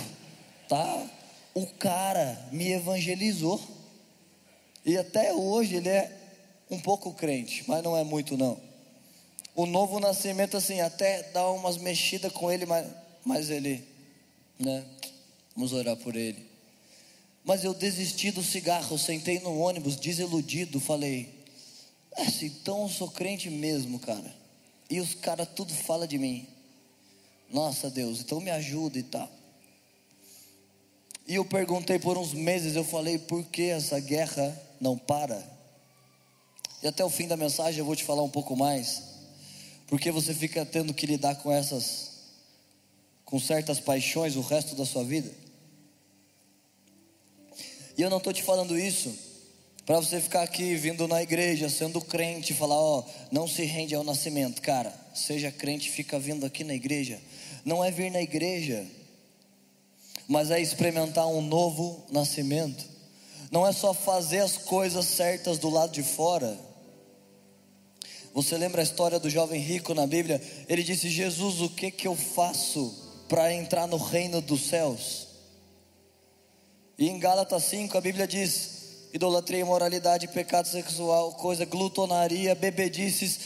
tá? 0.68 1.06
O 1.54 1.64
cara 1.64 2.48
me 2.50 2.72
evangelizou. 2.72 3.60
E 4.84 4.96
até 4.96 5.32
hoje 5.32 5.76
ele 5.76 5.90
é 5.90 6.15
um 6.70 6.80
pouco 6.80 7.12
crente, 7.12 7.64
mas 7.66 7.82
não 7.82 7.96
é 7.96 8.04
muito 8.04 8.36
não. 8.36 8.60
O 9.54 9.64
novo 9.66 9.98
nascimento, 10.00 10.56
assim, 10.56 10.80
até 10.80 11.22
dá 11.32 11.50
umas 11.50 11.78
mexidas 11.78 12.32
com 12.32 12.50
ele, 12.50 12.66
mas, 12.66 12.86
mas 13.24 13.50
ele, 13.50 13.82
né? 14.58 14.84
Vamos 15.54 15.72
orar 15.72 15.96
por 15.96 16.14
ele. 16.14 16.44
Mas 17.44 17.64
eu 17.64 17.72
desisti 17.72 18.30
do 18.30 18.42
cigarro, 18.42 18.98
sentei 18.98 19.38
no 19.40 19.58
ônibus, 19.58 19.96
desiludido, 19.96 20.80
falei, 20.80 21.32
é, 22.16 22.24
então 22.42 22.82
eu 22.82 22.88
sou 22.88 23.10
crente 23.10 23.48
mesmo, 23.48 23.98
cara. 23.98 24.34
E 24.90 25.00
os 25.00 25.14
caras 25.14 25.48
tudo 25.54 25.72
fala 25.72 26.06
de 26.06 26.18
mim. 26.18 26.46
Nossa 27.50 27.88
Deus, 27.88 28.20
então 28.20 28.40
me 28.40 28.50
ajuda 28.50 28.98
e 28.98 29.02
tal. 29.02 29.30
E 31.26 31.36
eu 31.36 31.44
perguntei 31.44 31.98
por 31.98 32.18
uns 32.18 32.32
meses, 32.32 32.76
eu 32.76 32.84
falei, 32.84 33.18
por 33.18 33.44
que 33.44 33.62
essa 33.62 33.98
guerra 33.98 34.60
não 34.80 34.98
para? 34.98 35.55
E 36.82 36.88
até 36.88 37.04
o 37.04 37.10
fim 37.10 37.26
da 37.26 37.36
mensagem 37.36 37.78
eu 37.78 37.84
vou 37.84 37.96
te 37.96 38.04
falar 38.04 38.22
um 38.22 38.28
pouco 38.28 38.56
mais, 38.56 39.02
porque 39.86 40.10
você 40.10 40.34
fica 40.34 40.64
tendo 40.64 40.92
que 40.92 41.06
lidar 41.06 41.36
com 41.36 41.50
essas, 41.50 42.10
com 43.24 43.38
certas 43.38 43.80
paixões 43.80 44.36
o 44.36 44.40
resto 44.40 44.74
da 44.74 44.84
sua 44.84 45.04
vida. 45.04 45.30
E 47.96 48.02
eu 48.02 48.10
não 48.10 48.18
estou 48.18 48.32
te 48.32 48.42
falando 48.42 48.78
isso 48.78 49.14
para 49.86 50.00
você 50.00 50.20
ficar 50.20 50.42
aqui 50.42 50.74
vindo 50.74 51.06
na 51.06 51.22
igreja, 51.22 51.70
sendo 51.70 52.00
crente, 52.00 52.52
falar: 52.52 52.76
Ó, 52.76 53.04
não 53.30 53.46
se 53.46 53.64
rende 53.64 53.94
ao 53.94 54.04
nascimento. 54.04 54.60
Cara, 54.60 54.92
seja 55.14 55.50
crente, 55.50 55.90
fica 55.90 56.18
vindo 56.18 56.44
aqui 56.44 56.64
na 56.64 56.74
igreja. 56.74 57.20
Não 57.64 57.82
é 57.82 57.90
vir 57.90 58.10
na 58.10 58.20
igreja, 58.20 58.84
mas 60.28 60.50
é 60.50 60.60
experimentar 60.60 61.26
um 61.28 61.40
novo 61.40 62.04
nascimento. 62.10 62.84
Não 63.50 63.66
é 63.66 63.72
só 63.72 63.94
fazer 63.94 64.40
as 64.40 64.56
coisas 64.56 65.06
certas 65.06 65.58
do 65.58 65.70
lado 65.70 65.92
de 65.92 66.02
fora, 66.02 66.58
você 68.36 68.58
lembra 68.58 68.82
a 68.82 68.84
história 68.84 69.18
do 69.18 69.30
jovem 69.30 69.58
rico 69.58 69.94
na 69.94 70.06
Bíblia? 70.06 70.42
Ele 70.68 70.82
disse: 70.82 71.08
Jesus, 71.08 71.62
o 71.62 71.70
que 71.70 71.90
que 71.90 72.06
eu 72.06 72.14
faço 72.14 72.94
para 73.30 73.50
entrar 73.50 73.86
no 73.86 73.96
reino 73.96 74.42
dos 74.42 74.66
céus? 74.68 75.28
E 76.98 77.08
em 77.08 77.18
Gálatas 77.18 77.64
5 77.64 77.96
a 77.96 78.00
Bíblia 78.02 78.26
diz: 78.26 79.08
idolatria, 79.10 79.60
imoralidade, 79.60 80.28
pecado 80.28 80.68
sexual, 80.68 81.32
coisa, 81.32 81.64
glutonaria, 81.64 82.54
bebedices, 82.54 83.38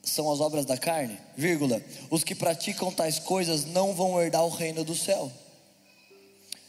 são 0.00 0.30
as 0.30 0.38
obras 0.38 0.64
da 0.64 0.78
carne, 0.78 1.18
vírgula. 1.36 1.82
Os 2.08 2.22
que 2.22 2.36
praticam 2.36 2.92
tais 2.92 3.18
coisas 3.18 3.64
não 3.64 3.94
vão 3.94 4.22
herdar 4.22 4.44
o 4.44 4.48
reino 4.48 4.84
do 4.84 4.94
céu. 4.94 5.28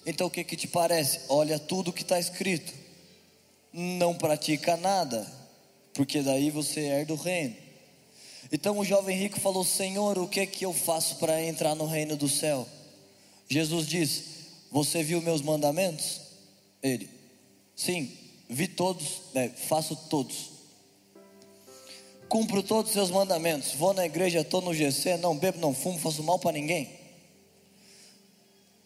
Então 0.03 0.25
o 0.25 0.31
que 0.31 0.43
que 0.43 0.55
te 0.55 0.67
parece? 0.67 1.19
Olha 1.29 1.59
tudo 1.59 1.93
que 1.93 2.01
está 2.01 2.19
escrito. 2.19 2.73
Não 3.71 4.15
pratica 4.15 4.75
nada 4.75 5.44
porque 5.95 6.21
daí 6.21 6.51
você 6.51 6.81
herda 6.81 7.13
o 7.13 7.17
reino. 7.17 7.55
Então 8.51 8.77
o 8.77 8.85
jovem 8.85 9.17
rico 9.17 9.39
falou: 9.39 9.63
Senhor, 9.63 10.19
o 10.19 10.27
que 10.27 10.41
é 10.41 10.45
que 10.45 10.63
eu 10.63 10.73
faço 10.73 11.15
para 11.15 11.41
entrar 11.41 11.73
no 11.73 11.87
reino 11.87 12.15
do 12.15 12.29
céu? 12.29 12.67
Jesus 13.49 13.87
diz: 13.87 14.23
Você 14.71 15.01
viu 15.01 15.21
meus 15.21 15.41
mandamentos? 15.41 16.21
Ele: 16.83 17.09
Sim, 17.75 18.11
vi 18.47 18.67
todos, 18.67 19.21
é, 19.33 19.49
faço 19.49 19.95
todos. 19.95 20.51
Cumpro 22.27 22.61
todos 22.61 22.89
os 22.91 22.93
seus 22.93 23.09
mandamentos. 23.09 23.71
Vou 23.73 23.93
na 23.93 24.05
igreja, 24.05 24.41
estou 24.41 24.61
no 24.61 24.73
GC, 24.73 25.17
não 25.17 25.37
bebo, 25.37 25.59
não 25.59 25.73
fumo, 25.73 25.97
faço 25.97 26.21
mal 26.21 26.37
para 26.37 26.51
ninguém. 26.51 27.04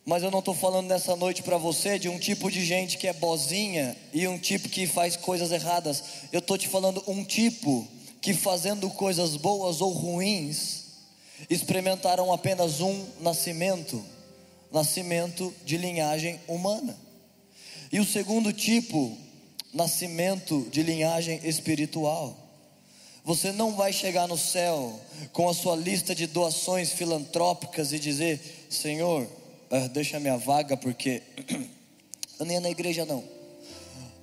Mas 0.06 0.24
eu 0.24 0.32
não 0.32 0.40
estou 0.40 0.54
falando 0.54 0.88
nessa 0.88 1.16
noite 1.16 1.44
para 1.44 1.58
você 1.58 2.00
de 2.00 2.10
um 2.10 2.18
tipo 2.18 2.50
de 2.50 2.64
gente 2.66 2.98
que 2.98 3.08
é 3.08 3.14
bozinha 3.14 3.96
e 4.14 4.28
um 4.28 4.40
tipo 4.40 4.70
que 4.70 4.88
faz 4.88 5.16
coisas 5.16 5.52
erradas. 5.52 6.04
Eu 6.32 6.40
estou 6.40 6.58
te 6.58 6.68
falando 6.68 7.04
um 7.08 7.24
tipo 7.24 7.88
que 8.22 8.34
fazendo 8.34 8.90
coisas 8.90 9.36
boas 9.36 9.82
ou 9.82 9.92
ruins 9.92 10.86
experimentaram 11.50 12.34
apenas 12.34 12.82
um 12.82 13.06
nascimento, 13.22 14.04
nascimento 14.72 15.54
de 15.64 15.78
linhagem 15.78 16.40
humana. 16.48 16.98
E 17.92 18.00
o 18.00 18.06
segundo 18.06 18.52
tipo, 18.52 19.18
nascimento 19.74 20.68
de 20.72 20.84
linhagem 20.84 21.40
espiritual. 21.44 22.36
Você 23.24 23.52
não 23.52 23.76
vai 23.76 23.94
chegar 23.94 24.28
no 24.28 24.38
céu 24.38 25.00
com 25.32 25.48
a 25.50 25.54
sua 25.54 25.76
lista 25.76 26.16
de 26.16 26.26
doações 26.26 26.92
filantrópicas 26.92 27.94
e 27.94 28.00
dizer: 28.00 28.68
Senhor, 28.70 29.28
ah, 29.72 29.88
deixa 29.88 30.18
a 30.18 30.20
minha 30.20 30.38
vaga 30.38 30.76
porque 30.76 31.22
eu 32.40 32.46
nem 32.46 32.56
ia 32.56 32.62
na 32.62 32.70
igreja 32.70 33.06
não. 33.06 33.24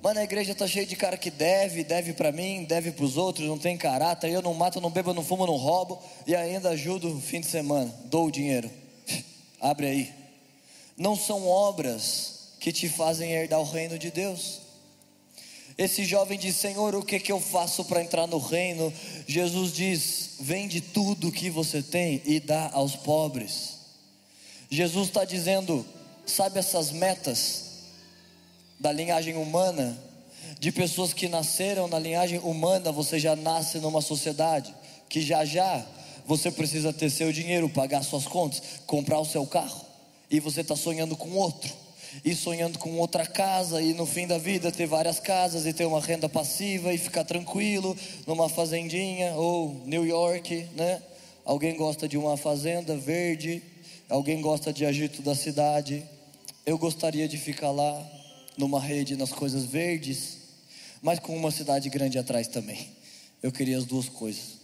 Mas 0.01 0.15
na 0.15 0.23
igreja 0.23 0.53
tá 0.53 0.67
cheio 0.67 0.85
de 0.85 0.95
cara 0.95 1.17
que 1.17 1.31
deve, 1.31 1.83
deve 1.83 2.13
para 2.13 2.31
mim, 2.31 2.63
deve 2.63 2.91
para 2.91 3.03
os 3.03 3.17
outros, 3.17 3.47
não 3.47 3.57
tem 3.57 3.77
caráter. 3.77 4.31
Eu 4.31 4.41
não 4.41 4.53
mato, 4.53 4.79
não 4.79 4.89
bebo, 4.89 5.13
não 5.13 5.23
fumo, 5.23 5.45
não 5.47 5.55
roubo 5.55 6.01
e 6.25 6.35
ainda 6.35 6.69
ajudo 6.69 7.15
o 7.15 7.21
fim 7.21 7.41
de 7.41 7.47
semana, 7.47 7.93
dou 8.05 8.27
o 8.27 8.31
dinheiro. 8.31 8.69
Abre 9.59 9.87
aí. 9.87 10.13
Não 10.95 11.15
são 11.15 11.47
obras 11.47 12.53
que 12.59 12.71
te 12.71 12.89
fazem 12.89 13.31
herdar 13.31 13.59
o 13.59 13.69
reino 13.69 13.97
de 13.97 14.11
Deus. 14.11 14.61
Esse 15.77 16.03
jovem 16.03 16.37
diz: 16.39 16.55
Senhor, 16.55 16.95
o 16.95 17.03
que, 17.03 17.19
que 17.19 17.31
eu 17.31 17.39
faço 17.39 17.85
para 17.85 18.01
entrar 18.01 18.27
no 18.27 18.39
reino? 18.39 18.91
Jesus 19.27 19.73
diz: 19.73 20.35
Vende 20.39 20.81
tudo 20.81 21.31
que 21.31 21.49
você 21.49 21.81
tem 21.81 22.21
e 22.25 22.39
dá 22.39 22.69
aos 22.73 22.95
pobres. 22.95 23.76
Jesus 24.69 25.07
está 25.07 25.23
dizendo: 25.23 25.85
Sabe 26.25 26.59
essas 26.59 26.91
metas 26.91 27.63
da 28.79 28.91
linhagem 28.91 29.35
humana? 29.35 29.97
De 30.59 30.71
pessoas 30.71 31.13
que 31.13 31.27
nasceram 31.27 31.87
na 31.87 31.99
linhagem 31.99 32.39
humana, 32.39 32.91
você 32.91 33.19
já 33.19 33.35
nasce 33.35 33.79
numa 33.79 34.01
sociedade 34.01 34.73
que 35.09 35.21
já 35.21 35.45
já 35.45 35.85
você 36.25 36.51
precisa 36.51 36.91
ter 36.91 37.09
seu 37.09 37.31
dinheiro, 37.31 37.69
pagar 37.69 38.03
suas 38.03 38.25
contas, 38.25 38.61
comprar 38.85 39.19
o 39.19 39.25
seu 39.25 39.45
carro, 39.47 39.85
e 40.29 40.41
você 40.41 40.59
está 40.59 40.75
sonhando 40.75 41.15
com 41.15 41.29
outro 41.31 41.73
e 42.23 42.35
sonhando 42.35 42.77
com 42.79 42.97
outra 42.97 43.25
casa 43.25 43.81
e 43.81 43.93
no 43.93 44.05
fim 44.05 44.27
da 44.27 44.37
vida 44.37 44.71
ter 44.71 44.85
várias 44.85 45.19
casas 45.19 45.65
e 45.65 45.71
ter 45.71 45.85
uma 45.85 46.01
renda 46.01 46.27
passiva 46.27 46.93
e 46.93 46.97
ficar 46.97 47.23
tranquilo 47.23 47.95
numa 48.25 48.49
fazendinha 48.49 49.33
ou 49.35 49.81
New 49.85 50.05
York, 50.05 50.67
né? 50.75 51.01
Alguém 51.45 51.77
gosta 51.77 52.09
de 52.09 52.17
uma 52.17 52.35
fazenda 52.35 52.97
verde, 52.97 53.61
alguém 54.09 54.41
gosta 54.41 54.73
de 54.73 54.85
agito 54.85 55.21
da 55.21 55.35
cidade. 55.35 56.03
Eu 56.65 56.77
gostaria 56.77 57.27
de 57.27 57.37
ficar 57.37 57.71
lá 57.71 58.05
numa 58.57 58.79
rede 58.79 59.15
nas 59.15 59.31
coisas 59.31 59.65
verdes, 59.65 60.37
mas 61.01 61.19
com 61.19 61.35
uma 61.35 61.51
cidade 61.51 61.89
grande 61.89 62.17
atrás 62.17 62.47
também. 62.47 62.89
Eu 63.41 63.51
queria 63.51 63.77
as 63.77 63.85
duas 63.85 64.09
coisas. 64.09 64.57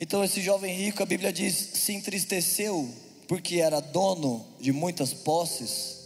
Então 0.00 0.24
esse 0.24 0.40
jovem 0.40 0.74
rico, 0.74 1.02
a 1.02 1.06
Bíblia 1.06 1.32
diz, 1.32 1.54
se 1.54 1.92
entristeceu 1.92 2.88
porque 3.26 3.56
era 3.56 3.80
dono 3.80 4.46
de 4.60 4.72
muitas 4.72 5.12
posses 5.12 5.98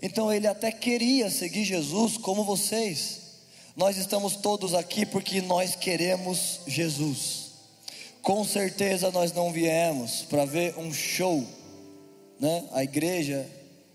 então 0.00 0.32
ele 0.32 0.46
até 0.46 0.70
queria 0.70 1.30
seguir 1.30 1.64
Jesus 1.64 2.16
como 2.16 2.44
vocês. 2.44 3.20
Nós 3.74 3.96
estamos 3.96 4.36
todos 4.36 4.74
aqui 4.74 5.04
porque 5.04 5.40
nós 5.40 5.74
queremos 5.74 6.60
Jesus. 6.66 7.45
Com 8.26 8.44
certeza 8.44 9.12
nós 9.12 9.32
não 9.32 9.52
viemos 9.52 10.22
para 10.22 10.44
ver 10.44 10.76
um 10.76 10.92
show, 10.92 11.46
né? 12.40 12.64
A 12.72 12.82
igreja 12.82 13.48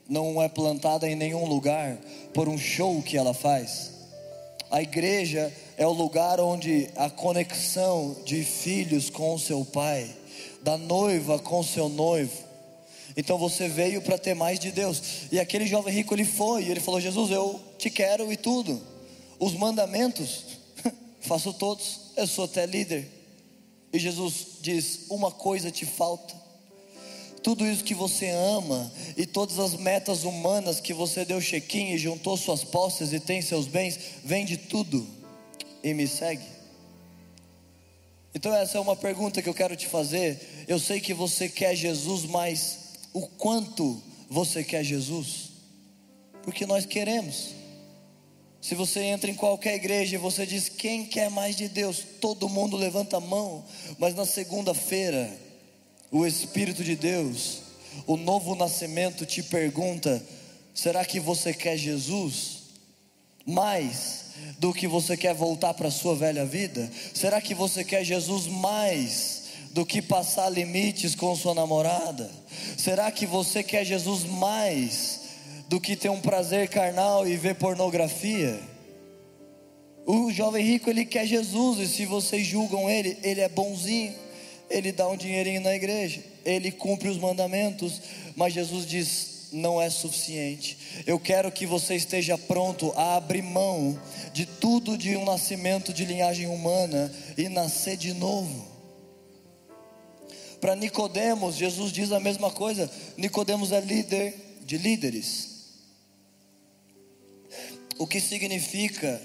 não 0.07 0.41
é 0.41 0.47
plantada 0.47 1.05
em 1.05 1.15
nenhum 1.15 1.45
lugar 1.45 1.97
por 2.33 2.47
um 2.47 2.57
show 2.57 3.01
que 3.01 3.17
ela 3.17 3.33
faz. 3.33 3.91
A 4.69 4.81
igreja 4.81 5.53
é 5.75 5.85
o 5.85 5.91
lugar 5.91 6.39
onde 6.39 6.89
a 6.95 7.09
conexão 7.09 8.15
de 8.23 8.41
filhos 8.45 9.09
com 9.09 9.33
o 9.33 9.39
seu 9.39 9.65
pai, 9.65 10.09
da 10.61 10.77
noiva 10.77 11.37
com 11.37 11.59
o 11.59 11.65
seu 11.65 11.89
noivo, 11.89 12.41
então 13.17 13.37
você 13.37 13.67
veio 13.67 14.01
para 14.01 14.17
ter 14.17 14.33
mais 14.33 14.61
de 14.61 14.71
Deus. 14.71 15.27
E 15.29 15.41
aquele 15.41 15.67
jovem 15.67 15.93
rico 15.93 16.15
ele 16.15 16.23
foi, 16.23 16.63
e 16.63 16.71
ele 16.71 16.79
falou: 16.79 17.01
Jesus, 17.01 17.31
eu 17.31 17.59
te 17.77 17.89
quero 17.89 18.31
e 18.31 18.37
tudo. 18.37 18.81
Os 19.37 19.53
mandamentos, 19.55 20.45
faço 21.19 21.51
todos, 21.51 22.13
eu 22.15 22.25
sou 22.25 22.45
até 22.45 22.65
líder. 22.65 23.20
E 23.93 23.99
Jesus 23.99 24.47
diz: 24.61 25.05
Uma 25.09 25.31
coisa 25.31 25.71
te 25.71 25.85
falta. 25.85 26.39
Tudo 27.43 27.65
isso 27.65 27.83
que 27.83 27.95
você 27.95 28.29
ama 28.29 28.91
e 29.17 29.25
todas 29.25 29.57
as 29.57 29.73
metas 29.75 30.23
humanas 30.23 30.79
que 30.79 30.93
você 30.93 31.25
deu 31.25 31.41
check-in 31.41 31.93
e 31.93 31.97
juntou 31.97 32.37
suas 32.37 32.63
posses 32.63 33.13
e 33.13 33.19
tem 33.19 33.41
seus 33.41 33.65
bens, 33.65 33.99
vende 34.23 34.57
tudo 34.57 35.07
e 35.83 35.93
me 35.93 36.07
segue. 36.07 36.45
Então, 38.33 38.53
essa 38.53 38.77
é 38.77 38.81
uma 38.81 38.95
pergunta 38.95 39.41
que 39.41 39.49
eu 39.49 39.53
quero 39.53 39.75
te 39.75 39.87
fazer. 39.87 40.65
Eu 40.67 40.79
sei 40.79 41.01
que 41.01 41.13
você 41.13 41.49
quer 41.49 41.75
Jesus, 41.75 42.25
mas 42.25 42.77
o 43.11 43.27
quanto 43.27 44.01
você 44.29 44.63
quer 44.63 44.83
Jesus, 44.83 45.49
porque 46.43 46.65
nós 46.65 46.85
queremos. 46.85 47.60
Se 48.61 48.75
você 48.75 49.01
entra 49.01 49.31
em 49.31 49.33
qualquer 49.33 49.73
igreja 49.73 50.15
e 50.15 50.19
você 50.19 50.45
diz 50.45 50.69
quem 50.69 51.03
quer 51.03 51.31
mais 51.31 51.55
de 51.55 51.67
Deus, 51.67 52.03
todo 52.21 52.47
mundo 52.47 52.77
levanta 52.77 53.17
a 53.17 53.19
mão, 53.19 53.65
mas 53.97 54.13
na 54.13 54.25
segunda-feira, 54.25 55.35
o 56.11 56.27
Espírito 56.27 56.83
de 56.83 56.95
Deus, 56.95 57.63
o 58.05 58.15
novo 58.15 58.53
nascimento 58.53 59.25
te 59.25 59.41
pergunta: 59.41 60.23
será 60.75 61.03
que 61.03 61.19
você 61.19 61.53
quer 61.53 61.75
Jesus 61.75 62.61
mais 63.43 64.25
do 64.59 64.71
que 64.71 64.87
você 64.87 65.17
quer 65.17 65.33
voltar 65.33 65.73
para 65.73 65.87
a 65.87 65.91
sua 65.91 66.15
velha 66.15 66.45
vida? 66.45 66.87
Será 67.15 67.41
que 67.41 67.55
você 67.55 67.83
quer 67.83 68.03
Jesus 68.03 68.45
mais 68.45 69.41
do 69.71 69.83
que 69.83 70.03
passar 70.03 70.49
limites 70.49 71.15
com 71.15 71.35
sua 71.35 71.55
namorada? 71.55 72.29
Será 72.77 73.11
que 73.11 73.25
você 73.25 73.63
quer 73.63 73.83
Jesus 73.83 74.23
mais 74.23 75.20
do 75.71 75.79
que 75.79 75.95
ter 75.95 76.09
um 76.09 76.19
prazer 76.19 76.67
carnal 76.67 77.25
e 77.25 77.37
ver 77.37 77.55
pornografia? 77.55 78.59
O 80.05 80.29
jovem 80.29 80.65
rico 80.65 80.89
ele 80.89 81.05
quer 81.05 81.25
Jesus 81.25 81.79
e 81.79 81.87
se 81.87 82.05
vocês 82.05 82.45
julgam 82.45 82.89
ele, 82.89 83.17
ele 83.23 83.39
é 83.39 83.47
bonzinho, 83.47 84.13
ele 84.69 84.91
dá 84.91 85.07
um 85.07 85.15
dinheirinho 85.15 85.61
na 85.61 85.73
igreja, 85.73 86.21
ele 86.43 86.73
cumpre 86.73 87.07
os 87.07 87.17
mandamentos, 87.17 88.01
mas 88.35 88.53
Jesus 88.53 88.85
diz: 88.85 89.47
não 89.53 89.81
é 89.81 89.89
suficiente. 89.89 90.77
Eu 91.07 91.17
quero 91.17 91.49
que 91.49 91.65
você 91.65 91.95
esteja 91.95 92.37
pronto 92.37 92.91
a 92.97 93.15
abrir 93.15 93.41
mão 93.41 93.97
de 94.33 94.45
tudo 94.45 94.97
de 94.97 95.15
um 95.15 95.23
nascimento 95.23 95.93
de 95.93 96.03
linhagem 96.03 96.47
humana 96.47 97.09
e 97.37 97.47
nascer 97.47 97.95
de 97.95 98.11
novo. 98.11 98.67
Para 100.59 100.75
Nicodemos, 100.75 101.55
Jesus 101.55 101.93
diz 101.93 102.11
a 102.11 102.19
mesma 102.19 102.51
coisa. 102.51 102.91
Nicodemos 103.15 103.71
é 103.71 103.79
líder 103.79 104.35
de 104.65 104.77
líderes. 104.77 105.50
O 108.01 108.07
que 108.07 108.19
significa 108.19 109.21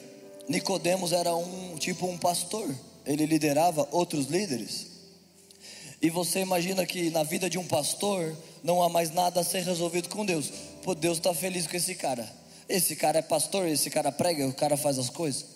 Nicodemos 0.46 1.10
era 1.10 1.34
um 1.34 1.78
tipo 1.78 2.06
um 2.06 2.18
pastor. 2.18 2.68
Ele 3.06 3.24
liderava 3.24 3.88
outros 3.90 4.26
líderes. 4.26 4.88
E 6.02 6.10
você 6.10 6.40
imagina 6.40 6.84
que 6.84 7.08
na 7.08 7.22
vida 7.22 7.48
de 7.48 7.56
um 7.56 7.66
pastor 7.66 8.36
não 8.62 8.82
há 8.82 8.90
mais 8.90 9.10
nada 9.10 9.40
a 9.40 9.44
ser 9.44 9.62
resolvido 9.62 10.10
com 10.10 10.26
Deus. 10.26 10.52
Pô, 10.82 10.94
Deus 10.94 11.16
está 11.16 11.32
feliz 11.32 11.66
com 11.66 11.74
esse 11.74 11.94
cara. 11.94 12.30
Esse 12.68 12.94
cara 12.94 13.20
é 13.20 13.22
pastor, 13.22 13.66
esse 13.66 13.88
cara 13.88 14.12
prega, 14.12 14.46
o 14.46 14.52
cara 14.52 14.76
faz 14.76 14.98
as 14.98 15.08
coisas. 15.08 15.46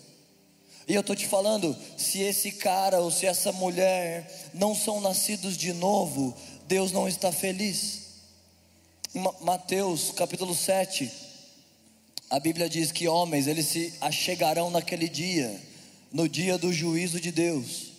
E 0.89 0.95
eu 0.95 1.03
estou 1.03 1.15
te 1.15 1.27
falando, 1.27 1.77
se 1.99 2.23
esse 2.23 2.53
cara 2.53 3.01
ou 3.01 3.11
se 3.11 3.27
essa 3.27 3.53
mulher 3.53 4.51
não 4.55 4.75
são 4.75 4.99
nascidos 4.99 5.59
de 5.59 5.75
novo, 5.75 6.35
Deus 6.67 6.91
não 6.91 7.07
está 7.07 7.31
feliz. 7.31 8.01
Mateus 9.43 10.11
capítulo 10.11 10.55
7, 10.55 11.29
a 12.31 12.39
Bíblia 12.39 12.69
diz 12.69 12.93
que 12.93 13.09
homens, 13.09 13.47
eles 13.47 13.67
se 13.67 13.93
achegarão 14.01 14.71
naquele 14.71 15.09
dia, 15.09 15.61
no 16.13 16.29
dia 16.29 16.57
do 16.57 16.73
juízo 16.73 17.21
de 17.21 17.33
Deus. 17.33 17.93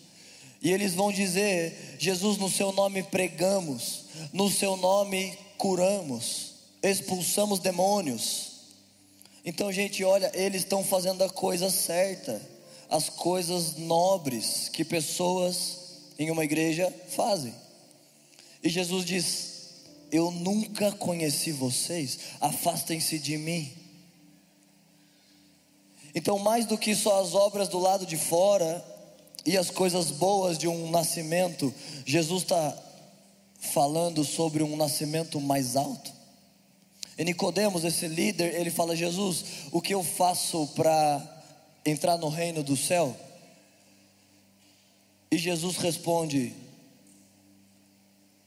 E 0.61 0.71
eles 0.71 0.93
vão 0.93 1.11
dizer: 1.11 1.97
Jesus, 1.99 2.37
no 2.37 2.49
seu 2.49 2.71
nome 2.71 3.03
pregamos, 3.03 4.05
no 4.31 4.49
seu 4.49 4.77
nome 4.77 5.37
curamos, 5.57 6.53
expulsamos 6.81 7.59
demônios. 7.59 8.51
Então, 9.43 9.71
gente, 9.71 10.03
olha, 10.03 10.31
eles 10.33 10.61
estão 10.61 10.83
fazendo 10.83 11.23
a 11.23 11.29
coisa 11.29 11.69
certa 11.69 12.41
as 12.91 13.07
coisas 13.07 13.77
nobres 13.77 14.67
que 14.67 14.83
pessoas 14.83 15.77
em 16.19 16.29
uma 16.29 16.43
igreja 16.43 16.93
fazem. 17.15 17.55
E 18.61 18.69
Jesus 18.69 19.05
diz: 19.05 19.49
Eu 20.11 20.29
nunca 20.29 20.91
conheci 20.91 21.53
vocês, 21.53 22.19
afastem-se 22.41 23.17
de 23.17 23.37
mim. 23.37 23.71
Então, 26.13 26.37
mais 26.39 26.65
do 26.65 26.77
que 26.77 26.95
só 26.95 27.21
as 27.21 27.33
obras 27.33 27.67
do 27.69 27.79
lado 27.79 28.05
de 28.05 28.17
fora 28.17 28.83
e 29.45 29.57
as 29.57 29.69
coisas 29.69 30.11
boas 30.11 30.57
de 30.57 30.67
um 30.67 30.89
nascimento, 30.89 31.73
Jesus 32.05 32.43
está 32.43 32.77
falando 33.59 34.23
sobre 34.23 34.63
um 34.63 34.75
nascimento 34.75 35.39
mais 35.39 35.75
alto. 35.75 36.11
E 37.17 37.23
Nicodemos, 37.23 37.83
esse 37.83 38.07
líder, 38.07 38.55
ele 38.55 38.71
fala: 38.71 38.95
Jesus, 38.95 39.45
o 39.71 39.81
que 39.81 39.93
eu 39.93 40.03
faço 40.03 40.67
para 40.75 41.43
entrar 41.85 42.17
no 42.17 42.29
reino 42.29 42.63
do 42.63 42.75
céu? 42.75 43.15
E 45.29 45.37
Jesus 45.37 45.77
responde: 45.77 46.53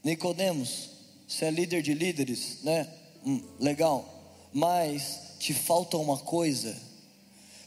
Nicodemos, 0.03 0.91
você 1.27 1.47
é 1.47 1.51
líder 1.51 1.83
de 1.83 1.95
líderes, 1.95 2.59
né? 2.63 2.89
Hum, 3.25 3.43
legal. 3.59 4.07
Mas 4.53 5.35
te 5.39 5.55
falta 5.55 5.97
uma 5.97 6.19
coisa. 6.19 6.77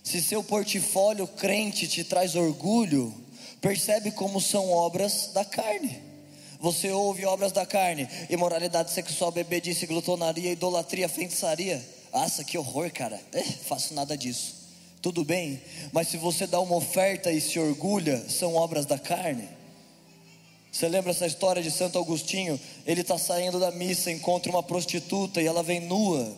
Se 0.07 0.21
seu 0.21 0.41
portfólio 0.41 1.27
crente 1.27 1.85
te 1.85 2.01
traz 2.01 2.33
orgulho, 2.35 3.13
percebe 3.59 4.11
como 4.11 4.39
são 4.39 4.71
obras 4.71 5.31
da 5.33 5.43
carne. 5.43 6.01
Você 6.61 6.91
ouve 6.91 7.25
obras 7.25 7.51
da 7.51 7.65
carne, 7.65 8.07
imoralidade 8.29 8.91
sexual, 8.91 9.31
bebedice, 9.31 9.85
glutonaria, 9.85 10.53
idolatria, 10.53 11.09
feitiçaria. 11.09 11.85
Nossa, 12.13 12.43
que 12.45 12.57
horror, 12.57 12.89
cara. 12.91 13.19
É, 13.33 13.43
faço 13.43 13.93
nada 13.93 14.17
disso 14.17 14.55
tudo 15.01 15.23
bem, 15.23 15.61
mas 15.93 16.09
se 16.09 16.17
você 16.17 16.45
dá 16.47 16.59
uma 16.59 16.75
oferta 16.75 17.31
e 17.31 17.39
se 17.39 17.57
orgulha, 17.57 18.29
são 18.29 18.55
obras 18.55 18.85
da 18.85 18.97
carne. 18.97 19.47
Você 20.69 20.87
lembra 20.89 21.11
essa 21.11 21.25
história 21.25 21.61
de 21.61 21.71
Santo 21.71 21.97
Agostinho? 21.97 22.59
Ele 22.85 23.01
está 23.01 23.17
saindo 23.17 23.57
da 23.59 23.71
missa, 23.71 24.11
encontra 24.11 24.51
uma 24.51 24.61
prostituta 24.61 25.41
e 25.41 25.47
ela 25.47 25.63
vem 25.63 25.79
nua 25.79 26.35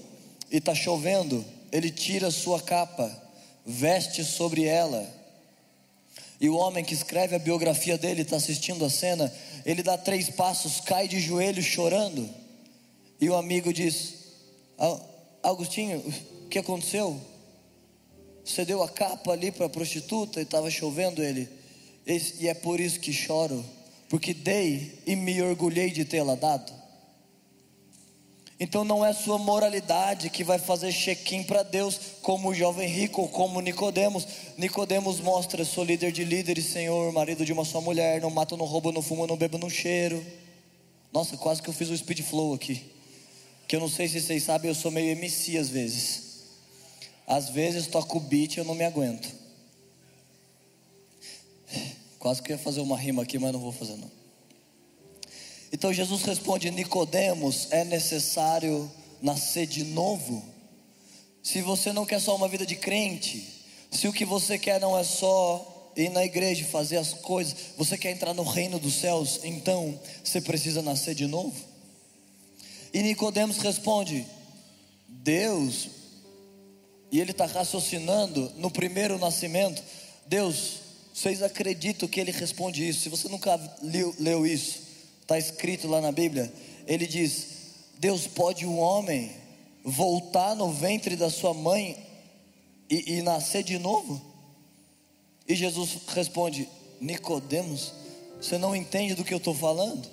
e 0.52 0.58
está 0.58 0.76
chovendo. 0.76 1.44
ele 1.72 1.90
tira 1.90 2.30
sua 2.30 2.62
capa, 2.62 3.29
veste 3.70 4.26
sobre 4.26 4.64
ela. 4.66 5.08
E 6.42 6.50
o 6.50 6.56
homem 6.56 6.84
que 6.84 6.94
escreve 6.94 7.36
a 7.36 7.40
biografia 7.40 7.98
dele 7.98 8.24
está 8.24 8.38
assistindo 8.38 8.84
a 8.84 8.90
cena, 8.90 9.32
ele 9.66 9.84
dá 9.84 9.98
três 9.98 10.30
passos, 10.30 10.80
cai 10.82 11.08
de 11.08 11.20
joelhos 11.20 11.66
chorando. 11.66 12.28
E 13.22 13.30
o 13.30 13.36
amigo 13.36 13.72
diz: 13.72 14.16
Agostinho, 15.44 16.00
o 16.46 16.48
que 16.48 16.58
aconteceu? 16.58 17.20
Você 18.44 18.66
deu 18.66 18.82
a 18.82 18.90
capa 18.90 19.32
ali 19.32 19.52
para 19.52 19.68
a 19.68 19.70
prostituta 19.70 20.40
e 20.40 20.44
estava 20.44 20.72
chovendo 20.72 21.22
ele. 21.22 21.48
E 22.40 22.48
é 22.48 22.54
por 22.56 22.80
isso 22.80 23.00
que 23.00 23.14
choro, 23.14 23.64
porque 24.10 24.34
dei 24.34 25.00
e 25.06 25.16
me 25.16 25.40
orgulhei 25.42 25.92
de 25.92 26.06
tê-la 26.06 26.34
dado. 26.34 26.79
Então 28.60 28.84
não 28.84 29.06
é 29.06 29.14
sua 29.14 29.38
moralidade 29.38 30.30
que 30.30 30.44
vai 30.44 30.60
fazer 30.60 30.92
check-in 30.92 31.44
para 31.44 31.64
Deus, 31.64 31.98
como 32.22 32.50
o 32.50 32.54
jovem 32.54 32.90
rico 32.90 33.22
ou 33.22 33.30
como 33.30 33.62
Nicodemos. 33.62 34.28
Nicodemos 34.58 35.22
mostra: 35.22 35.64
sou 35.64 35.86
líder 35.86 36.12
de 36.12 36.26
líderes, 36.26 36.66
Senhor, 36.66 37.14
marido 37.14 37.46
de 37.46 37.54
uma 37.54 37.64
só 37.64 37.80
mulher, 37.80 38.20
não 38.20 38.30
mato, 38.30 38.58
não 38.58 38.66
roubo, 38.66 38.92
não 38.92 39.02
fumo, 39.02 39.26
não 39.26 39.38
bebo, 39.38 39.58
não 39.58 39.70
cheiro. 39.70 40.26
Nossa, 41.14 41.38
quase 41.38 41.62
que 41.62 41.70
eu 41.70 41.74
fiz 41.74 41.90
um 41.90 41.96
speed 41.96 42.20
flow 42.22 42.54
aqui. 42.54 42.84
Que 43.66 43.78
eu 43.78 43.80
não 43.80 43.88
sei 43.88 44.10
se 44.10 44.20
vocês 44.20 44.44
sabem, 44.44 44.68
eu 44.68 44.76
sou 44.76 44.92
meio 44.92 45.10
MC 45.12 45.58
às 45.58 45.70
vezes. 45.70 46.30
Às 47.26 47.48
vezes 47.50 47.88
toco 47.88 48.18
o 48.18 48.22
beat 48.22 48.56
e 48.56 48.60
eu 48.60 48.66
não 48.66 48.76
me 48.76 48.84
aguento. 48.84 49.34
Quase 52.20 52.42
que 52.42 52.52
ia 52.52 52.58
fazer 52.58 52.82
uma 52.82 52.98
rima 52.98 53.24
aqui, 53.24 53.40
mas 53.40 53.54
não 53.54 53.60
vou 53.60 53.72
fazer 53.72 53.96
não. 53.96 54.19
Então 55.72 55.94
Jesus 55.94 56.24
responde: 56.24 56.72
Nicodemos, 56.72 57.68
é 57.72 57.84
necessário 57.84 58.92
nascer 59.22 59.68
de 59.68 59.84
novo? 59.84 60.44
Se 61.44 61.62
você 61.62 61.94
não 61.94 62.06
quer 62.06 62.20
só 62.20 62.36
uma 62.36 62.48
vida 62.48 62.66
de 62.66 62.76
crente, 62.76 63.66
se 63.92 64.08
o 64.08 64.14
que 64.14 64.26
você 64.26 64.58
quer 64.58 64.80
não 64.80 64.98
é 64.98 65.04
só 65.04 65.92
ir 65.96 66.10
na 66.10 66.24
igreja 66.24 66.62
e 66.62 66.66
fazer 66.66 66.98
as 66.98 67.14
coisas, 67.14 67.56
você 67.78 67.98
quer 67.98 68.12
entrar 68.12 68.34
no 68.34 68.44
reino 68.44 68.80
dos 68.80 68.96
céus, 68.96 69.40
então 69.44 70.00
você 70.24 70.42
precisa 70.42 70.82
nascer 70.82 71.16
de 71.16 71.28
novo? 71.28 71.56
E 72.94 73.02
Nicodemos 73.02 73.58
responde: 73.58 74.26
Deus 75.08 75.90
e 77.12 77.20
ele 77.20 77.32
está 77.32 77.46
raciocinando 77.46 78.52
no 78.58 78.70
primeiro 78.70 79.18
nascimento. 79.18 79.82
Deus, 80.28 80.80
vocês 81.14 81.42
acreditam 81.42 82.08
que 82.08 82.20
ele 82.20 82.32
responde 82.32 82.88
isso? 82.88 83.02
Se 83.02 83.10
você 83.10 83.28
nunca 83.28 83.60
leu, 83.82 84.16
leu 84.20 84.46
isso, 84.46 84.82
está 85.30 85.38
escrito 85.38 85.88
lá 85.88 86.02
na 86.02 86.12
Bíblia. 86.12 86.52
Ele 86.88 87.06
diz: 87.06 87.48
Deus 88.00 88.26
pode 88.26 88.66
um 88.66 88.80
homem 88.80 89.32
voltar 89.84 90.56
no 90.56 90.72
ventre 90.72 91.16
da 91.16 91.30
sua 91.30 91.54
mãe 91.54 92.04
e, 92.90 93.18
e 93.18 93.22
nascer 93.22 93.64
de 93.64 93.78
novo? 93.78 94.20
E 95.48 95.54
Jesus 95.54 96.00
responde: 96.08 96.68
Nicodemos, 97.00 97.94
você 98.42 98.58
não 98.58 98.76
entende 98.76 99.14
do 99.14 99.24
que 99.24 99.34
eu 99.34 99.38
estou 99.38 99.54
falando? 99.54 100.10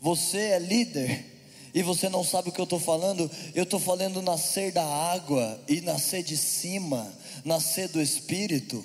Você 0.00 0.38
é 0.38 0.58
líder 0.58 1.26
e 1.74 1.82
você 1.82 2.08
não 2.08 2.24
sabe 2.24 2.48
o 2.48 2.52
que 2.52 2.60
eu 2.60 2.64
estou 2.64 2.80
falando, 2.80 3.30
eu 3.54 3.64
estou 3.64 3.78
falando 3.78 4.22
nascer 4.22 4.72
da 4.72 4.84
água 4.84 5.60
e 5.68 5.82
nascer 5.82 6.22
de 6.22 6.38
cima, 6.38 7.12
nascer 7.44 7.88
do 7.88 8.00
Espírito. 8.00 8.82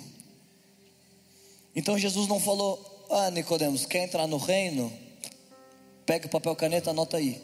Então 1.74 1.98
Jesus 1.98 2.28
não 2.28 2.38
falou, 2.38 3.06
ah 3.10 3.30
Nicodemos, 3.30 3.86
quer 3.86 4.04
entrar 4.04 4.26
no 4.26 4.36
reino? 4.36 4.92
Pega 6.04 6.26
o 6.26 6.30
papel 6.30 6.54
caneta, 6.56 6.90
anota 6.90 7.16
aí. 7.16 7.40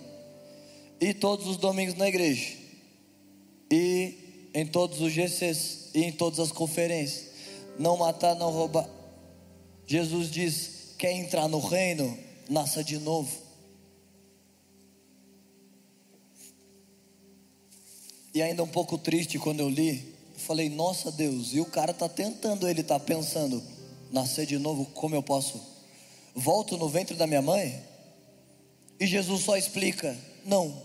E 1.01 1.15
todos 1.15 1.47
os 1.47 1.57
domingos 1.57 1.95
na 1.95 2.09
igreja. 2.09 2.57
E 3.71 4.51
em 4.55 4.67
todos 4.67 5.01
os 5.01 5.13
GCs 5.13 5.91
e 5.95 6.03
em 6.03 6.13
todas 6.13 6.41
as 6.41 6.53
conferências. 6.53 7.29
Não 7.79 7.97
matar, 7.97 8.35
não 8.35 8.51
roubar. 8.51 8.89
Jesus 9.87 10.31
diz: 10.31 10.95
quer 10.99 11.13
entrar 11.13 11.49
no 11.49 11.61
reino? 11.61 12.19
Nasça 12.49 12.83
de 12.83 12.99
novo. 12.99 13.49
E 18.35 18.43
ainda 18.43 18.63
um 18.63 18.69
pouco 18.69 18.99
triste 18.99 19.39
quando 19.39 19.61
eu 19.61 19.69
li, 19.69 20.15
eu 20.35 20.41
falei, 20.41 20.69
nossa 20.69 21.11
Deus, 21.11 21.53
e 21.55 21.61
o 21.61 21.65
cara 21.65 21.91
está 21.91 22.09
tentando, 22.09 22.69
ele 22.69 22.83
está 22.83 23.01
pensando, 23.01 23.63
nascer 24.13 24.47
de 24.47 24.59
novo, 24.59 24.85
como 24.95 25.15
eu 25.15 25.23
posso? 25.23 25.61
Volto 26.35 26.77
no 26.77 26.89
ventre 26.89 27.17
da 27.17 27.27
minha 27.27 27.43
mãe? 27.43 27.83
E 29.01 29.07
Jesus 29.07 29.45
só 29.45 29.57
explica: 29.57 30.17
não, 30.45 30.83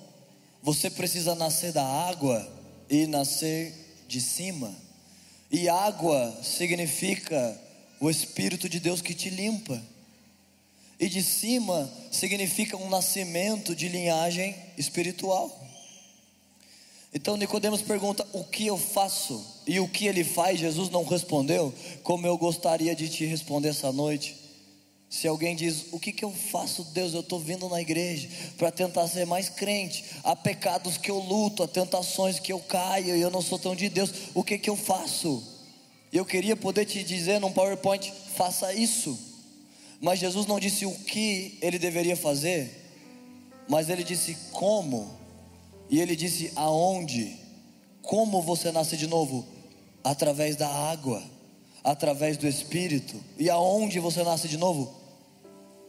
você 0.62 0.90
precisa 0.90 1.36
nascer 1.36 1.72
da 1.72 1.86
água 1.86 2.48
e 2.90 3.08
nascer 3.08 3.74
de 4.08 4.22
cima. 4.22 4.74
E 5.52 5.70
água 5.70 6.38
significa 6.44 7.60
o 8.00 8.10
Espírito 8.10 8.68
de 8.68 8.80
Deus 8.80 9.02
que 9.02 9.14
te 9.14 9.30
limpa. 9.30 9.82
E 11.00 11.10
de 11.10 11.24
cima 11.24 11.92
significa 12.12 12.78
um 12.78 12.90
nascimento 12.90 13.76
de 13.76 13.88
linhagem 13.90 14.56
espiritual. 14.78 15.60
Então 17.14 17.38
Nicodemos 17.38 17.82
pergunta: 17.82 18.28
"O 18.34 18.44
que 18.44 18.68
eu 18.68 18.78
faço?" 18.78 19.46
E 19.66 19.80
o 19.80 19.88
que 19.88 20.08
ele 20.08 20.24
faz? 20.24 20.60
Jesus 20.60 20.90
não 20.90 21.04
respondeu, 21.04 21.74
como 22.04 22.28
eu 22.28 22.38
gostaria 22.38 22.96
de 22.96 23.10
te 23.10 23.26
responder 23.26 23.70
essa 23.70 23.92
noite. 23.92 24.43
Se 25.14 25.28
alguém 25.28 25.56
diz: 25.56 25.86
"O 25.92 26.00
que 26.00 26.12
que 26.12 26.26
eu 26.26 26.32
faço, 26.32 26.84
Deus? 26.86 27.14
Eu 27.14 27.20
estou 27.20 27.40
vindo 27.40 27.70
na 27.70 27.80
igreja 27.80 28.28
para 28.58 28.72
tentar 28.72 29.08
ser 29.08 29.28
mais 29.28 29.48
crente. 29.48 30.04
Há 30.24 30.36
pecados 30.36 30.98
que 30.98 31.12
eu 31.12 31.20
luto, 31.20 31.62
há 31.62 31.68
tentações 31.68 32.40
que 32.40 32.52
eu 32.52 32.60
caio 32.60 33.16
e 33.16 33.22
eu 33.22 33.30
não 33.30 33.40
sou 33.40 33.60
tão 33.60 33.76
de 33.76 33.90
Deus. 33.90 34.12
O 34.34 34.44
que 34.44 34.58
que 34.58 34.72
eu 34.72 34.76
faço?" 34.76 35.44
Eu 36.12 36.26
queria 36.26 36.56
poder 36.56 36.86
te 36.86 37.04
dizer 37.04 37.40
num 37.40 37.52
PowerPoint: 37.52 38.12
"Faça 38.36 38.74
isso." 38.74 39.16
Mas 40.02 40.18
Jesus 40.18 40.48
não 40.48 40.60
disse 40.60 40.84
o 40.84 40.92
que 40.92 41.60
ele 41.62 41.78
deveria 41.78 42.18
fazer, 42.18 42.72
mas 43.70 43.90
ele 43.90 44.04
disse 44.04 44.36
como 44.52 45.16
e 45.92 46.02
ele 46.02 46.16
disse: 46.16 46.52
Aonde? 46.56 47.38
Como 48.02 48.42
você 48.42 48.72
nasce 48.72 48.98
de 48.98 49.06
novo? 49.06 49.46
Através 50.04 50.56
da 50.56 50.68
água, 50.68 51.22
através 51.84 52.36
do 52.36 52.48
Espírito. 52.48 53.24
E 53.38 53.48
aonde 53.48 54.00
você 54.00 54.24
nasce 54.24 54.48
de 54.48 54.58
novo? 54.58 55.03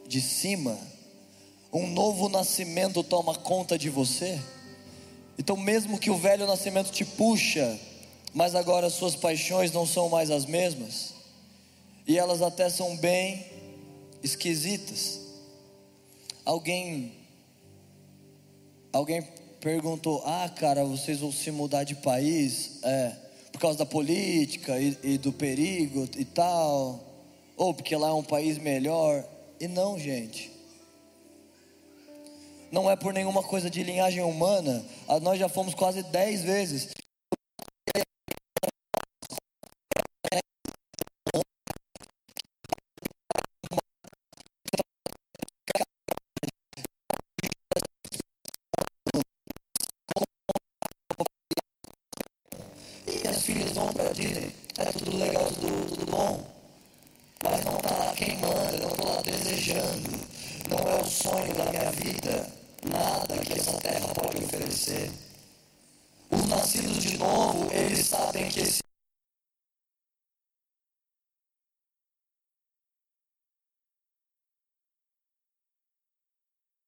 De 0.07 0.21
cima. 0.21 0.79
Um 1.73 1.87
novo 1.89 2.29
nascimento 2.29 3.03
toma 3.03 3.35
conta 3.35 3.77
de 3.77 3.91
você. 3.91 4.41
Então, 5.39 5.57
mesmo 5.57 5.99
que 5.99 6.11
o 6.11 6.17
velho 6.17 6.47
nascimento 6.47 6.91
te 6.91 7.05
puxa, 7.05 7.79
mas 8.33 8.55
agora 8.55 8.91
suas 8.91 9.15
paixões 9.15 9.73
não 9.73 9.87
são 9.87 10.09
mais 10.09 10.31
as 10.31 10.47
mesmas, 10.47 11.15
e 12.07 12.19
elas 12.19 12.43
até 12.43 12.69
são 12.69 12.97
bem 12.97 13.47
esquisitas. 14.23 15.21
Alguém, 16.45 17.13
alguém 18.93 19.23
perguntou: 19.61 20.23
Ah, 20.25 20.49
cara, 20.49 20.85
vocês 20.85 21.21
vão 21.21 21.33
se 21.33 21.51
mudar 21.51 21.85
de 21.85 21.95
país 21.95 22.79
é, 22.83 23.13
por 23.53 23.61
causa 23.61 23.79
da 23.79 23.87
política 23.87 24.79
e, 24.79 24.97
e 25.03 25.19
do 25.19 25.33
perigo 25.33 26.09
e 26.17 26.25
tal, 26.25 27.01
ou 27.57 27.73
porque 27.73 27.97
lá 27.97 28.09
é 28.09 28.13
um 28.13 28.23
país 28.23 28.59
melhor. 28.59 29.25
E 29.61 29.69
não, 29.69 29.99
gente. 29.99 30.53
Não 32.71 32.91
é 32.91 32.97
por 32.97 33.13
nenhuma 33.13 33.43
coisa 33.43 33.71
de 33.71 33.83
linhagem 33.83 34.23
humana. 34.23 34.85
Ah, 35.07 35.21
nós 35.21 35.39
já 35.39 35.49
fomos 35.49 35.75
quase 35.75 36.03
dez 36.03 36.43
vezes. 36.43 36.89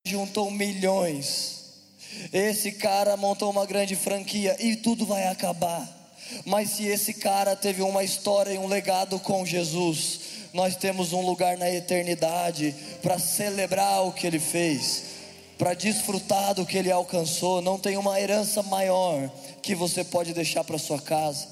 Juntou 0.07 0.51
milhões. 0.51 1.65
Esse 2.33 2.73
cara 2.73 3.17
montou 3.17 3.51
uma 3.51 3.67
grande 3.67 3.97
franquia 3.97 4.57
e 4.61 4.77
tudo 4.77 5.05
vai 5.05 5.27
acabar. 5.27 5.95
Mas 6.45 6.71
se 6.71 6.87
esse 6.87 7.15
cara 7.15 7.55
teve 7.55 7.83
uma 7.83 8.03
história 8.03 8.53
e 8.53 8.59
um 8.59 8.67
legado 8.67 9.19
com 9.21 9.45
Jesus, 9.45 10.21
nós 10.53 10.77
temos 10.77 11.13
um 11.13 11.21
lugar 11.21 11.59
na 11.59 11.71
eternidade 11.71 12.75
para 13.03 13.19
celebrar 13.19 14.05
o 14.05 14.13
que 14.13 14.27
ele 14.27 14.41
fez. 14.41 15.16
Para 15.59 15.75
desfrutar 15.75 16.55
do 16.55 16.67
que 16.67 16.77
ele 16.77 16.91
alcançou. 16.91 17.61
Não 17.63 17.79
tem 17.79 17.97
uma 17.97 18.21
herança 18.21 18.63
maior 18.63 19.31
que 19.63 19.75
você 19.75 20.05
pode 20.05 20.33
deixar 20.33 20.65
para 20.65 20.79
sua 20.79 21.01
casa 21.01 21.49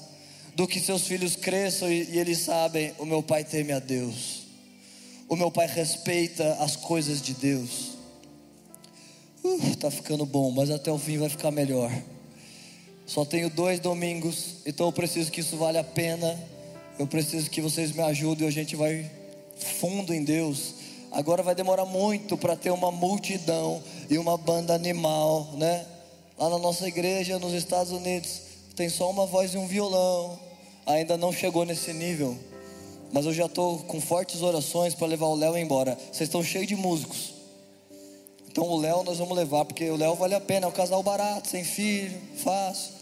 do 0.55 0.67
que 0.67 0.79
seus 0.79 1.05
filhos 1.05 1.35
cresçam 1.35 1.91
e, 1.91 2.11
e 2.11 2.19
eles 2.19 2.39
sabem: 2.39 2.93
o 2.97 3.05
meu 3.05 3.21
pai 3.21 3.43
teme 3.43 3.73
a 3.73 3.79
Deus, 3.79 4.43
o 5.27 5.35
meu 5.35 5.51
pai 5.51 5.67
respeita 5.67 6.57
as 6.59 6.75
coisas 6.75 7.21
de 7.21 7.33
Deus. 7.33 7.95
Uh, 9.43 9.75
tá 9.75 9.91
ficando 9.91 10.25
bom, 10.25 10.49
mas 10.49 10.71
até 10.71 10.91
o 10.91 10.97
fim 10.97 11.17
vai 11.17 11.29
ficar 11.29 11.51
melhor. 11.51 11.91
Só 13.05 13.23
tenho 13.23 13.49
dois 13.51 13.79
domingos, 13.79 14.55
então 14.65 14.87
eu 14.87 14.91
preciso 14.91 15.31
que 15.31 15.41
isso 15.41 15.57
vale 15.57 15.77
a 15.77 15.83
pena. 15.83 16.39
Eu 16.97 17.05
preciso 17.05 17.49
que 17.49 17.61
vocês 17.61 17.91
me 17.91 18.01
ajudem. 18.01 18.47
A 18.47 18.51
gente 18.51 18.75
vai 18.75 19.11
fundo 19.57 20.13
em 20.13 20.23
Deus. 20.23 20.73
Agora 21.11 21.43
vai 21.43 21.53
demorar 21.53 21.85
muito 21.85 22.37
para 22.37 22.55
ter 22.55 22.71
uma 22.71 22.91
multidão 22.91 23.83
e 24.09 24.17
uma 24.17 24.37
banda 24.37 24.73
animal, 24.73 25.49
né? 25.53 25.85
Lá 26.37 26.49
na 26.49 26.57
nossa 26.57 26.87
igreja 26.87 27.39
nos 27.39 27.53
Estados 27.53 27.91
Unidos 27.91 28.41
tem 28.75 28.89
só 28.89 29.09
uma 29.09 29.25
voz 29.25 29.53
e 29.53 29.57
um 29.57 29.67
violão. 29.67 30.37
Ainda 30.85 31.17
não 31.17 31.31
chegou 31.31 31.65
nesse 31.65 31.93
nível. 31.93 32.37
Mas 33.11 33.25
eu 33.25 33.33
já 33.33 33.45
estou 33.45 33.79
com 33.79 34.01
fortes 34.01 34.41
orações 34.41 34.93
para 34.93 35.07
levar 35.07 35.27
o 35.27 35.35
Léo 35.35 35.57
embora. 35.57 35.97
Vocês 36.11 36.27
estão 36.27 36.43
cheios 36.43 36.67
de 36.67 36.75
músicos. 36.75 37.33
Então 38.47 38.65
o 38.65 38.79
Léo 38.79 39.03
nós 39.03 39.17
vamos 39.17 39.35
levar, 39.35 39.65
porque 39.65 39.89
o 39.89 39.97
Léo 39.97 40.15
vale 40.15 40.35
a 40.35 40.41
pena, 40.41 40.65
é 40.65 40.69
um 40.69 40.71
casal 40.71 41.01
barato, 41.03 41.47
sem 41.47 41.63
filho, 41.63 42.17
fácil. 42.37 42.93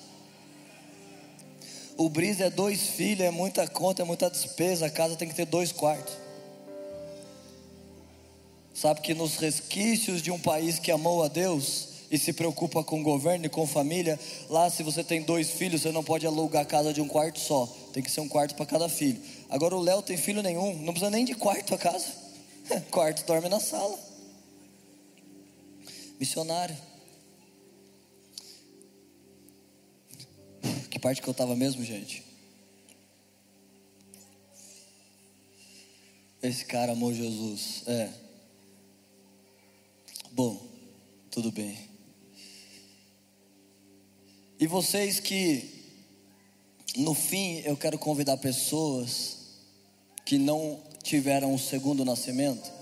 O 1.95 2.09
Brisa 2.09 2.45
é 2.45 2.49
dois 2.49 2.81
filhos, 2.81 3.21
é 3.21 3.29
muita 3.29 3.67
conta, 3.67 4.01
é 4.01 4.05
muita 4.05 4.29
despesa, 4.29 4.87
a 4.87 4.89
casa 4.89 5.15
tem 5.15 5.27
que 5.27 5.35
ter 5.35 5.45
dois 5.45 5.71
quartos. 5.71 6.22
Sabe 8.73 9.01
que 9.01 9.13
nos 9.13 9.35
resquícios 9.35 10.21
de 10.21 10.31
um 10.31 10.39
país 10.39 10.79
que 10.79 10.91
amou 10.91 11.23
a 11.23 11.27
Deus 11.27 11.89
e 12.09 12.17
se 12.17 12.33
preocupa 12.33 12.83
com 12.83 13.01
o 13.01 13.03
governo 13.03 13.45
e 13.45 13.49
com 13.49 13.65
família, 13.65 14.19
lá 14.49 14.69
se 14.69 14.83
você 14.83 15.03
tem 15.03 15.21
dois 15.21 15.49
filhos, 15.51 15.81
você 15.81 15.91
não 15.91 16.03
pode 16.03 16.25
alugar 16.25 16.63
a 16.63 16.65
casa 16.65 16.93
de 16.93 17.01
um 17.01 17.07
quarto 17.07 17.39
só, 17.39 17.65
tem 17.91 18.03
que 18.03 18.11
ser 18.11 18.21
um 18.21 18.27
quarto 18.27 18.55
para 18.55 18.65
cada 18.65 18.87
filho. 18.87 19.21
Agora 19.49 19.75
o 19.75 19.81
Léo 19.81 20.01
tem 20.01 20.17
filho 20.17 20.41
nenhum, 20.41 20.75
não 20.77 20.93
precisa 20.93 21.09
nem 21.09 21.25
de 21.25 21.33
quarto 21.33 21.73
a 21.73 21.77
casa, 21.77 22.07
quarto 22.91 23.25
dorme 23.25 23.49
na 23.49 23.59
sala 23.59 24.13
missionário. 26.23 26.77
Que 30.89 30.97
parte 30.97 31.21
que 31.21 31.27
eu 31.27 31.33
estava 31.33 31.53
mesmo, 31.53 31.83
gente? 31.83 32.23
Esse 36.41 36.63
cara 36.63 36.93
amou 36.93 37.13
Jesus. 37.13 37.83
É. 37.87 38.22
Bom, 40.33 40.59
tudo 41.31 41.51
bem. 41.51 41.77
E 44.59 44.67
vocês 44.67 45.19
que, 45.19 45.85
no 46.97 47.13
fim, 47.13 47.61
eu 47.65 47.77
quero 47.77 47.97
convidar 47.97 48.37
pessoas 48.37 49.37
que 50.25 50.37
não 50.37 50.79
tiveram 51.01 51.53
o 51.53 51.59
segundo 51.59 52.03
nascimento 52.03 52.73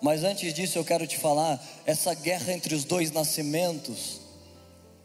mas 0.00 0.24
antes 0.24 0.52
disso 0.52 0.78
eu 0.78 0.84
quero 0.84 1.06
te 1.06 1.18
falar 1.18 1.60
essa 1.84 2.14
guerra 2.14 2.52
entre 2.52 2.74
os 2.74 2.84
dois 2.84 3.10
nascimentos. 3.10 4.20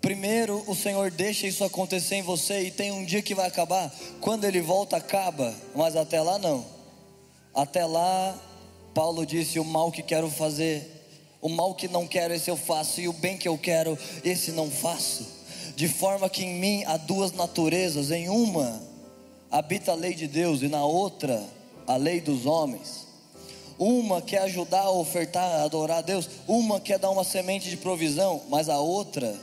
Primeiro, 0.02 0.64
o 0.68 0.76
Senhor 0.76 1.12
deixa 1.12 1.47
isso 1.47 1.64
acontecer 1.64 2.16
em 2.16 2.22
você 2.22 2.64
e 2.64 2.72
tem 2.72 2.91
um 2.91 3.06
dia 3.06 3.22
que 3.22 3.36
vai 3.36 3.47
acabar. 3.47 3.93
Quando 4.20 4.45
ele 4.45 4.60
volta, 4.62 4.97
acaba, 4.97 5.54
mas 5.76 5.95
até 5.95 6.22
lá 6.22 6.38
não. 6.39 6.66
Até 7.54 7.86
lá, 7.86 8.39
Paulo 8.93 9.26
disse: 9.26 9.60
O 9.60 9.66
mal 9.66 9.91
que 9.91 10.02
quero 10.02 10.30
fazer, 10.30 11.01
o 11.41 11.49
mal 11.49 11.73
que 11.73 11.87
não 11.87 12.05
quero, 12.05 12.33
esse 12.33 12.49
eu 12.49 12.55
faço, 12.55 13.01
e 13.01 13.07
o 13.07 13.13
bem 13.13 13.37
que 13.37 13.47
eu 13.47 13.57
quero, 13.57 13.97
esse 14.23 14.51
não 14.51 14.69
faço. 14.69 15.25
De 15.75 15.87
forma 15.87 16.29
que 16.29 16.43
em 16.43 16.53
mim 16.59 16.83
há 16.85 16.97
duas 16.97 17.31
naturezas: 17.31 18.11
em 18.11 18.29
uma 18.29 18.81
habita 19.49 19.91
a 19.91 19.95
lei 19.95 20.13
de 20.13 20.27
Deus, 20.27 20.61
e 20.61 20.67
na 20.67 20.85
outra, 20.85 21.43
a 21.87 21.95
lei 21.95 22.21
dos 22.21 22.45
homens. 22.45 23.07
Uma 23.79 24.21
quer 24.21 24.43
ajudar 24.43 24.81
a 24.81 24.91
ofertar, 24.91 25.43
a 25.43 25.63
adorar 25.63 25.97
a 25.97 26.01
Deus. 26.01 26.29
Uma 26.47 26.79
quer 26.79 26.99
dar 26.99 27.09
uma 27.09 27.23
semente 27.23 27.67
de 27.67 27.77
provisão, 27.77 28.43
mas 28.47 28.69
a 28.69 28.79
outra 28.79 29.35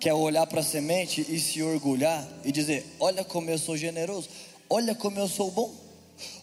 quer 0.00 0.12
olhar 0.12 0.48
para 0.48 0.60
a 0.60 0.64
semente 0.64 1.24
e 1.28 1.38
se 1.38 1.62
orgulhar 1.62 2.26
e 2.44 2.50
dizer: 2.50 2.84
Olha 2.98 3.22
como 3.22 3.48
eu 3.48 3.58
sou 3.58 3.76
generoso, 3.76 4.28
olha 4.68 4.96
como 4.96 5.20
eu 5.20 5.28
sou 5.28 5.52
bom, 5.52 5.72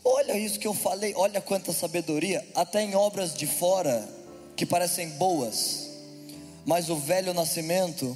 olha 0.05 0.37
isso 0.37 0.57
que 0.57 0.67
eu 0.67 0.73
falei, 0.73 1.13
olha 1.17 1.41
quanta 1.41 1.73
sabedoria, 1.73 2.47
até 2.55 2.81
em 2.81 2.95
obras 2.95 3.33
de 3.33 3.45
fora 3.45 4.07
que 4.61 4.65
parecem 4.67 5.09
boas, 5.09 5.89
mas 6.63 6.87
o 6.87 6.95
velho 6.95 7.33
nascimento, 7.33 8.15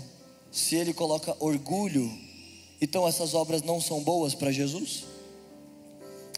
se 0.51 0.75
ele 0.75 0.93
coloca 0.93 1.35
orgulho, 1.39 2.07
então 2.79 3.07
essas 3.07 3.33
obras 3.33 3.63
não 3.63 3.81
são 3.81 4.03
boas 4.03 4.35
para 4.35 4.51
Jesus? 4.51 5.05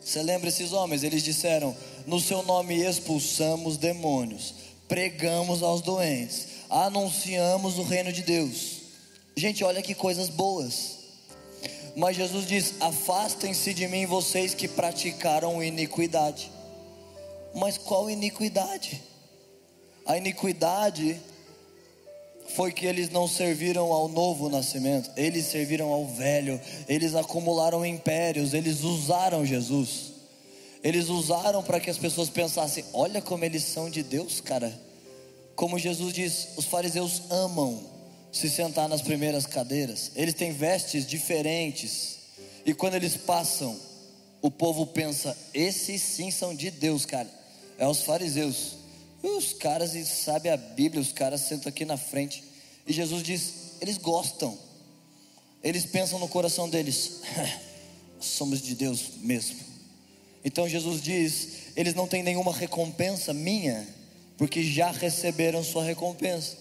Você 0.02 0.24
lembra 0.24 0.48
esses 0.48 0.72
homens? 0.72 1.04
Eles 1.04 1.22
disseram: 1.24 1.76
No 2.06 2.22
seu 2.22 2.42
nome 2.42 2.76
expulsamos 2.76 3.76
demônios, 3.76 4.54
pregamos 4.88 5.62
aos 5.62 5.82
doentes, 5.82 6.48
anunciamos 6.70 7.78
o 7.78 7.84
reino 7.84 8.14
de 8.14 8.22
Deus. 8.22 8.78
Gente, 9.36 9.62
olha 9.66 9.82
que 9.82 9.94
coisas 9.94 10.30
boas. 10.30 11.00
Mas 11.98 12.16
Jesus 12.16 12.48
diz: 12.48 12.76
Afastem-se 12.80 13.74
de 13.74 13.86
mim, 13.90 14.06
vocês 14.06 14.54
que 14.54 14.70
praticaram 14.70 15.62
iniquidade. 15.62 16.50
Mas 17.54 17.78
qual 17.78 18.10
iniquidade? 18.10 19.02
A 20.08 20.18
iniquidade 20.18 21.20
foi 22.56 22.72
que 22.72 22.86
eles 22.86 23.10
não 23.10 23.28
serviram 23.28 23.92
ao 23.92 24.08
novo 24.08 24.48
nascimento, 24.48 25.12
eles 25.18 25.46
serviram 25.48 25.90
ao 25.90 26.08
velho, 26.08 26.60
eles 26.88 27.14
acumularam 27.14 27.86
impérios, 27.86 28.54
eles 28.54 28.84
usaram 28.84 29.46
Jesus, 29.46 30.14
eles 30.82 31.10
usaram 31.10 31.62
para 31.62 31.82
que 31.82 31.90
as 31.90 31.98
pessoas 31.98 32.30
pensassem: 32.30 32.86
olha 32.94 33.22
como 33.22 33.44
eles 33.44 33.64
são 33.64 33.90
de 33.90 34.02
Deus, 34.02 34.40
cara. 34.40 34.74
Como 35.58 35.78
Jesus 35.78 36.14
diz, 36.14 36.50
os 36.56 36.66
fariseus 36.66 37.24
amam 37.30 37.84
se 38.32 38.50
sentar 38.50 38.88
nas 38.88 39.02
primeiras 39.02 39.46
cadeiras, 39.46 40.12
eles 40.16 40.36
têm 40.36 40.54
vestes 40.54 41.06
diferentes, 41.06 42.20
e 42.66 42.74
quando 42.74 42.94
eles 42.94 43.18
passam, 43.18 43.78
o 44.42 44.50
povo 44.50 44.86
pensa: 44.86 45.38
esses 45.54 46.02
sim 46.02 46.32
são 46.32 46.56
de 46.56 46.72
Deus, 46.72 47.06
cara. 47.06 47.28
É 47.78 47.86
os 47.86 48.04
fariseus. 48.04 48.87
Os 49.22 49.54
caras 49.54 49.92
sabem 50.08 50.52
a 50.52 50.58
Bíblia, 50.58 51.02
os 51.02 51.12
caras 51.12 51.42
sentam 51.42 51.70
aqui 51.70 51.86
na 51.86 51.98
frente. 51.98 52.44
E 52.86 52.94
Jesus 52.94 53.24
diz: 53.24 53.54
eles 53.82 53.98
gostam. 53.98 54.58
Eles 55.64 55.86
pensam 55.86 56.20
no 56.20 56.28
coração 56.28 56.70
deles: 56.70 57.22
somos 58.20 58.62
de 58.62 58.76
Deus 58.76 59.12
mesmo. 59.22 59.58
Então 60.44 60.68
Jesus 60.68 61.02
diz: 61.02 61.50
eles 61.76 61.94
não 61.94 62.08
têm 62.08 62.24
nenhuma 62.24 62.54
recompensa 62.54 63.34
minha, 63.34 63.88
porque 64.38 64.64
já 64.64 64.92
receberam 64.92 65.64
sua 65.64 65.84
recompensa. 65.84 66.58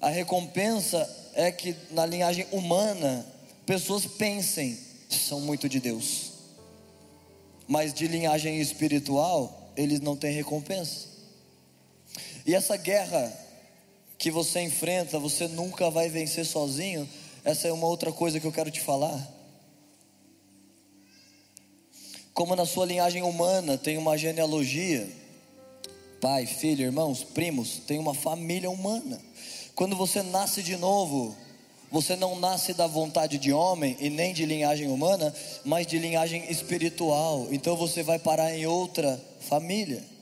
A 0.00 0.08
recompensa 0.08 1.08
é 1.34 1.50
que 1.50 1.74
na 1.90 2.06
linhagem 2.06 2.46
humana, 2.52 3.26
pessoas 3.64 4.06
pensem, 4.06 4.78
são 5.08 5.40
muito 5.40 5.68
de 5.68 5.80
Deus. 5.80 6.32
Mas 7.68 7.92
de 7.92 8.06
linhagem 8.06 8.60
espiritual, 8.60 9.72
eles 9.76 10.00
não 10.00 10.16
têm 10.16 10.32
recompensa. 10.32 11.15
E 12.46 12.54
essa 12.54 12.76
guerra 12.76 13.32
que 14.16 14.30
você 14.30 14.60
enfrenta, 14.60 15.18
você 15.18 15.48
nunca 15.48 15.90
vai 15.90 16.08
vencer 16.08 16.46
sozinho. 16.46 17.08
Essa 17.44 17.66
é 17.66 17.72
uma 17.72 17.88
outra 17.88 18.12
coisa 18.12 18.38
que 18.38 18.46
eu 18.46 18.52
quero 18.52 18.70
te 18.70 18.80
falar. 18.80 19.34
Como 22.32 22.54
na 22.54 22.64
sua 22.64 22.86
linhagem 22.86 23.22
humana 23.22 23.76
tem 23.76 23.98
uma 23.98 24.16
genealogia, 24.16 25.08
pai, 26.20 26.46
filho, 26.46 26.84
irmãos, 26.84 27.24
primos, 27.24 27.80
tem 27.86 27.98
uma 27.98 28.14
família 28.14 28.70
humana. 28.70 29.20
Quando 29.74 29.96
você 29.96 30.22
nasce 30.22 30.62
de 30.62 30.76
novo, 30.76 31.36
você 31.90 32.14
não 32.14 32.38
nasce 32.38 32.74
da 32.74 32.86
vontade 32.86 33.38
de 33.38 33.52
homem 33.52 33.96
e 33.98 34.08
nem 34.08 34.32
de 34.32 34.46
linhagem 34.46 34.88
humana, 34.88 35.34
mas 35.64 35.86
de 35.86 35.98
linhagem 35.98 36.48
espiritual. 36.50 37.48
Então 37.50 37.76
você 37.76 38.02
vai 38.02 38.18
parar 38.18 38.54
em 38.54 38.66
outra 38.66 39.20
família 39.40 40.15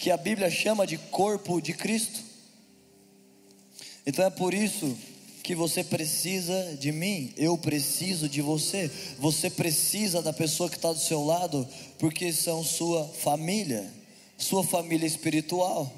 que 0.00 0.10
a 0.10 0.16
Bíblia 0.16 0.50
chama 0.50 0.86
de 0.86 0.96
corpo 0.96 1.60
de 1.60 1.74
Cristo. 1.74 2.20
Então 4.06 4.24
é 4.24 4.30
por 4.30 4.54
isso 4.54 4.96
que 5.42 5.54
você 5.54 5.84
precisa 5.84 6.74
de 6.76 6.90
mim, 6.90 7.34
eu 7.36 7.58
preciso 7.58 8.26
de 8.26 8.40
você, 8.40 8.90
você 9.18 9.50
precisa 9.50 10.22
da 10.22 10.32
pessoa 10.32 10.70
que 10.70 10.76
está 10.76 10.90
do 10.90 10.98
seu 10.98 11.22
lado, 11.22 11.68
porque 11.98 12.32
são 12.32 12.64
sua 12.64 13.06
família, 13.08 13.92
sua 14.38 14.64
família 14.64 15.06
espiritual. 15.06 15.92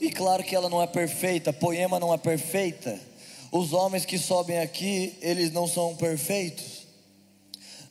E 0.00 0.10
claro 0.10 0.42
que 0.42 0.56
ela 0.56 0.68
não 0.68 0.82
é 0.82 0.88
perfeita, 0.88 1.52
poema 1.52 2.00
não 2.00 2.12
é 2.12 2.18
perfeita. 2.18 3.00
Os 3.52 3.72
homens 3.72 4.04
que 4.04 4.18
sobem 4.18 4.58
aqui, 4.58 5.14
eles 5.22 5.52
não 5.52 5.68
são 5.68 5.94
perfeitos. 5.94 6.84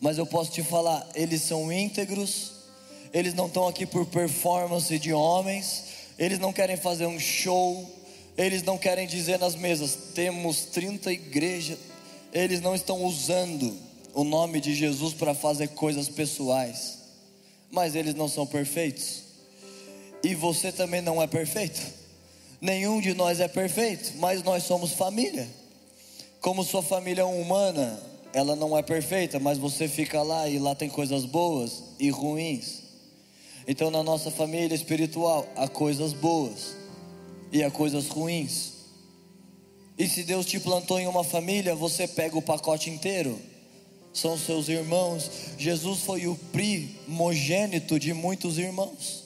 Mas 0.01 0.17
eu 0.17 0.25
posso 0.25 0.51
te 0.51 0.61
falar, 0.61 1.07
eles 1.15 1.43
são 1.43 1.71
íntegros, 1.71 2.54
eles 3.13 3.33
não 3.33 3.47
estão 3.47 3.67
aqui 3.67 3.85
por 3.85 4.05
performance 4.05 4.97
de 4.99 5.13
homens, 5.13 5.83
eles 6.17 6.39
não 6.39 6.53
querem 6.53 6.77
fazer 6.77 7.05
um 7.05 7.19
show, 7.19 7.85
Eles 8.37 8.63
não 8.63 8.77
querem 8.77 9.07
dizer 9.07 9.39
nas 9.39 9.55
mesas, 9.55 9.97
temos 10.13 10.65
30 10.65 11.11
igrejas. 11.11 11.77
Eles 12.33 12.59
não 12.59 12.75
estão 12.75 13.03
usando 13.03 13.77
o 14.13 14.23
nome 14.23 14.59
de 14.59 14.75
Jesus 14.75 15.13
para 15.13 15.33
fazer 15.33 15.69
coisas 15.69 16.09
pessoais. 16.09 16.97
Mas 17.71 17.95
eles 17.95 18.13
não 18.13 18.27
são 18.27 18.45
perfeitos. 18.45 19.23
E 20.21 20.35
você 20.35 20.71
também 20.71 21.01
não 21.01 21.21
é 21.21 21.27
perfeito. 21.27 21.79
Nenhum 22.59 22.99
de 22.99 23.13
nós 23.13 23.39
é 23.39 23.47
perfeito, 23.47 24.13
mas 24.17 24.43
nós 24.43 24.63
somos 24.63 24.91
família. 24.91 25.47
Como 26.41 26.63
sua 26.63 26.83
família 26.83 27.21
é 27.21 27.25
humana, 27.25 28.01
ela 28.33 28.55
não 28.55 28.77
é 28.77 28.81
perfeita, 28.81 29.39
mas 29.39 29.57
você 29.57 29.87
fica 29.87 30.21
lá 30.21 30.47
e 30.49 30.59
lá 30.59 30.75
tem 30.75 30.89
coisas 30.89 31.25
boas 31.25 31.83
e 31.99 32.09
ruins. 32.09 32.84
Então, 33.67 33.89
na 33.89 34.03
nossa 34.03 34.29
família 34.29 34.75
espiritual, 34.75 35.47
há 35.55 35.67
coisas 35.67 36.13
boas 36.13 36.75
e 37.51 37.63
há 37.63 37.71
coisas 37.71 38.07
ruins. 38.07 38.73
E 39.97 40.07
se 40.07 40.23
Deus 40.23 40.45
te 40.45 40.59
plantou 40.59 40.99
em 40.99 41.07
uma 41.07 41.23
família, 41.23 41.73
você 41.73 42.07
pega 42.07 42.37
o 42.37 42.41
pacote 42.41 42.89
inteiro. 42.89 43.39
São 44.13 44.37
seus 44.37 44.67
irmãos. 44.69 45.29
Jesus 45.57 45.99
foi 46.01 46.27
o 46.27 46.35
primogênito 46.51 47.99
de 47.99 48.13
muitos 48.13 48.57
irmãos. 48.57 49.23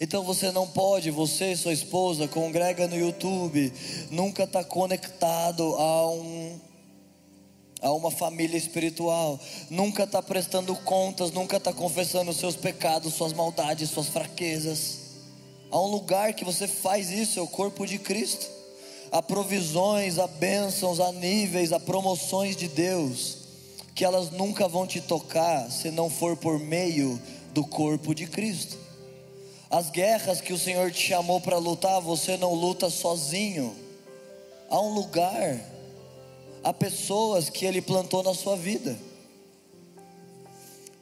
Então 0.00 0.24
você 0.24 0.50
não 0.50 0.66
pode, 0.66 1.10
você 1.10 1.52
e 1.52 1.56
sua 1.56 1.72
esposa, 1.72 2.26
congrega 2.26 2.88
no 2.88 2.96
YouTube, 2.96 3.72
nunca 4.10 4.42
está 4.42 4.64
conectado 4.64 5.62
a 5.76 6.10
um 6.10 6.60
a 7.84 7.92
uma 7.92 8.10
família 8.10 8.56
espiritual, 8.56 9.38
nunca 9.68 10.04
está 10.04 10.22
prestando 10.22 10.74
contas, 10.74 11.30
nunca 11.30 11.58
está 11.58 11.70
confessando 11.70 12.30
os 12.30 12.38
seus 12.38 12.56
pecados, 12.56 13.12
suas 13.12 13.34
maldades, 13.34 13.90
suas 13.90 14.08
fraquezas. 14.08 15.00
Há 15.70 15.78
um 15.78 15.88
lugar 15.88 16.32
que 16.32 16.46
você 16.46 16.66
faz 16.66 17.10
isso, 17.10 17.38
é 17.38 17.42
o 17.42 17.46
corpo 17.46 17.86
de 17.86 17.98
Cristo. 17.98 18.50
Há 19.12 19.20
provisões, 19.20 20.18
há 20.18 20.26
bênçãos, 20.26 20.98
há 20.98 21.12
níveis, 21.12 21.72
há 21.72 21.78
promoções 21.78 22.56
de 22.56 22.68
Deus, 22.68 23.36
que 23.94 24.02
elas 24.02 24.30
nunca 24.30 24.66
vão 24.66 24.86
te 24.86 25.02
tocar 25.02 25.70
se 25.70 25.90
não 25.90 26.08
for 26.08 26.38
por 26.38 26.58
meio 26.58 27.20
do 27.52 27.66
corpo 27.66 28.14
de 28.14 28.26
Cristo. 28.26 28.78
As 29.68 29.90
guerras 29.90 30.40
que 30.40 30.54
o 30.54 30.58
Senhor 30.58 30.90
te 30.90 31.06
chamou 31.06 31.38
para 31.38 31.58
lutar, 31.58 32.00
você 32.00 32.38
não 32.38 32.54
luta 32.54 32.88
sozinho. 32.88 33.76
Há 34.70 34.80
um 34.80 34.94
lugar, 34.94 35.60
há 36.64 36.72
pessoas 36.72 37.50
que 37.50 37.66
Ele 37.66 37.82
plantou 37.82 38.22
na 38.22 38.34
sua 38.34 38.56
vida. 38.56 38.98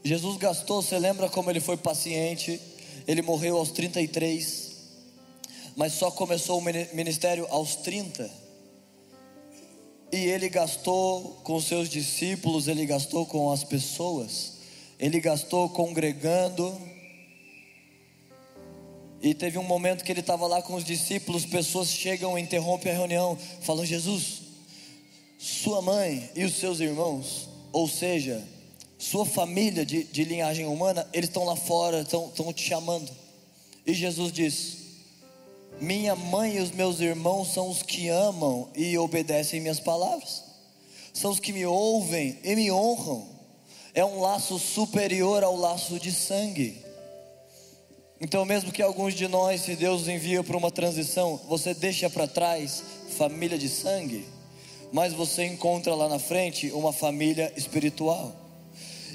Jesus 0.05 0.37
gastou, 0.37 0.83
você 0.83 0.99
lembra 0.99 1.29
como 1.29 1.49
Ele 1.49 1.61
foi 1.61 1.77
paciente? 1.77 2.61
Ele 3.07 3.23
morreu 3.23 3.57
aos 3.57 3.71
33, 3.71 4.73
mas 5.77 5.93
só 5.93 6.11
começou 6.11 6.59
o 6.59 6.63
ministério 6.95 7.47
aos 7.49 7.77
30. 7.77 8.29
E 10.11 10.17
Ele 10.17 10.49
gastou 10.49 11.41
com 11.45 11.61
seus 11.61 11.89
discípulos, 11.89 12.67
Ele 12.67 12.85
gastou 12.85 13.25
com 13.25 13.51
as 13.53 13.63
pessoas, 13.63 14.55
Ele 14.99 15.21
gastou 15.21 15.69
congregando, 15.69 16.77
e 19.23 19.35
teve 19.35 19.57
um 19.57 19.63
momento 19.63 20.03
que 20.03 20.11
ele 20.11 20.19
estava 20.19 20.49
lá 20.49 20.61
com 20.61 20.75
os 20.75 20.83
discípulos, 20.83 21.47
pessoas 21.47 21.89
chegam 21.89 22.37
interrompem 22.37 22.91
a 22.91 22.95
reunião, 22.97 23.39
falam: 23.61 23.87
Jesus, 23.87 24.41
sua 25.43 25.82
mãe 25.82 26.30
e 26.36 26.45
os 26.45 26.55
seus 26.55 26.78
irmãos, 26.78 27.49
ou 27.72 27.88
seja, 27.88 28.47
sua 28.97 29.26
família 29.26 29.84
de, 29.84 30.05
de 30.05 30.22
linhagem 30.22 30.66
humana, 30.66 31.05
eles 31.12 31.28
estão 31.28 31.43
lá 31.43 31.57
fora, 31.57 32.03
estão, 32.03 32.28
estão 32.28 32.53
te 32.53 32.62
chamando. 32.62 33.11
E 33.84 33.93
Jesus 33.93 34.30
diz: 34.30 34.76
Minha 35.80 36.14
mãe 36.14 36.59
e 36.59 36.61
os 36.61 36.70
meus 36.70 37.01
irmãos 37.01 37.53
são 37.53 37.68
os 37.68 37.82
que 37.82 38.09
amam 38.09 38.68
e 38.76 38.97
obedecem 38.97 39.61
minhas 39.61 39.80
palavras, 39.80 40.45
são 41.12 41.32
os 41.32 41.40
que 41.40 41.53
me 41.53 41.66
ouvem 41.66 42.38
e 42.45 42.55
me 42.55 42.70
honram. 42.70 43.26
É 43.95 44.05
um 44.05 44.20
laço 44.20 44.61
superior 44.61 45.43
ao 45.43 45.57
laço 45.57 45.99
de 45.99 46.12
sangue. 46.12 46.80
Então, 48.20 48.45
mesmo 48.45 48.70
que 48.70 48.80
alguns 48.80 49.12
de 49.12 49.26
nós, 49.26 49.62
se 49.62 49.74
Deus 49.74 50.07
envia 50.07 50.45
para 50.45 50.57
uma 50.57 50.70
transição, 50.70 51.40
você 51.49 51.74
deixa 51.74 52.09
para 52.09 52.28
trás 52.28 52.84
família 53.18 53.59
de 53.59 53.68
sangue, 53.68 54.24
mas 54.93 55.14
você 55.14 55.47
encontra 55.47 55.95
lá 55.95 56.09
na 56.09 56.18
frente 56.18 56.70
uma 56.72 56.93
família 56.93 57.53
espiritual. 57.57 58.36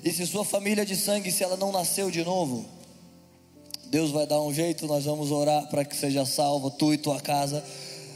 E 0.04 0.12
se 0.12 0.26
sua 0.26 0.44
família 0.44 0.86
de 0.86 0.96
sangue, 0.96 1.32
se 1.32 1.44
ela 1.44 1.56
não 1.56 1.72
nasceu 1.72 2.10
de 2.10 2.24
novo, 2.24 2.66
Deus 3.86 4.12
vai 4.12 4.26
dar 4.26 4.42
um 4.42 4.54
jeito, 4.54 4.88
nós 4.88 5.06
vamos 5.06 5.32
orar 5.32 5.68
para 5.70 5.86
que 5.86 5.96
seja 5.96 6.26
salva 6.26 6.72
tu 6.72 6.94
e 6.94 6.98
tua 6.98 7.22
casa. 7.22 7.64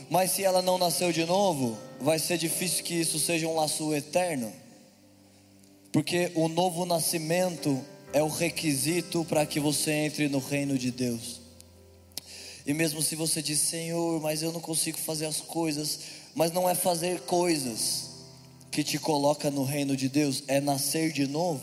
Mas 0.10 0.32
se 0.32 0.44
ela 0.44 0.62
não 0.62 0.78
nasceu 0.78 1.12
de 1.12 1.24
novo, 1.24 1.78
vai 2.00 2.20
ser 2.20 2.38
difícil 2.38 2.84
que 2.84 2.96
isso 2.96 3.20
seja 3.20 3.48
um 3.48 3.56
laço 3.56 3.94
eterno. 3.94 4.52
Porque 5.92 6.32
o 6.36 6.48
novo 6.48 6.86
nascimento 6.86 7.80
é 8.12 8.22
o 8.22 8.28
requisito 8.28 9.24
para 9.26 9.46
que 9.46 9.60
você 9.60 9.92
entre 9.92 10.28
no 10.28 10.40
reino 10.40 10.78
de 10.78 10.92
Deus. 10.92 11.40
E 12.66 12.74
mesmo 12.74 13.02
se 13.02 13.16
você 13.16 13.42
diz, 13.42 13.60
Senhor, 13.60 14.22
mas 14.22 14.42
eu 14.42 14.52
não 14.52 14.60
consigo 14.60 14.98
fazer 14.98 15.26
as 15.26 15.42
coisas, 15.42 16.00
mas 16.36 16.52
não 16.52 16.70
é 16.70 16.76
fazer 16.76 17.22
coisas 17.22 18.10
que 18.72 18.84
te 18.84 18.98
coloca 18.98 19.52
no 19.52 19.64
reino 19.64 19.96
de 19.98 20.08
Deus, 20.08 20.44
é 20.48 20.62
nascer 20.62 21.12
de 21.12 21.28
novo. 21.28 21.62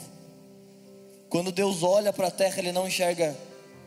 Quando 1.28 1.50
Deus 1.50 1.82
olha 1.82 2.12
para 2.12 2.28
a 2.28 2.30
terra, 2.30 2.58
Ele 2.58 2.72
não 2.72 2.86
enxerga 2.86 3.36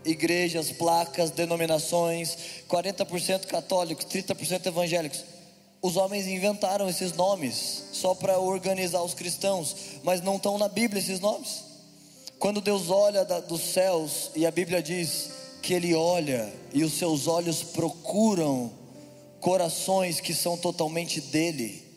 igrejas, 0.03 0.71
placas, 0.71 1.29
denominações, 1.29 2.35
40% 2.67 3.45
católicos, 3.45 4.05
30% 4.05 4.65
evangélicos. 4.65 5.23
Os 5.81 5.97
homens 5.97 6.27
inventaram 6.27 6.87
esses 6.89 7.13
nomes 7.13 7.85
só 7.91 8.13
para 8.13 8.39
organizar 8.39 9.01
os 9.01 9.13
cristãos, 9.13 9.75
mas 10.03 10.21
não 10.21 10.35
estão 10.35 10.57
na 10.57 10.67
Bíblia 10.67 11.01
esses 11.01 11.19
nomes. 11.19 11.63
Quando 12.37 12.61
Deus 12.61 12.89
olha 12.89 13.23
da, 13.23 13.39
dos 13.39 13.61
céus, 13.61 14.31
e 14.35 14.45
a 14.45 14.51
Bíblia 14.51 14.81
diz 14.81 15.29
que 15.61 15.73
Ele 15.73 15.93
olha 15.93 16.51
e 16.73 16.83
os 16.83 16.93
seus 16.93 17.27
olhos 17.27 17.61
procuram 17.63 18.71
corações 19.41 20.21
que 20.21 20.33
são 20.33 20.55
totalmente 20.55 21.19
dele. 21.19 21.91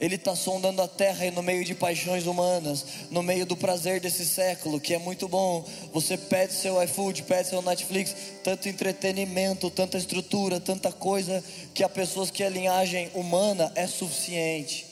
Ele 0.00 0.14
está 0.14 0.34
sondando 0.34 0.80
a 0.80 0.88
terra 0.88 1.26
e 1.26 1.30
no 1.30 1.42
meio 1.42 1.62
de 1.62 1.74
paixões 1.74 2.26
humanas, 2.26 2.86
no 3.10 3.22
meio 3.22 3.44
do 3.44 3.54
prazer 3.54 4.00
desse 4.00 4.24
século, 4.24 4.80
que 4.80 4.94
é 4.94 4.98
muito 4.98 5.28
bom. 5.28 5.62
Você 5.92 6.16
pede 6.16 6.54
seu 6.54 6.82
iFood, 6.82 7.22
pede 7.24 7.50
seu 7.50 7.60
Netflix, 7.60 8.16
tanto 8.42 8.66
entretenimento, 8.66 9.68
tanta 9.68 9.98
estrutura, 9.98 10.58
tanta 10.58 10.90
coisa, 10.90 11.44
que 11.74 11.84
a 11.84 11.88
pessoas 11.88 12.30
que 12.30 12.42
a 12.42 12.48
linhagem 12.48 13.10
humana 13.14 13.70
é 13.74 13.86
suficiente. 13.86 14.86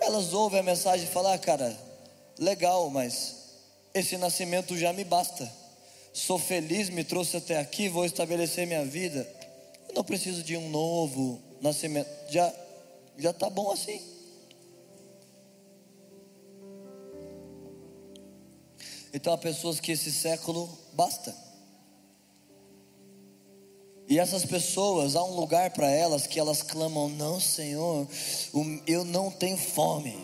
Elas 0.00 0.32
ouvem 0.32 0.58
a 0.58 0.64
mensagem 0.64 1.06
e 1.06 1.12
falam: 1.12 1.32
ah, 1.32 1.38
cara, 1.38 1.78
legal, 2.36 2.90
mas 2.90 3.36
esse 3.94 4.16
nascimento 4.16 4.76
já 4.76 4.92
me 4.92 5.04
basta. 5.04 5.48
Sou 6.12 6.40
feliz, 6.40 6.90
me 6.90 7.04
trouxe 7.04 7.36
até 7.36 7.58
aqui, 7.58 7.88
vou 7.88 8.04
estabelecer 8.04 8.66
minha 8.66 8.84
vida. 8.84 9.28
Eu 9.94 9.98
não 9.98 10.04
preciso 10.04 10.42
de 10.42 10.56
um 10.56 10.68
novo 10.70 11.40
nascimento. 11.60 12.08
Já 12.28 12.52
já 13.16 13.32
tá 13.32 13.48
bom 13.48 13.70
assim. 13.70 14.00
Então 19.12 19.32
há 19.32 19.38
pessoas 19.38 19.78
que 19.78 19.92
esse 19.92 20.10
século 20.10 20.68
basta. 20.94 21.32
E 24.08 24.18
essas 24.18 24.44
pessoas, 24.44 25.14
há 25.14 25.22
um 25.22 25.36
lugar 25.36 25.70
para 25.70 25.88
elas 25.88 26.26
que 26.26 26.40
elas 26.40 26.60
clamam: 26.60 27.08
Não, 27.08 27.38
Senhor, 27.38 28.08
eu 28.88 29.04
não 29.04 29.30
tenho 29.30 29.56
fome, 29.56 30.18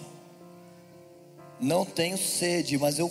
não 1.61 1.85
tenho 1.85 2.19
sede, 2.19 2.77
mas 2.77 2.99
eu 2.99 3.09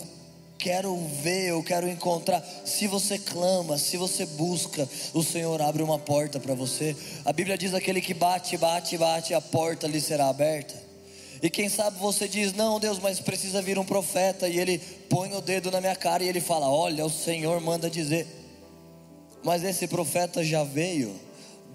quero 0.60 0.94
ver, 1.22 1.48
eu 1.48 1.62
quero 1.62 1.88
encontrar. 1.88 2.44
Se 2.64 2.86
você 2.86 3.18
clama, 3.18 3.78
se 3.78 3.96
você 3.96 4.26
busca, 4.26 4.86
o 5.14 5.22
Senhor 5.22 5.60
abre 5.62 5.82
uma 5.82 5.98
porta 5.98 6.38
para 6.38 6.54
você. 6.54 6.94
A 7.24 7.32
Bíblia 7.32 7.56
diz: 7.56 7.72
aquele 7.72 8.00
que 8.00 8.12
bate, 8.12 8.56
bate, 8.58 8.98
bate, 8.98 9.32
a 9.32 9.40
porta 9.40 9.88
lhe 9.88 10.00
será 10.00 10.28
aberta. 10.28 10.74
E 11.42 11.48
quem 11.48 11.70
sabe 11.70 11.98
você 11.98 12.28
diz: 12.28 12.52
Não, 12.52 12.78
Deus, 12.78 12.98
mas 12.98 13.18
precisa 13.18 13.62
vir 13.62 13.78
um 13.78 13.84
profeta. 13.84 14.46
E 14.46 14.58
ele 14.58 14.78
põe 15.08 15.32
o 15.32 15.40
dedo 15.40 15.70
na 15.70 15.80
minha 15.80 15.96
cara 15.96 16.22
e 16.22 16.28
ele 16.28 16.40
fala: 16.40 16.68
Olha, 16.68 17.06
o 17.06 17.10
Senhor 17.10 17.58
manda 17.60 17.88
dizer. 17.88 18.26
Mas 19.42 19.64
esse 19.64 19.86
profeta 19.86 20.44
já 20.44 20.62
veio 20.62 21.18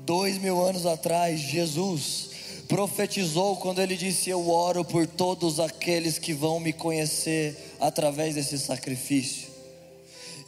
dois 0.05 0.37
mil 0.37 0.63
anos 0.63 0.85
atrás, 0.85 1.39
Jesus 1.39 2.34
profetizou 2.67 3.57
quando 3.57 3.81
ele 3.81 3.95
disse: 3.95 4.29
Eu 4.29 4.49
oro 4.49 4.83
por 4.83 5.07
todos 5.07 5.59
aqueles 5.59 6.17
que 6.17 6.33
vão 6.33 6.59
me 6.59 6.73
conhecer 6.73 7.75
através 7.79 8.35
desse 8.35 8.57
sacrifício. 8.59 9.49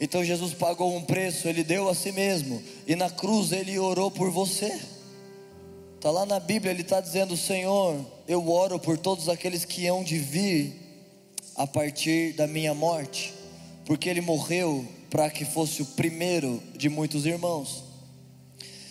Então 0.00 0.24
Jesus 0.24 0.54
pagou 0.54 0.94
um 0.94 1.02
preço, 1.02 1.48
ele 1.48 1.64
deu 1.64 1.88
a 1.88 1.94
si 1.94 2.12
mesmo, 2.12 2.62
e 2.86 2.94
na 2.94 3.10
cruz 3.10 3.50
ele 3.52 3.78
orou 3.78 4.10
por 4.10 4.30
você. 4.30 4.80
Está 5.96 6.10
lá 6.10 6.24
na 6.24 6.38
Bíblia, 6.38 6.70
ele 6.70 6.82
está 6.82 7.00
dizendo: 7.00 7.36
Senhor, 7.36 8.04
eu 8.28 8.48
oro 8.48 8.78
por 8.78 8.96
todos 8.96 9.28
aqueles 9.28 9.64
que 9.64 9.86
hão 9.86 10.04
de 10.04 10.18
vir 10.18 10.72
a 11.56 11.66
partir 11.66 12.34
da 12.34 12.46
minha 12.46 12.72
morte, 12.72 13.34
porque 13.84 14.08
ele 14.08 14.20
morreu 14.20 14.86
para 15.10 15.28
que 15.30 15.44
fosse 15.44 15.82
o 15.82 15.86
primeiro 15.86 16.62
de 16.76 16.88
muitos 16.88 17.26
irmãos. 17.26 17.87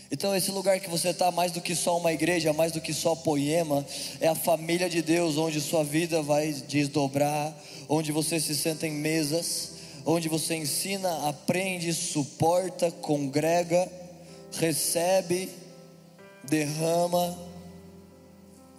Então, 0.10 0.36
esse 0.36 0.52
lugar 0.52 0.80
que 0.80 0.90
você 0.90 1.10
está, 1.10 1.32
mais 1.32 1.52
do 1.52 1.60
que 1.60 1.76
só 1.76 1.98
uma 1.98 2.14
igreja, 2.14 2.54
mais 2.54 2.72
do 2.72 2.80
que 2.80 2.94
só 2.94 3.14
poema, 3.14 3.86
é 4.22 4.28
a 4.28 4.36
família 4.36 4.90
de 4.90 5.02
Deus, 5.02 5.38
onde 5.38 5.60
sua 5.60 5.84
vida 5.84 6.22
vai 6.22 6.54
desdobrar, 6.54 7.54
onde 7.90 8.12
você 8.12 8.40
se 8.40 8.56
senta 8.56 8.88
em 8.88 8.92
mesas, 8.92 9.72
onde 10.06 10.30
você 10.30 10.56
ensina, 10.56 11.28
aprende, 11.28 11.94
suporta, 11.94 12.90
congrega, 12.90 13.92
recebe, 14.54 15.50
derrama. 16.46 17.38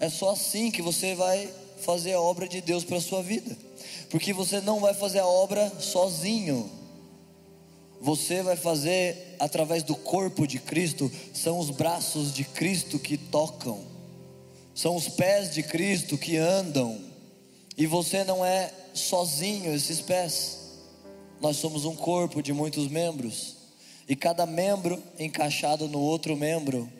É 0.00 0.08
só 0.08 0.30
assim 0.30 0.70
que 0.70 0.80
você 0.80 1.14
vai 1.14 1.52
fazer 1.80 2.14
a 2.14 2.20
obra 2.20 2.48
de 2.48 2.62
Deus 2.62 2.84
para 2.84 2.96
a 2.96 3.02
sua 3.02 3.22
vida, 3.22 3.54
porque 4.08 4.32
você 4.32 4.62
não 4.62 4.80
vai 4.80 4.94
fazer 4.94 5.18
a 5.18 5.26
obra 5.26 5.70
sozinho. 5.78 6.77
Você 8.00 8.42
vai 8.42 8.56
fazer 8.56 9.36
através 9.38 9.82
do 9.82 9.96
corpo 9.96 10.46
de 10.46 10.58
Cristo, 10.58 11.10
são 11.34 11.58
os 11.58 11.70
braços 11.70 12.32
de 12.32 12.44
Cristo 12.44 12.98
que 12.98 13.16
tocam, 13.16 13.82
são 14.74 14.94
os 14.94 15.08
pés 15.08 15.52
de 15.52 15.62
Cristo 15.62 16.16
que 16.16 16.36
andam, 16.36 17.00
e 17.76 17.86
você 17.86 18.22
não 18.24 18.44
é 18.44 18.72
sozinho 18.94 19.74
esses 19.74 20.00
pés, 20.00 20.58
nós 21.40 21.56
somos 21.56 21.84
um 21.84 21.94
corpo 21.94 22.42
de 22.42 22.52
muitos 22.52 22.88
membros, 22.88 23.56
e 24.08 24.14
cada 24.14 24.46
membro 24.46 25.02
encaixado 25.18 25.88
no 25.88 25.98
outro 25.98 26.36
membro, 26.36 26.90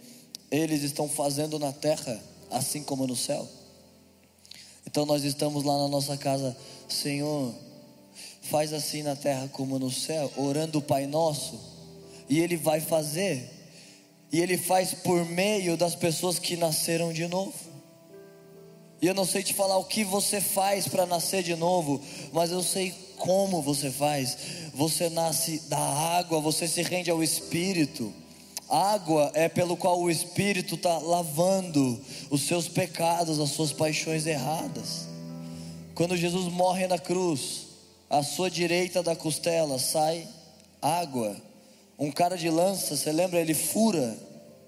eles 0.51 0.83
estão 0.83 1.09
fazendo 1.09 1.59
na 1.59 1.73
terra, 1.73 2.21
assim 2.51 2.83
como 2.83 3.07
no 3.07 3.17
céu. 3.17 3.49
Então 4.87 5.05
nós 5.05 5.23
estamos 5.23 5.65
lá 5.65 5.77
na 5.79 5.89
nossa 5.89 6.17
casa, 6.17 6.57
Senhor, 6.89 7.55
faz 8.51 8.73
assim 8.73 9.03
na 9.03 9.15
terra 9.15 9.49
como 9.53 9.79
no 9.79 9.91
céu, 9.91 10.31
orando 10.37 10.79
o 10.79 10.83
Pai 10.83 11.07
Nosso, 11.07 11.59
e 12.29 12.41
Ele 12.41 12.57
vai 12.57 12.81
fazer, 12.81 13.49
e 14.33 14.41
Ele 14.41 14.59
faz 14.59 14.95
por 14.95 15.25
meio 15.25 15.77
das 15.77 15.95
pessoas 15.95 16.39
que 16.39 16.57
nasceram 16.57 17.13
de 17.13 17.27
novo. 17.27 17.55
E 19.01 19.07
eu 19.07 19.15
não 19.15 19.25
sei 19.25 19.43
te 19.43 19.55
falar 19.55 19.77
o 19.79 19.85
que 19.85 20.03
você 20.03 20.41
faz 20.41 20.89
para 20.89 21.07
nascer 21.07 21.43
de 21.43 21.55
novo, 21.55 22.01
mas 22.33 22.51
eu 22.51 22.63
sei 22.63 22.93
como 23.17 23.63
você 23.63 23.91
faz. 23.91 24.37
Você 24.75 25.09
nasce 25.09 25.61
da 25.69 25.79
água, 25.79 26.41
você 26.41 26.67
se 26.67 26.83
rende 26.83 27.11
ao 27.11 27.23
Espírito. 27.23 28.13
Água 28.69 29.31
é 29.35 29.49
pelo 29.49 29.77
qual 29.77 30.01
o 30.01 30.11
Espírito 30.11 30.75
está 30.75 30.99
lavando 30.99 32.01
os 32.29 32.43
seus 32.43 32.69
pecados, 32.69 33.39
as 33.39 33.51
suas 33.51 33.73
paixões 33.73 34.27
erradas. 34.27 35.07
Quando 35.95 36.17
Jesus 36.17 36.53
morre 36.53 36.87
na 36.87 36.99
cruz, 36.99 37.68
à 38.09 38.23
sua 38.23 38.51
direita 38.51 39.03
da 39.03 39.15
costela 39.15 39.79
sai 39.79 40.27
água. 40.81 41.37
Um 41.99 42.11
cara 42.11 42.37
de 42.37 42.49
lança, 42.49 42.97
você 42.97 43.13
lembra? 43.13 43.41
Ele 43.41 43.55
fura 43.55 44.17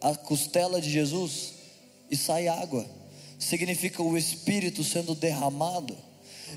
a 0.01 0.15
costela 0.15 0.81
de 0.81 0.91
Jesus 0.91 1.55
e 2.11 2.17
sai 2.17 2.49
água. 2.49 2.85
Significa 3.39 4.03
o 4.03 4.19
Espírito 4.19 4.83
sendo 4.83 5.15
derramado. 5.15 5.97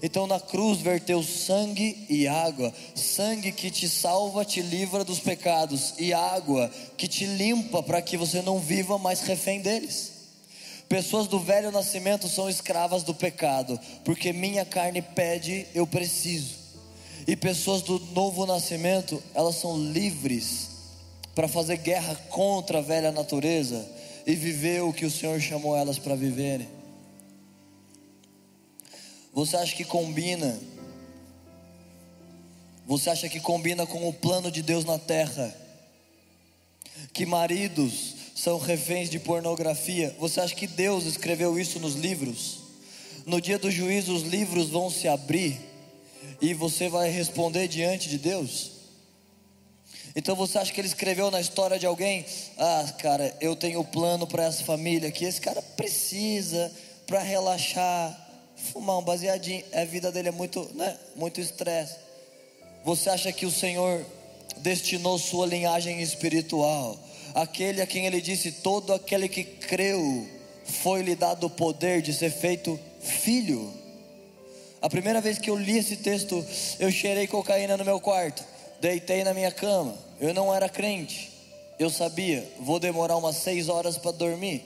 Então 0.01 0.25
na 0.25 0.39
cruz 0.39 0.79
verteu 0.79 1.21
sangue 1.21 2.05
e 2.09 2.27
água, 2.27 2.73
sangue 2.95 3.51
que 3.51 3.69
te 3.69 3.87
salva, 3.87 4.43
te 4.43 4.59
livra 4.59 5.03
dos 5.03 5.19
pecados, 5.19 5.93
e 5.99 6.11
água 6.11 6.71
que 6.97 7.07
te 7.07 7.27
limpa 7.27 7.83
para 7.83 8.01
que 8.01 8.17
você 8.17 8.41
não 8.41 8.59
viva 8.59 8.97
mais 8.97 9.21
refém 9.21 9.61
deles. 9.61 10.11
Pessoas 10.89 11.27
do 11.27 11.39
velho 11.39 11.71
nascimento 11.71 12.27
são 12.27 12.49
escravas 12.49 13.03
do 13.03 13.13
pecado, 13.13 13.79
porque 14.03 14.33
minha 14.33 14.65
carne 14.65 15.01
pede, 15.01 15.67
eu 15.75 15.85
preciso. 15.85 16.62
E 17.25 17.35
pessoas 17.35 17.81
do 17.81 17.99
novo 18.13 18.45
nascimento, 18.45 19.21
elas 19.33 19.55
são 19.55 19.77
livres 19.77 20.69
para 21.33 21.47
fazer 21.47 21.77
guerra 21.77 22.15
contra 22.29 22.79
a 22.79 22.81
velha 22.81 23.11
natureza 23.11 23.87
e 24.25 24.35
viver 24.35 24.83
o 24.83 24.93
que 24.93 25.05
o 25.05 25.11
Senhor 25.11 25.39
chamou 25.39 25.75
elas 25.75 25.97
para 25.97 26.15
viverem. 26.15 26.67
Você 29.33 29.55
acha 29.55 29.75
que 29.75 29.85
combina? 29.85 30.59
Você 32.85 33.09
acha 33.09 33.29
que 33.29 33.39
combina 33.39 33.85
com 33.85 34.07
o 34.07 34.13
plano 34.13 34.51
de 34.51 34.61
Deus 34.61 34.85
na 34.85 34.99
terra? 34.99 35.55
Que 37.13 37.25
maridos 37.25 38.15
são 38.35 38.59
reféns 38.59 39.09
de 39.09 39.19
pornografia? 39.19 40.15
Você 40.19 40.41
acha 40.41 40.53
que 40.53 40.67
Deus 40.67 41.05
escreveu 41.05 41.57
isso 41.57 41.79
nos 41.79 41.95
livros? 41.95 42.59
No 43.25 43.39
dia 43.39 43.57
do 43.57 43.71
juízo, 43.71 44.13
os 44.13 44.23
livros 44.23 44.69
vão 44.69 44.91
se 44.91 45.07
abrir 45.07 45.72
e 46.41 46.53
você 46.53 46.89
vai 46.89 47.09
responder 47.09 47.67
diante 47.67 48.09
de 48.09 48.17
Deus? 48.17 48.71
Então 50.15 50.35
você 50.35 50.59
acha 50.59 50.71
que 50.71 50.79
ele 50.79 50.87
escreveu 50.87 51.31
na 51.31 51.41
história 51.41 51.79
de 51.79 51.85
alguém? 51.85 52.25
Ah, 52.57 52.93
cara, 52.99 53.35
eu 53.41 53.55
tenho 53.55 53.83
plano 53.83 54.27
para 54.27 54.43
essa 54.43 54.63
família 54.63 55.11
que 55.11 55.25
esse 55.25 55.41
cara 55.41 55.61
precisa 55.61 56.71
para 57.07 57.19
relaxar, 57.19 58.15
fumar 58.55 58.99
um 58.99 59.03
baseadinho. 59.03 59.63
A 59.73 59.85
vida 59.85 60.11
dele 60.11 60.29
é 60.29 60.31
muito, 60.31 60.69
né? 60.75 60.97
Muito 61.15 61.41
estresse. 61.41 61.95
Você 62.85 63.09
acha 63.09 63.31
que 63.31 63.45
o 63.45 63.51
Senhor 63.51 64.05
destinou 64.57 65.17
sua 65.17 65.47
linhagem 65.47 66.01
espiritual? 66.01 66.97
Aquele 67.33 67.81
a 67.81 67.87
quem 67.87 68.05
ele 68.05 68.21
disse: 68.21 68.51
todo 68.51 68.93
aquele 68.93 69.27
que 69.27 69.43
creu 69.43 70.27
foi-lhe 70.63 71.15
dado 71.15 71.47
o 71.47 71.49
poder 71.49 72.01
de 72.01 72.13
ser 72.13 72.31
feito 72.31 72.79
filho. 73.01 73.73
A 74.83 74.89
primeira 74.89 75.21
vez 75.21 75.39
que 75.39 75.49
eu 75.49 75.55
li 75.55 75.77
esse 75.77 75.95
texto, 75.95 76.45
eu 76.77 76.91
cheirei 76.91 77.25
cocaína 77.25 77.77
no 77.77 77.85
meu 77.85 78.01
quarto, 78.01 78.43
deitei 78.81 79.23
na 79.23 79.33
minha 79.33 79.49
cama. 79.49 79.97
Eu 80.19 80.33
não 80.33 80.53
era 80.53 80.67
crente, 80.67 81.31
eu 81.79 81.89
sabia, 81.89 82.45
vou 82.59 82.81
demorar 82.81 83.15
umas 83.15 83.37
seis 83.37 83.69
horas 83.69 83.97
para 83.97 84.11
dormir, 84.11 84.61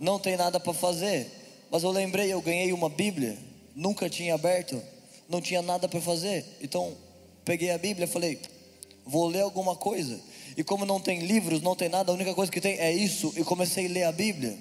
não 0.00 0.18
tem 0.18 0.38
nada 0.38 0.58
para 0.58 0.72
fazer. 0.72 1.30
Mas 1.70 1.82
eu 1.82 1.90
lembrei, 1.90 2.32
eu 2.32 2.40
ganhei 2.40 2.72
uma 2.72 2.88
Bíblia, 2.88 3.36
nunca 3.76 4.08
tinha 4.08 4.34
aberto, 4.34 4.82
não 5.28 5.38
tinha 5.38 5.60
nada 5.60 5.86
para 5.86 6.00
fazer. 6.00 6.46
Então, 6.62 6.96
peguei 7.44 7.70
a 7.70 7.76
Bíblia 7.76 8.08
falei, 8.08 8.40
vou 9.04 9.26
ler 9.26 9.42
alguma 9.42 9.76
coisa. 9.76 10.18
E 10.56 10.64
como 10.64 10.86
não 10.86 10.98
tem 10.98 11.26
livros, 11.26 11.60
não 11.60 11.76
tem 11.76 11.90
nada, 11.90 12.10
a 12.10 12.14
única 12.14 12.32
coisa 12.32 12.50
que 12.50 12.58
tem 12.58 12.78
é 12.78 12.90
isso. 12.90 13.34
E 13.36 13.44
comecei 13.44 13.84
a 13.84 13.90
ler 13.90 14.04
a 14.04 14.12
Bíblia 14.12 14.56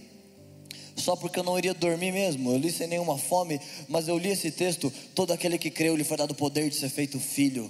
só 0.98 1.16
porque 1.16 1.40
eu 1.40 1.44
não 1.44 1.58
iria 1.58 1.74
dormir 1.74 2.12
mesmo. 2.12 2.52
Eu 2.52 2.58
li 2.58 2.72
sem 2.72 2.88
nenhuma 2.88 3.18
fome, 3.18 3.62
mas 3.88 4.08
eu 4.08 4.18
li 4.18 4.30
esse 4.30 4.52
texto: 4.52 4.92
todo 5.16 5.32
aquele 5.32 5.58
que 5.58 5.70
creu 5.70 5.96
lhe 5.96 6.04
foi 6.04 6.18
dado 6.18 6.32
o 6.32 6.36
poder 6.36 6.70
de 6.70 6.76
ser 6.76 6.90
feito 6.90 7.20
filho. 7.20 7.70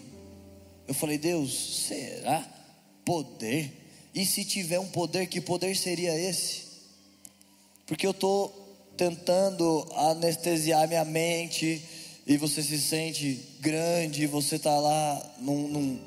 Eu 0.88 0.94
falei, 0.94 1.18
Deus, 1.18 1.86
será 1.88 2.48
poder? 3.04 3.72
E 4.16 4.26
se 4.26 4.46
tiver 4.46 4.80
um 4.80 4.88
poder, 4.88 5.28
que 5.28 5.42
poder 5.42 5.76
seria 5.76 6.18
esse? 6.18 6.64
Porque 7.86 8.08
eu 8.08 8.12
estou 8.12 8.50
tentando 8.96 9.88
anestesiar 9.94 10.88
minha 10.88 11.06
mente 11.06 11.82
e 12.26 12.36
você 12.38 12.64
se 12.64 12.80
sente 12.80 13.40
grande, 13.60 14.26
você 14.26 14.56
está 14.56 14.78
lá 14.80 15.36
num, 15.40 15.68
num, 15.68 16.00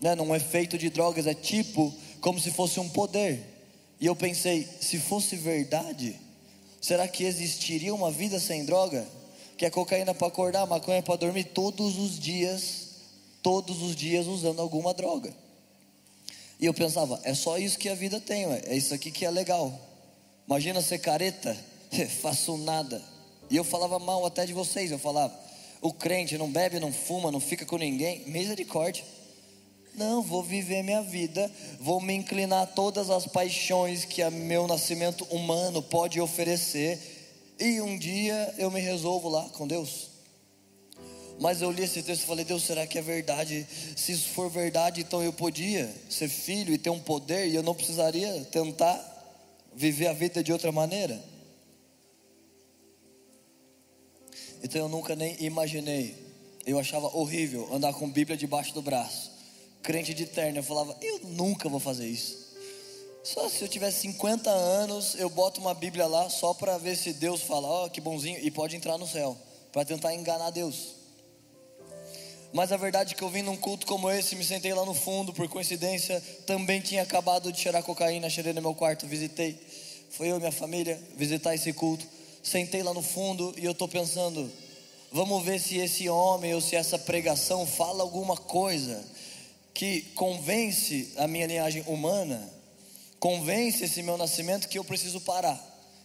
né, 0.00 0.14
num 0.14 0.34
efeito 0.34 0.78
de 0.78 0.90
drogas, 0.90 1.26
é 1.26 1.34
tipo 1.34 1.92
como 2.20 2.38
se 2.38 2.50
fosse 2.50 2.78
um 2.78 2.88
poder. 2.88 3.57
E 4.00 4.06
eu 4.06 4.14
pensei, 4.14 4.68
se 4.80 4.98
fosse 4.98 5.36
verdade, 5.36 6.16
será 6.80 7.08
que 7.08 7.24
existiria 7.24 7.94
uma 7.94 8.10
vida 8.10 8.38
sem 8.38 8.64
droga? 8.64 9.06
Que 9.56 9.66
é 9.66 9.70
cocaína 9.70 10.14
para 10.14 10.28
acordar, 10.28 10.66
maconha 10.66 11.02
para 11.02 11.16
dormir 11.16 11.44
todos 11.44 11.98
os 11.98 12.18
dias, 12.18 12.88
todos 13.42 13.82
os 13.82 13.96
dias 13.96 14.26
usando 14.26 14.60
alguma 14.60 14.94
droga. 14.94 15.34
E 16.60 16.66
eu 16.66 16.74
pensava, 16.74 17.20
é 17.24 17.34
só 17.34 17.58
isso 17.58 17.78
que 17.78 17.88
a 17.88 17.94
vida 17.94 18.20
tem, 18.20 18.44
é 18.44 18.76
isso 18.76 18.94
aqui 18.94 19.10
que 19.10 19.24
é 19.24 19.30
legal. 19.30 19.78
Imagina 20.46 20.80
ser 20.80 20.98
careta, 20.98 21.56
faço 22.22 22.56
nada. 22.56 23.02
E 23.50 23.56
eu 23.56 23.64
falava 23.64 23.98
mal 23.98 24.24
até 24.24 24.46
de 24.46 24.52
vocês, 24.52 24.90
eu 24.90 24.98
falava, 24.98 25.38
o 25.80 25.92
crente 25.92 26.36
não 26.38 26.50
bebe, 26.50 26.80
não 26.80 26.92
fuma, 26.92 27.30
não 27.30 27.40
fica 27.40 27.64
com 27.64 27.76
ninguém, 27.76 28.22
misericórdia. 28.26 29.04
Não, 29.98 30.22
vou 30.22 30.44
viver 30.44 30.84
minha 30.84 31.02
vida, 31.02 31.50
vou 31.80 32.00
me 32.00 32.14
inclinar 32.14 32.62
a 32.62 32.66
todas 32.66 33.10
as 33.10 33.26
paixões 33.26 34.04
que 34.04 34.22
o 34.22 34.30
meu 34.30 34.64
nascimento 34.68 35.24
humano 35.24 35.82
pode 35.82 36.20
oferecer, 36.20 37.00
e 37.58 37.80
um 37.80 37.98
dia 37.98 38.54
eu 38.58 38.70
me 38.70 38.80
resolvo 38.80 39.28
lá 39.28 39.48
com 39.48 39.66
Deus. 39.66 40.10
Mas 41.40 41.60
eu 41.60 41.72
li 41.72 41.82
esse 41.82 42.00
texto 42.04 42.22
e 42.22 42.26
falei, 42.26 42.44
Deus, 42.44 42.62
será 42.62 42.86
que 42.86 42.96
é 42.96 43.02
verdade? 43.02 43.66
Se 43.96 44.12
isso 44.12 44.28
for 44.28 44.48
verdade, 44.48 45.00
então 45.00 45.20
eu 45.20 45.32
podia 45.32 45.92
ser 46.08 46.28
filho 46.28 46.72
e 46.72 46.78
ter 46.78 46.90
um 46.90 47.00
poder, 47.00 47.48
e 47.48 47.56
eu 47.56 47.62
não 47.64 47.74
precisaria 47.74 48.44
tentar 48.52 49.04
viver 49.74 50.06
a 50.06 50.12
vida 50.12 50.44
de 50.44 50.52
outra 50.52 50.70
maneira. 50.70 51.20
Então 54.62 54.82
eu 54.82 54.88
nunca 54.88 55.16
nem 55.16 55.36
imaginei. 55.42 56.14
Eu 56.64 56.78
achava 56.78 57.08
horrível 57.16 57.68
andar 57.72 57.92
com 57.94 58.08
Bíblia 58.08 58.36
debaixo 58.36 58.72
do 58.72 58.82
braço 58.82 59.37
crente 59.82 60.14
de 60.14 60.26
terno. 60.26 60.58
Eu 60.58 60.62
falava, 60.62 60.96
eu 61.00 61.20
nunca 61.24 61.68
vou 61.68 61.80
fazer 61.80 62.06
isso. 62.06 62.48
Só 63.22 63.48
se 63.48 63.62
eu 63.62 63.68
tiver 63.68 63.90
50 63.90 64.48
anos, 64.48 65.14
eu 65.16 65.28
boto 65.28 65.60
uma 65.60 65.74
Bíblia 65.74 66.06
lá 66.06 66.30
só 66.30 66.54
para 66.54 66.78
ver 66.78 66.96
se 66.96 67.12
Deus 67.12 67.42
fala, 67.42 67.68
ó, 67.68 67.84
oh, 67.84 67.90
que 67.90 68.00
bonzinho, 68.00 68.38
e 68.40 68.50
pode 68.50 68.74
entrar 68.74 68.96
no 68.96 69.06
céu, 69.06 69.36
para 69.70 69.84
tentar 69.84 70.14
enganar 70.14 70.50
Deus. 70.50 70.94
Mas 72.52 72.72
a 72.72 72.78
verdade 72.78 73.12
é 73.12 73.16
que 73.16 73.22
eu 73.22 73.28
vim 73.28 73.42
num 73.42 73.56
culto 73.56 73.86
como 73.86 74.10
esse, 74.10 74.34
me 74.34 74.44
sentei 74.44 74.72
lá 74.72 74.84
no 74.86 74.94
fundo, 74.94 75.34
por 75.34 75.46
coincidência, 75.48 76.22
também 76.46 76.80
tinha 76.80 77.02
acabado 77.02 77.52
de 77.52 77.60
cheirar 77.60 77.82
cocaína, 77.82 78.30
cheirei 78.30 78.54
no 78.54 78.62
meu 78.62 78.74
quarto, 78.74 79.06
visitei. 79.06 79.60
Foi 80.10 80.28
eu 80.28 80.36
e 80.36 80.38
minha 80.38 80.52
família 80.52 80.98
visitar 81.14 81.54
esse 81.54 81.72
culto. 81.74 82.06
Sentei 82.42 82.82
lá 82.82 82.94
no 82.94 83.02
fundo 83.02 83.54
e 83.58 83.64
eu 83.66 83.72
estou 83.72 83.86
pensando, 83.86 84.50
vamos 85.12 85.44
ver 85.44 85.60
se 85.60 85.76
esse 85.76 86.08
homem 86.08 86.54
ou 86.54 86.62
se 86.62 86.74
essa 86.74 86.98
pregação 86.98 87.66
fala 87.66 88.02
alguma 88.02 88.36
coisa 88.38 89.04
que 89.78 90.00
convence 90.16 91.12
a 91.18 91.28
minha 91.28 91.46
linhagem 91.46 91.84
humana, 91.86 92.52
convence 93.20 93.84
esse 93.84 94.02
meu 94.02 94.16
nascimento 94.16 94.68
que 94.68 94.76
eu 94.76 94.82
preciso 94.82 95.20
parar, 95.20 95.56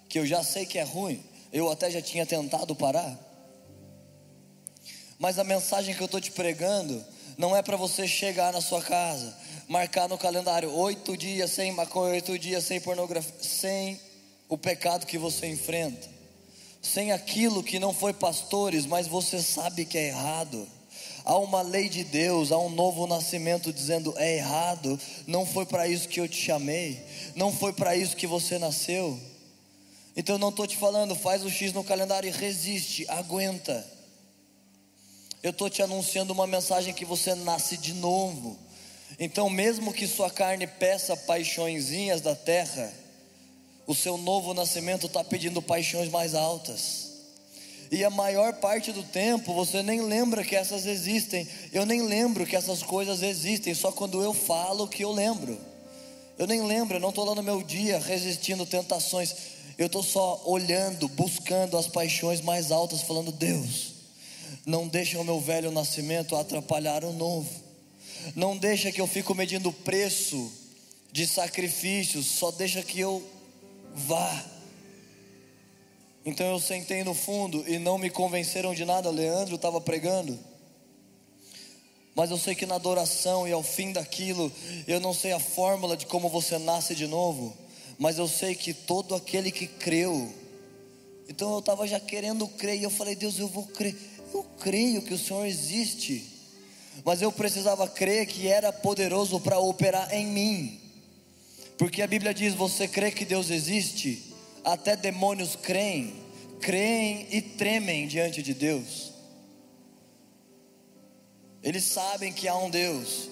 que 0.07 0.19
eu 0.19 0.27
já 0.27 0.43
sei 0.43 0.63
que 0.63 0.77
é 0.77 0.83
ruim, 0.83 1.19
eu 1.51 1.71
até 1.71 1.89
já 1.89 1.99
tinha 1.99 2.23
tentado 2.23 2.75
parar. 2.75 3.19
Mas 5.17 5.39
a 5.39 5.43
mensagem 5.43 5.95
que 5.95 6.01
eu 6.01 6.05
estou 6.05 6.21
te 6.21 6.29
pregando 6.29 7.03
não 7.35 7.57
é 7.57 7.63
para 7.63 7.75
você 7.75 8.07
chegar 8.07 8.53
na 8.53 8.61
sua 8.61 8.79
casa, 8.79 9.35
marcar 9.67 10.07
no 10.07 10.19
calendário 10.19 10.71
oito 10.71 11.17
dias 11.17 11.49
sem 11.49 11.71
maconha, 11.71 12.13
oito 12.13 12.37
dias 12.37 12.63
sem 12.65 12.79
pornografia, 12.79 13.33
sem 13.41 13.99
o 14.47 14.55
pecado 14.55 15.07
que 15.07 15.17
você 15.17 15.47
enfrenta, 15.47 16.07
sem 16.79 17.11
aquilo 17.11 17.63
que 17.63 17.79
não 17.79 17.91
foi 17.91 18.13
pastores, 18.13 18.85
mas 18.85 19.07
você 19.07 19.41
sabe 19.41 19.83
que 19.83 19.97
é 19.97 20.09
errado. 20.09 20.67
Há 21.25 21.37
uma 21.37 21.61
lei 21.61 21.87
de 21.87 22.03
Deus, 22.03 22.51
há 22.51 22.57
um 22.57 22.69
novo 22.69 23.07
nascimento 23.07 23.71
dizendo 23.71 24.13
é 24.17 24.37
errado, 24.37 24.99
não 25.25 25.45
foi 25.45 25.65
para 25.65 25.87
isso 25.87 26.07
que 26.07 26.19
eu 26.19 26.27
te 26.27 26.35
chamei, 26.35 27.01
não 27.35 27.51
foi 27.51 27.71
para 27.71 27.95
isso 27.95 28.15
que 28.15 28.27
você 28.27 28.59
nasceu. 28.59 29.17
Então 30.15 30.35
eu 30.35 30.39
não 30.39 30.49
estou 30.49 30.67
te 30.67 30.75
falando, 30.75 31.15
faz 31.15 31.43
o 31.43 31.49
X 31.49 31.71
no 31.73 31.83
calendário 31.83 32.27
e 32.27 32.31
resiste, 32.31 33.05
aguenta. 33.09 33.85
Eu 35.41 35.51
estou 35.51 35.69
te 35.69 35.81
anunciando 35.81 36.31
uma 36.31 36.47
mensagem 36.47 36.93
que 36.93 37.03
você 37.03 37.35
nasce 37.35 37.77
de 37.77 37.93
novo. 37.93 38.57
Então, 39.19 39.49
mesmo 39.49 39.93
que 39.93 40.07
sua 40.07 40.29
carne 40.29 40.65
peça 40.65 41.15
paixõezinhas 41.17 42.21
da 42.21 42.35
terra, 42.35 42.91
o 43.85 43.93
seu 43.93 44.17
novo 44.17 44.53
nascimento 44.53 45.07
está 45.07 45.23
pedindo 45.23 45.61
paixões 45.61 46.09
mais 46.09 46.33
altas. 46.33 47.02
E 47.93 48.03
a 48.03 48.09
maior 48.09 48.53
parte 48.53 48.91
do 48.91 49.03
tempo 49.03 49.53
você 49.53 49.83
nem 49.83 50.01
lembra 50.01 50.43
que 50.43 50.55
essas 50.55 50.87
existem. 50.87 51.47
Eu 51.71 51.85
nem 51.85 52.01
lembro 52.01 52.43
que 52.43 52.55
essas 52.55 52.81
coisas 52.81 53.21
existem, 53.21 53.75
só 53.75 53.91
quando 53.91 54.19
eu 54.23 54.33
falo 54.33 54.87
que 54.87 55.03
eu 55.03 55.11
lembro. 55.11 55.55
Eu 56.35 56.47
nem 56.47 56.63
lembro, 56.65 56.95
eu 56.97 56.99
não 56.99 57.09
estou 57.09 57.23
lá 57.23 57.35
no 57.35 57.43
meu 57.43 57.61
dia 57.61 57.99
resistindo 57.99 58.65
tentações. 58.65 59.35
Eu 59.77 59.85
estou 59.85 60.01
só 60.01 60.41
olhando, 60.47 61.07
buscando 61.07 61.77
as 61.77 61.85
paixões 61.87 62.41
mais 62.41 62.71
altas, 62.71 63.03
falando: 63.03 63.31
Deus, 63.31 63.93
não 64.65 64.87
deixa 64.87 65.19
o 65.19 65.23
meu 65.23 65.39
velho 65.39 65.69
nascimento 65.69 66.35
atrapalhar 66.35 67.03
o 67.03 67.13
novo. 67.13 67.47
Não 68.35 68.57
deixa 68.57 68.91
que 68.91 69.01
eu 69.01 69.05
fico 69.05 69.35
medindo 69.35 69.69
o 69.69 69.73
preço 69.73 70.51
de 71.11 71.27
sacrifícios, 71.27 72.25
só 72.25 72.49
deixa 72.49 72.81
que 72.81 72.99
eu 72.99 73.23
vá. 73.93 74.52
Então 76.25 76.47
eu 76.47 76.59
sentei 76.59 77.03
no 77.03 77.13
fundo 77.13 77.63
e 77.67 77.77
não 77.77 77.97
me 77.97 78.09
convenceram 78.09 78.73
de 78.73 78.85
nada. 78.85 79.09
Leandro 79.09 79.55
estava 79.55 79.81
pregando. 79.81 80.39
Mas 82.15 82.29
eu 82.29 82.37
sei 82.37 82.53
que 82.53 82.65
na 82.65 82.75
adoração 82.75 83.47
e 83.47 83.51
ao 83.51 83.63
fim 83.63 83.91
daquilo, 83.91 84.51
eu 84.87 84.99
não 84.99 85.13
sei 85.13 85.31
a 85.31 85.39
fórmula 85.39 85.97
de 85.97 86.05
como 86.05 86.29
você 86.29 86.57
nasce 86.59 86.93
de 86.93 87.07
novo, 87.07 87.57
mas 87.97 88.17
eu 88.17 88.27
sei 88.27 88.53
que 88.53 88.73
todo 88.73 89.15
aquele 89.15 89.51
que 89.51 89.65
creu, 89.65 90.31
então 91.27 91.51
eu 91.53 91.59
estava 91.59 91.87
já 91.87 91.99
querendo 91.99 92.47
crer, 92.47 92.79
e 92.79 92.83
eu 92.83 92.91
falei, 92.91 93.15
Deus, 93.15 93.39
eu 93.39 93.47
vou 93.47 93.65
crer, 93.65 93.95
eu 94.31 94.45
creio 94.59 95.01
que 95.01 95.13
o 95.13 95.17
Senhor 95.17 95.43
existe, 95.45 96.29
mas 97.03 97.19
eu 97.19 97.31
precisava 97.31 97.87
crer 97.87 98.27
que 98.27 98.47
era 98.47 98.71
poderoso 98.71 99.39
para 99.39 99.57
operar 99.57 100.13
em 100.13 100.27
mim, 100.27 100.79
porque 101.79 102.03
a 102.03 102.07
Bíblia 102.07 102.31
diz: 102.31 102.53
você 102.53 102.87
crê 102.87 103.11
que 103.11 103.25
Deus 103.25 103.49
existe? 103.49 104.32
Até 104.63 104.95
demônios 104.95 105.55
creem, 105.55 106.13
creem 106.61 107.27
e 107.31 107.41
tremem 107.41 108.07
diante 108.07 108.41
de 108.41 108.53
Deus. 108.53 109.11
Eles 111.61 111.83
sabem 111.85 112.31
que 112.31 112.47
há 112.47 112.57
um 112.57 112.69
Deus 112.69 113.29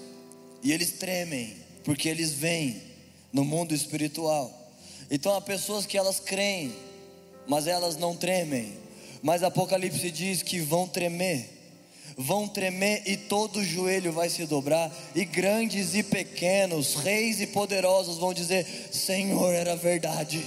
e 0.64 0.72
eles 0.72 0.94
tremem, 0.94 1.56
porque 1.84 2.08
eles 2.08 2.34
veem 2.34 2.82
no 3.32 3.44
mundo 3.44 3.74
espiritual. 3.74 4.52
Então 5.10 5.36
há 5.36 5.42
pessoas 5.42 5.86
que 5.86 5.98
elas 5.98 6.20
creem, 6.20 6.74
mas 7.48 7.68
elas 7.68 7.98
não 7.98 8.16
tremem. 8.16 8.78
Mas 9.22 9.44
Apocalipse 9.44 10.10
diz 10.12 10.42
que 10.42 10.60
vão 10.60 10.88
tremer 10.88 11.62
vão 12.18 12.48
tremer 12.48 13.04
e 13.06 13.18
todo 13.18 13.64
joelho 13.64 14.12
vai 14.12 14.30
se 14.30 14.46
dobrar, 14.46 14.92
e 15.16 15.26
grandes 15.26 15.96
e 15.96 16.04
pequenos, 16.04 16.96
reis 16.96 17.42
e 17.42 17.48
poderosos 17.48 18.18
vão 18.18 18.34
dizer: 18.34 18.66
Senhor, 18.92 19.54
era 19.54 19.76
verdade. 19.76 20.44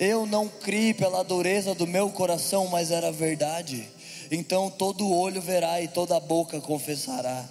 Eu 0.00 0.24
não 0.24 0.48
criei 0.48 0.94
pela 0.94 1.22
dureza 1.22 1.74
do 1.74 1.86
meu 1.86 2.08
coração, 2.08 2.66
mas 2.68 2.90
era 2.90 3.12
verdade. 3.12 3.86
Então 4.30 4.70
todo 4.70 5.12
olho 5.12 5.42
verá 5.42 5.82
e 5.82 5.88
toda 5.88 6.18
boca 6.18 6.58
confessará. 6.58 7.46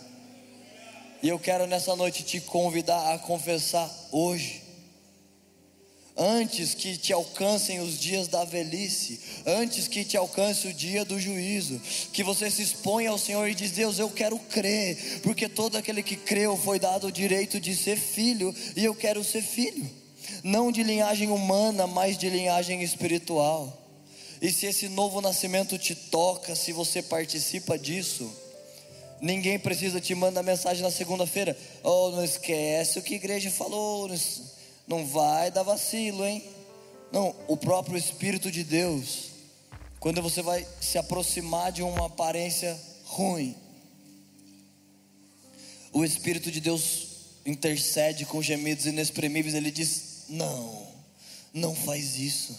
E 1.22 1.30
eu 1.30 1.38
quero 1.38 1.68
nessa 1.68 1.96
noite 1.96 2.24
te 2.24 2.42
convidar 2.42 3.14
a 3.14 3.20
confessar 3.20 3.88
hoje 4.12 4.64
antes 6.20 6.74
que 6.74 6.98
te 6.98 7.14
alcancem 7.14 7.80
os 7.80 7.98
dias 7.98 8.28
da 8.28 8.44
velhice, 8.44 9.22
antes 9.46 9.88
que 9.88 10.04
te 10.04 10.18
alcance 10.18 10.68
o 10.68 10.74
dia 10.74 11.06
do 11.06 11.18
juízo, 11.18 11.80
que 12.12 12.24
você 12.24 12.52
se 12.52 12.62
exponha 12.62 13.10
ao 13.10 13.18
Senhor 13.18 13.48
e 13.48 13.56
diz: 13.56 13.72
Deus, 13.72 13.98
eu 13.98 14.10
quero 14.10 14.38
crer, 14.38 15.22
porque 15.24 15.48
todo 15.48 15.78
aquele 15.78 16.04
que 16.04 16.18
creu 16.18 16.58
foi 16.58 16.78
dado 16.78 17.08
o 17.08 17.12
direito 17.12 17.60
de 17.60 17.76
ser 17.76 17.98
filho, 17.98 18.54
e 18.76 18.84
eu 18.84 18.94
quero 18.94 19.24
ser 19.24 19.42
filho, 19.42 19.90
não 20.44 20.72
de 20.72 20.84
linhagem 20.84 21.30
humana, 21.30 21.88
mas 21.88 22.18
de 22.18 22.30
linhagem 22.30 22.82
espiritual. 22.82 23.76
E 24.42 24.52
se 24.52 24.66
esse 24.66 24.88
novo 24.88 25.20
nascimento 25.22 25.78
te 25.78 25.94
toca, 25.94 26.56
se 26.56 26.72
você 26.72 27.02
participa 27.02 27.78
disso, 27.78 28.32
ninguém 29.22 29.60
precisa 29.60 30.00
te 30.00 30.16
mandar 30.16 30.44
mensagem 30.44 30.82
na 30.82 30.92
segunda-feira. 30.92 31.58
Oh, 31.84 32.12
não 32.12 32.24
esquece 32.24 33.00
o 33.00 33.02
que 33.02 33.14
a 33.14 33.18
igreja 33.18 33.52
falou. 33.52 34.10
Não 34.88 35.06
vai 35.06 35.52
dar 35.52 35.64
vacilo, 35.64 36.26
hein? 36.26 36.44
Não, 37.12 37.36
o 37.48 37.58
próprio 37.58 37.98
Espírito 37.98 38.50
de 38.52 38.64
Deus, 38.64 39.30
quando 40.00 40.22
você 40.22 40.42
vai 40.42 40.66
se 40.80 40.98
aproximar 40.98 41.72
de 41.72 41.84
uma 41.84 42.06
aparência 42.06 42.80
ruim, 43.06 43.56
o 45.92 46.06
Espírito 46.06 46.52
de 46.52 46.62
Deus 46.62 47.08
intercede 47.46 48.26
com 48.26 48.42
gemidos 48.42 48.86
inexprimíveis, 48.86 49.56
ele 49.56 49.72
diz: 49.72 50.09
Não, 50.30 50.88
não 51.54 51.76
faz 51.76 52.18
isso, 52.18 52.56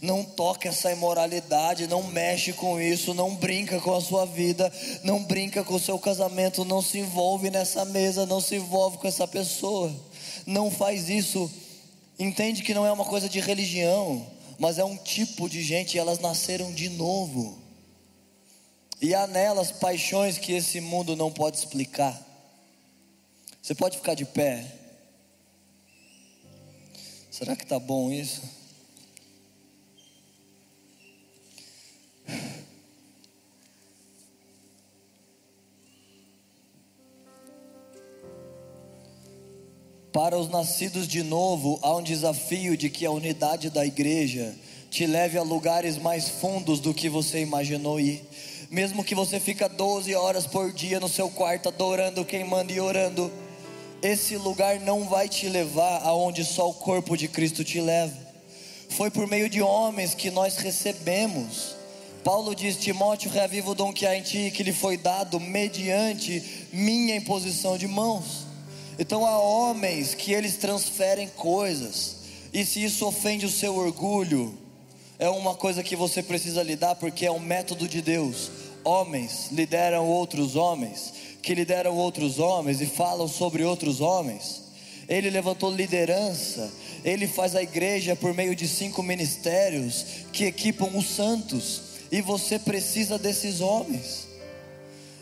não 0.00 0.22
toca 0.22 0.68
essa 0.68 0.92
imoralidade, 0.92 1.86
não 1.86 2.02
mexe 2.02 2.52
com 2.52 2.80
isso, 2.80 3.14
não 3.14 3.34
brinca 3.34 3.80
com 3.80 3.94
a 3.94 4.00
sua 4.00 4.26
vida, 4.26 4.72
não 5.02 5.24
brinca 5.24 5.64
com 5.64 5.74
o 5.74 5.80
seu 5.80 5.98
casamento, 5.98 6.64
não 6.64 6.82
se 6.82 6.98
envolve 6.98 7.50
nessa 7.50 7.84
mesa, 7.84 8.26
não 8.26 8.40
se 8.40 8.56
envolve 8.56 8.98
com 8.98 9.08
essa 9.08 9.26
pessoa, 9.26 9.94
não 10.46 10.70
faz 10.70 11.08
isso 11.08 11.50
Entende 12.18 12.62
que 12.62 12.74
não 12.74 12.86
é 12.86 12.92
uma 12.92 13.04
coisa 13.04 13.28
de 13.28 13.40
religião, 13.40 14.24
mas 14.58 14.78
é 14.78 14.84
um 14.84 14.96
tipo 14.96 15.48
de 15.48 15.62
gente 15.62 15.98
elas 15.98 16.20
nasceram 16.20 16.72
de 16.72 16.88
novo. 16.88 17.58
E 19.00 19.14
há 19.14 19.26
nelas 19.26 19.72
paixões 19.72 20.38
que 20.38 20.52
esse 20.52 20.80
mundo 20.80 21.16
não 21.16 21.32
pode 21.32 21.56
explicar. 21.56 22.20
Você 23.60 23.74
pode 23.74 23.96
ficar 23.96 24.14
de 24.14 24.24
pé. 24.24 24.64
Será 27.36 27.56
que 27.56 27.64
está 27.64 27.80
bom 27.80 28.12
isso? 28.12 28.42
Para 40.12 40.38
os 40.38 40.48
nascidos 40.48 41.08
de 41.08 41.24
novo, 41.24 41.80
há 41.82 41.96
um 41.96 42.04
desafio 42.04 42.76
de 42.76 42.88
que 42.88 43.04
a 43.04 43.10
unidade 43.10 43.68
da 43.68 43.84
igreja 43.84 44.54
te 44.88 45.04
leve 45.04 45.36
a 45.36 45.42
lugares 45.42 45.98
mais 45.98 46.28
fundos 46.28 46.78
do 46.78 46.94
que 46.94 47.08
você 47.08 47.40
imaginou 47.40 47.98
ir. 47.98 48.24
Mesmo 48.70 49.02
que 49.02 49.12
você 49.12 49.40
fica 49.40 49.68
12 49.68 50.14
horas 50.14 50.46
por 50.46 50.72
dia 50.72 51.00
no 51.00 51.08
seu 51.08 51.28
quarto 51.28 51.68
adorando, 51.68 52.24
queimando 52.24 52.72
e 52.72 52.78
orando, 52.78 53.28
esse 54.04 54.36
lugar 54.36 54.78
não 54.80 55.04
vai 55.04 55.30
te 55.30 55.48
levar 55.48 56.02
aonde 56.02 56.44
só 56.44 56.68
o 56.68 56.74
corpo 56.74 57.16
de 57.16 57.26
Cristo 57.26 57.64
te 57.64 57.80
leva. 57.80 58.14
Foi 58.90 59.10
por 59.10 59.26
meio 59.26 59.48
de 59.48 59.62
homens 59.62 60.14
que 60.14 60.30
nós 60.30 60.58
recebemos. 60.58 61.74
Paulo 62.22 62.54
diz: 62.54 62.76
Timóteo, 62.76 63.30
reaviva 63.30 63.70
o 63.70 63.74
dom 63.74 63.94
que 63.94 64.04
há 64.04 64.14
em 64.14 64.20
ti, 64.20 64.52
que 64.54 64.62
lhe 64.62 64.74
foi 64.74 64.98
dado 64.98 65.40
mediante 65.40 66.68
minha 66.70 67.16
imposição 67.16 67.78
de 67.78 67.88
mãos. 67.88 68.46
Então 68.98 69.24
há 69.24 69.38
homens 69.38 70.14
que 70.14 70.34
eles 70.34 70.58
transferem 70.58 71.26
coisas, 71.28 72.16
e 72.52 72.62
se 72.62 72.84
isso 72.84 73.06
ofende 73.06 73.46
o 73.46 73.50
seu 73.50 73.74
orgulho, 73.74 74.56
é 75.18 75.30
uma 75.30 75.54
coisa 75.54 75.82
que 75.82 75.96
você 75.96 76.22
precisa 76.22 76.62
lidar, 76.62 76.96
porque 76.96 77.24
é 77.24 77.32
um 77.32 77.40
método 77.40 77.88
de 77.88 78.02
Deus. 78.02 78.50
homens 78.84 79.48
lideram 79.50 80.06
outros 80.06 80.56
homens, 80.56 81.14
que 81.44 81.54
lideram 81.54 81.96
outros 81.96 82.38
homens 82.38 82.80
e 82.80 82.86
falam 82.86 83.28
sobre 83.28 83.62
outros 83.62 84.00
homens. 84.00 84.62
Ele 85.06 85.28
levantou 85.28 85.70
liderança, 85.70 86.72
ele 87.04 87.28
faz 87.28 87.54
a 87.54 87.62
igreja 87.62 88.16
por 88.16 88.32
meio 88.32 88.56
de 88.56 88.66
cinco 88.66 89.02
ministérios 89.02 90.06
que 90.32 90.44
equipam 90.44 90.96
os 90.96 91.06
santos, 91.06 91.82
e 92.10 92.22
você 92.22 92.58
precisa 92.58 93.18
desses 93.18 93.60
homens. 93.60 94.28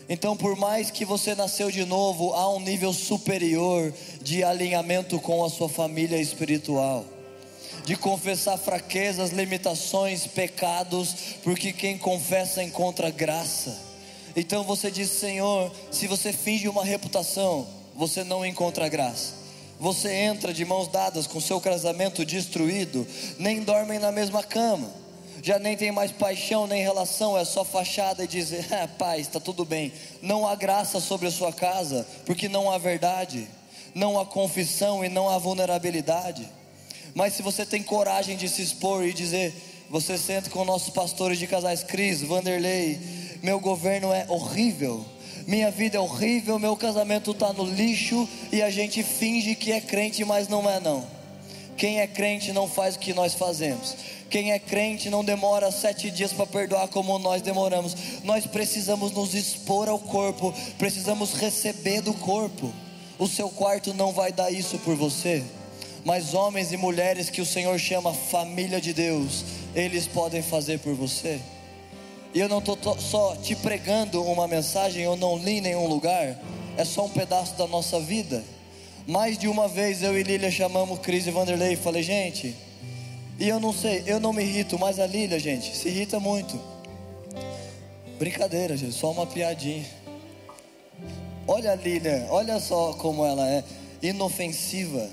Então, 0.07 0.35
por 0.35 0.55
mais 0.55 0.91
que 0.91 1.05
você 1.05 1.35
nasceu 1.35 1.69
de 1.71 1.85
novo, 1.85 2.33
há 2.33 2.49
um 2.53 2.59
nível 2.59 2.93
superior 2.93 3.93
de 4.21 4.43
alinhamento 4.43 5.19
com 5.19 5.43
a 5.43 5.49
sua 5.49 5.67
família 5.67 6.17
espiritual, 6.17 7.05
de 7.85 7.95
confessar 7.95 8.57
fraquezas, 8.57 9.31
limitações, 9.31 10.27
pecados, 10.27 11.15
porque 11.43 11.73
quem 11.73 11.97
confessa 11.97 12.63
encontra 12.63 13.09
graça. 13.09 13.92
Então 14.35 14.63
você 14.63 14.89
diz, 14.89 15.09
Senhor, 15.11 15.71
se 15.91 16.07
você 16.07 16.33
finge 16.33 16.67
uma 16.67 16.83
reputação, 16.83 17.67
você 17.95 18.23
não 18.23 18.45
encontra 18.45 18.89
graça. 18.89 19.33
Você 19.79 20.11
entra 20.11 20.53
de 20.53 20.63
mãos 20.65 20.87
dadas 20.87 21.27
com 21.27 21.41
seu 21.41 21.59
casamento 21.59 22.25
destruído, 22.25 23.05
nem 23.37 23.61
dormem 23.61 23.99
na 23.99 24.11
mesma 24.11 24.41
cama, 24.41 24.89
já 25.41 25.59
nem 25.59 25.75
tem 25.75 25.91
mais 25.91 26.11
paixão 26.11 26.65
nem 26.65 26.81
relação, 26.81 27.37
é 27.37 27.43
só 27.43 27.65
fachada 27.65 28.23
e 28.23 28.27
dizer, 28.27 28.65
ah, 28.73 28.87
paz, 28.87 29.21
está 29.21 29.39
tudo 29.39 29.65
bem. 29.65 29.91
Não 30.21 30.47
há 30.47 30.55
graça 30.55 31.01
sobre 31.01 31.27
a 31.27 31.31
sua 31.31 31.51
casa, 31.51 32.07
porque 32.25 32.47
não 32.47 32.71
há 32.71 32.77
verdade, 32.77 33.47
não 33.93 34.17
há 34.17 34.25
confissão 34.25 35.03
e 35.03 35.09
não 35.09 35.27
há 35.27 35.37
vulnerabilidade. 35.37 36.49
Mas 37.13 37.33
se 37.33 37.43
você 37.43 37.65
tem 37.65 37.83
coragem 37.83 38.37
de 38.37 38.47
se 38.47 38.61
expor 38.61 39.03
e 39.03 39.13
dizer, 39.13 39.53
você 39.89 40.17
senta 40.17 40.49
com 40.49 40.63
nossos 40.63 40.89
pastores 40.91 41.37
de 41.37 41.45
casais, 41.45 41.83
Cris, 41.83 42.21
Vanderlei, 42.21 42.99
meu 43.43 43.59
governo 43.59 44.11
é 44.11 44.25
horrível 44.27 45.05
minha 45.45 45.69
vida 45.69 45.97
é 45.97 45.99
horrível, 45.99 46.57
meu 46.57 46.75
casamento 46.77 47.31
está 47.31 47.51
no 47.51 47.65
lixo 47.65 48.27
e 48.51 48.61
a 48.61 48.69
gente 48.69 49.03
finge 49.03 49.55
que 49.55 49.71
é 49.71 49.81
crente, 49.81 50.23
mas 50.23 50.47
não 50.47 50.69
é 50.69 50.79
não. 50.79 51.05
Quem 51.75 51.99
é 51.99 52.07
crente 52.07 52.53
não 52.53 52.67
faz 52.67 52.95
o 52.95 52.99
que 52.99 53.13
nós 53.13 53.33
fazemos. 53.33 53.95
Quem 54.29 54.51
é 54.51 54.59
crente 54.59 55.09
não 55.09 55.23
demora 55.23 55.69
sete 55.69 56.09
dias 56.09 56.31
para 56.31 56.45
perdoar 56.45 56.87
como 56.87 57.19
nós 57.19 57.41
demoramos. 57.41 57.95
Nós 58.23 58.45
precisamos 58.45 59.11
nos 59.11 59.33
expor 59.33 59.89
ao 59.89 59.99
corpo, 59.99 60.53
precisamos 60.77 61.33
receber 61.33 62.01
do 62.01 62.13
corpo. 62.13 62.71
O 63.19 63.27
seu 63.27 63.49
quarto 63.49 63.93
não 63.93 64.13
vai 64.13 64.31
dar 64.31 64.49
isso 64.49 64.79
por 64.79 64.95
você, 64.95 65.43
mas 66.05 66.33
homens 66.33 66.71
e 66.71 66.77
mulheres 66.77 67.29
que 67.29 67.41
o 67.41 67.45
Senhor 67.45 67.77
chama 67.77 68.13
família 68.13 68.79
de 68.79 68.93
Deus, 68.93 69.43
eles 69.75 70.07
podem 70.07 70.41
fazer 70.41 70.79
por 70.79 70.95
você. 70.95 71.39
E 72.33 72.39
eu 72.39 72.49
não 72.49 72.57
estou 72.57 72.77
só 72.99 73.35
te 73.35 73.55
pregando 73.55 74.23
uma 74.23 74.47
mensagem, 74.47 75.03
eu 75.03 75.15
não 75.15 75.37
li 75.37 75.59
em 75.59 75.61
nenhum 75.61 75.87
lugar, 75.87 76.35
é 76.75 76.83
só 76.83 77.05
um 77.05 77.09
pedaço 77.09 77.55
da 77.55 77.67
nossa 77.67 77.99
vida. 77.99 78.43
Mais 79.05 79.37
de 79.37 79.47
uma 79.47 79.67
vez 79.67 80.01
eu 80.01 80.17
e 80.17 80.23
Lília 80.23 80.49
chamamos 80.49 80.99
Cris 80.99 81.27
e 81.27 81.31
Vanderlei 81.31 81.73
e 81.73 81.75
falei, 81.75 82.01
gente, 82.01 82.55
e 83.39 83.47
eu 83.47 83.59
não 83.59 83.71
sei, 83.71 84.03
eu 84.07 84.19
não 84.19 84.33
me 84.33 84.43
irrito, 84.43 84.79
mas 84.79 84.99
a 84.99 85.05
Lília, 85.05 85.39
gente, 85.39 85.77
se 85.77 85.89
irrita 85.89 86.19
muito. 86.19 86.59
Brincadeira, 88.17 88.75
gente, 88.75 88.93
só 88.93 89.11
uma 89.11 89.27
piadinha. 89.27 89.85
Olha 91.47 91.73
a 91.73 91.75
Lília, 91.75 92.25
olha 92.29 92.59
só 92.59 92.93
como 92.93 93.25
ela 93.25 93.47
é 93.47 93.63
inofensiva, 94.01 95.07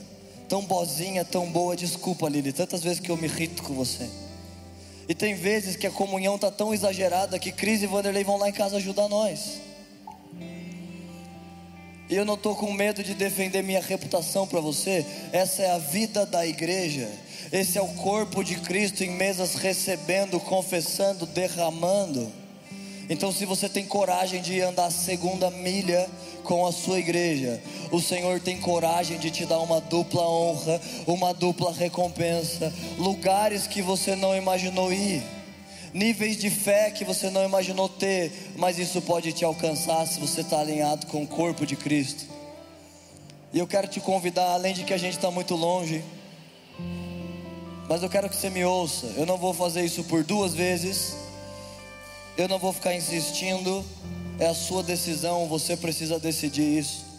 tão 0.49 0.63
bozinha, 0.63 1.25
tão 1.25 1.51
boa. 1.51 1.77
Desculpa, 1.77 2.29
Lília, 2.29 2.53
tantas 2.53 2.83
vezes 2.83 3.01
que 3.01 3.11
eu 3.11 3.17
me 3.17 3.27
irrito 3.27 3.63
com 3.63 3.75
você. 3.75 4.09
E 5.11 5.15
tem 5.15 5.35
vezes 5.35 5.75
que 5.75 5.89
a 5.89 5.91
comunhão 5.91 6.37
está 6.37 6.53
tão 6.53 6.73
exagerada 6.73 7.37
que 7.37 7.51
Cris 7.51 7.83
e 7.83 7.87
Vanderlei 7.89 8.23
vão 8.23 8.37
lá 8.37 8.49
em 8.49 8.53
casa 8.53 8.77
ajudar 8.77 9.09
nós. 9.09 9.61
E 12.09 12.15
eu 12.15 12.25
não 12.25 12.35
estou 12.35 12.55
com 12.55 12.73
medo 12.73 13.03
de 13.03 13.13
defender 13.13 13.61
minha 13.61 13.81
reputação 13.81 14.47
para 14.47 14.61
você. 14.61 15.05
Essa 15.33 15.63
é 15.63 15.71
a 15.73 15.79
vida 15.79 16.25
da 16.25 16.47
igreja. 16.47 17.11
Esse 17.51 17.77
é 17.77 17.83
o 17.83 17.89
corpo 17.89 18.45
de 18.45 18.55
Cristo 18.61 19.03
em 19.03 19.11
mesas 19.11 19.57
recebendo, 19.57 20.39
confessando, 20.39 21.27
derramando. 21.27 22.33
Então, 23.11 23.33
se 23.33 23.45
você 23.45 23.69
tem 23.69 23.85
coragem 23.85 24.41
de 24.41 24.61
andar 24.61 24.87
a 24.87 24.91
segunda 24.93 25.51
milha 25.51 26.09
com 26.45 26.65
a 26.65 26.71
sua 26.71 27.01
igreja, 27.01 27.61
o 27.91 28.01
Senhor 28.01 28.39
tem 28.39 28.61
coragem 28.61 29.19
de 29.19 29.33
te 29.33 29.45
dar 29.45 29.59
uma 29.59 29.81
dupla 29.81 30.23
honra, 30.23 30.81
uma 31.09 31.35
dupla 31.35 31.73
recompensa, 31.73 32.73
lugares 32.97 33.67
que 33.67 33.83
você 33.83 34.15
não 34.15 34.37
imaginou 34.37 34.93
ir, 34.93 35.25
níveis 35.93 36.37
de 36.37 36.49
fé 36.51 36.93
que 36.93 37.05
você 37.05 37.31
não 37.31 37.45
imaginou 37.45 37.89
ter, 37.89 38.53
mas 38.55 38.79
isso 38.79 39.03
pode 39.03 39.33
te 39.33 39.45
alcançar 39.45 40.07
se 40.07 40.21
você 40.21 40.43
está 40.43 40.61
alinhado 40.61 41.09
com 41.09 41.25
o 41.25 41.27
corpo 41.27 41.67
de 41.67 41.75
Cristo. 41.75 42.25
E 43.53 43.59
eu 43.59 43.67
quero 43.67 43.89
te 43.89 43.99
convidar, 43.99 44.53
além 44.53 44.73
de 44.73 44.85
que 44.85 44.95
a 44.95 44.99
gente 44.99 45.17
está 45.17 45.33
muito 45.33 45.57
longe, 45.57 46.05
mas 47.89 48.05
eu 48.05 48.09
quero 48.09 48.31
que 48.31 48.37
você 48.37 48.49
me 48.49 48.65
ouça. 48.65 49.07
Eu 49.17 49.27
não 49.27 49.37
vou 49.37 49.53
fazer 49.53 49.85
isso 49.85 50.05
por 50.05 50.23
duas 50.23 50.55
vezes 50.55 51.17
eu 52.41 52.49
não 52.49 52.59
vou 52.59 52.73
ficar 52.73 52.95
insistindo, 52.95 53.85
é 54.39 54.47
a 54.47 54.55
sua 54.55 54.83
decisão, 54.83 55.47
você 55.47 55.77
precisa 55.77 56.19
decidir 56.19 56.79
isso. 56.79 57.10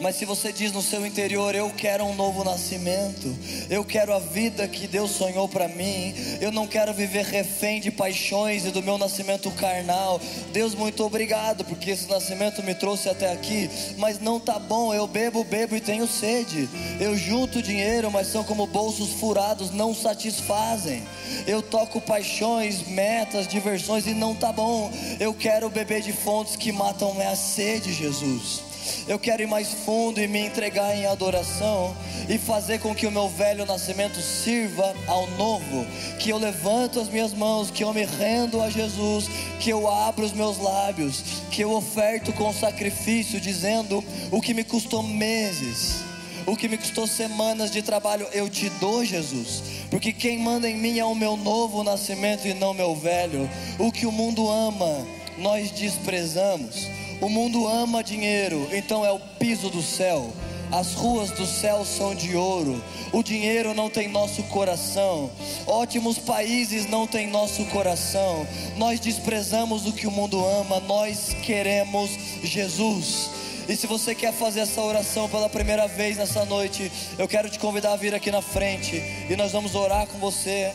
Mas 0.00 0.16
se 0.16 0.24
você 0.24 0.50
diz 0.50 0.72
no 0.72 0.80
seu 0.80 1.04
interior, 1.06 1.54
eu 1.54 1.70
quero 1.70 2.04
um 2.04 2.14
novo 2.14 2.42
nascimento, 2.42 3.36
eu 3.68 3.84
quero 3.84 4.14
a 4.14 4.18
vida 4.18 4.66
que 4.66 4.86
Deus 4.86 5.10
sonhou 5.10 5.46
para 5.46 5.68
mim, 5.68 6.14
eu 6.40 6.50
não 6.50 6.66
quero 6.66 6.94
viver 6.94 7.26
refém 7.26 7.80
de 7.82 7.90
paixões 7.90 8.64
e 8.64 8.70
do 8.70 8.82
meu 8.82 8.96
nascimento 8.96 9.50
carnal. 9.50 10.18
Deus, 10.54 10.74
muito 10.74 11.04
obrigado, 11.04 11.66
porque 11.66 11.90
esse 11.90 12.08
nascimento 12.08 12.62
me 12.62 12.74
trouxe 12.74 13.10
até 13.10 13.30
aqui, 13.30 13.68
mas 13.98 14.18
não 14.18 14.40
tá 14.40 14.58
bom. 14.58 14.94
Eu 14.94 15.06
bebo, 15.06 15.44
bebo 15.44 15.76
e 15.76 15.80
tenho 15.80 16.06
sede. 16.06 16.66
Eu 16.98 17.14
junto 17.14 17.60
dinheiro, 17.60 18.10
mas 18.10 18.28
são 18.28 18.42
como 18.42 18.66
bolsos 18.66 19.10
furados, 19.10 19.70
não 19.70 19.94
satisfazem. 19.94 21.02
Eu 21.46 21.60
toco 21.60 22.00
paixões, 22.00 22.86
metas, 22.88 23.46
diversões 23.46 24.06
e 24.06 24.14
não 24.14 24.34
tá 24.34 24.50
bom. 24.50 24.90
Eu 25.18 25.34
quero 25.34 25.68
beber 25.68 26.00
de 26.00 26.12
fontes 26.12 26.56
que 26.56 26.72
matam 26.72 27.12
minha 27.14 27.36
sede, 27.36 27.92
Jesus. 27.92 28.69
Eu 29.06 29.18
quero 29.18 29.42
ir 29.42 29.46
mais 29.46 29.68
fundo 29.68 30.20
e 30.20 30.28
me 30.28 30.46
entregar 30.46 30.96
em 30.96 31.06
adoração 31.06 31.96
e 32.28 32.38
fazer 32.38 32.78
com 32.80 32.94
que 32.94 33.06
o 33.06 33.10
meu 33.10 33.28
velho 33.28 33.66
nascimento 33.66 34.20
sirva 34.20 34.94
ao 35.06 35.26
novo. 35.32 35.86
Que 36.18 36.30
eu 36.30 36.38
levanto 36.38 37.00
as 37.00 37.08
minhas 37.08 37.32
mãos, 37.32 37.70
que 37.70 37.84
eu 37.84 37.92
me 37.92 38.04
rendo 38.04 38.60
a 38.60 38.70
Jesus, 38.70 39.26
que 39.58 39.70
eu 39.70 39.88
abro 39.88 40.24
os 40.24 40.32
meus 40.32 40.58
lábios, 40.58 41.22
que 41.50 41.62
eu 41.62 41.72
oferto 41.72 42.32
com 42.32 42.52
sacrifício, 42.52 43.40
dizendo 43.40 44.04
o 44.30 44.40
que 44.40 44.54
me 44.54 44.64
custou 44.64 45.02
meses. 45.02 46.10
O 46.46 46.56
que 46.56 46.68
me 46.68 46.78
custou 46.78 47.06
semanas 47.06 47.70
de 47.70 47.82
trabalho, 47.82 48.26
eu 48.32 48.48
te 48.48 48.70
dou, 48.80 49.04
Jesus, 49.04 49.62
porque 49.90 50.12
quem 50.12 50.38
manda 50.38 50.68
em 50.68 50.76
mim 50.76 50.98
é 50.98 51.04
o 51.04 51.14
meu 51.14 51.36
novo 51.36 51.84
nascimento 51.84 52.48
e 52.48 52.54
não 52.54 52.72
meu 52.72 52.94
velho. 52.94 53.48
O 53.78 53.92
que 53.92 54.06
o 54.06 54.12
mundo 54.12 54.48
ama, 54.48 55.06
nós 55.38 55.70
desprezamos. 55.70 56.88
O 57.20 57.28
mundo 57.28 57.68
ama 57.68 58.02
dinheiro, 58.02 58.66
então 58.72 59.04
é 59.04 59.12
o 59.12 59.18
piso 59.38 59.68
do 59.68 59.82
céu. 59.82 60.32
As 60.72 60.94
ruas 60.94 61.30
do 61.32 61.44
céu 61.44 61.84
são 61.84 62.14
de 62.14 62.34
ouro. 62.36 62.82
O 63.12 63.22
dinheiro 63.22 63.74
não 63.74 63.90
tem 63.90 64.08
nosso 64.08 64.42
coração. 64.44 65.30
Ótimos 65.66 66.16
países 66.16 66.86
não 66.86 67.06
tem 67.06 67.26
nosso 67.26 67.64
coração. 67.66 68.46
Nós 68.76 69.00
desprezamos 69.00 69.86
o 69.86 69.92
que 69.92 70.06
o 70.06 70.10
mundo 70.10 70.42
ama. 70.46 70.80
Nós 70.80 71.34
queremos 71.42 72.10
Jesus. 72.42 73.30
E 73.68 73.76
se 73.76 73.86
você 73.86 74.14
quer 74.14 74.32
fazer 74.32 74.60
essa 74.60 74.80
oração 74.80 75.28
pela 75.28 75.48
primeira 75.48 75.86
vez 75.86 76.16
nessa 76.16 76.44
noite, 76.44 76.90
eu 77.18 77.28
quero 77.28 77.50
te 77.50 77.58
convidar 77.58 77.92
a 77.92 77.96
vir 77.96 78.14
aqui 78.14 78.30
na 78.30 78.40
frente 78.40 78.96
e 79.28 79.36
nós 79.36 79.52
vamos 79.52 79.74
orar 79.74 80.06
com 80.06 80.18
você. 80.18 80.72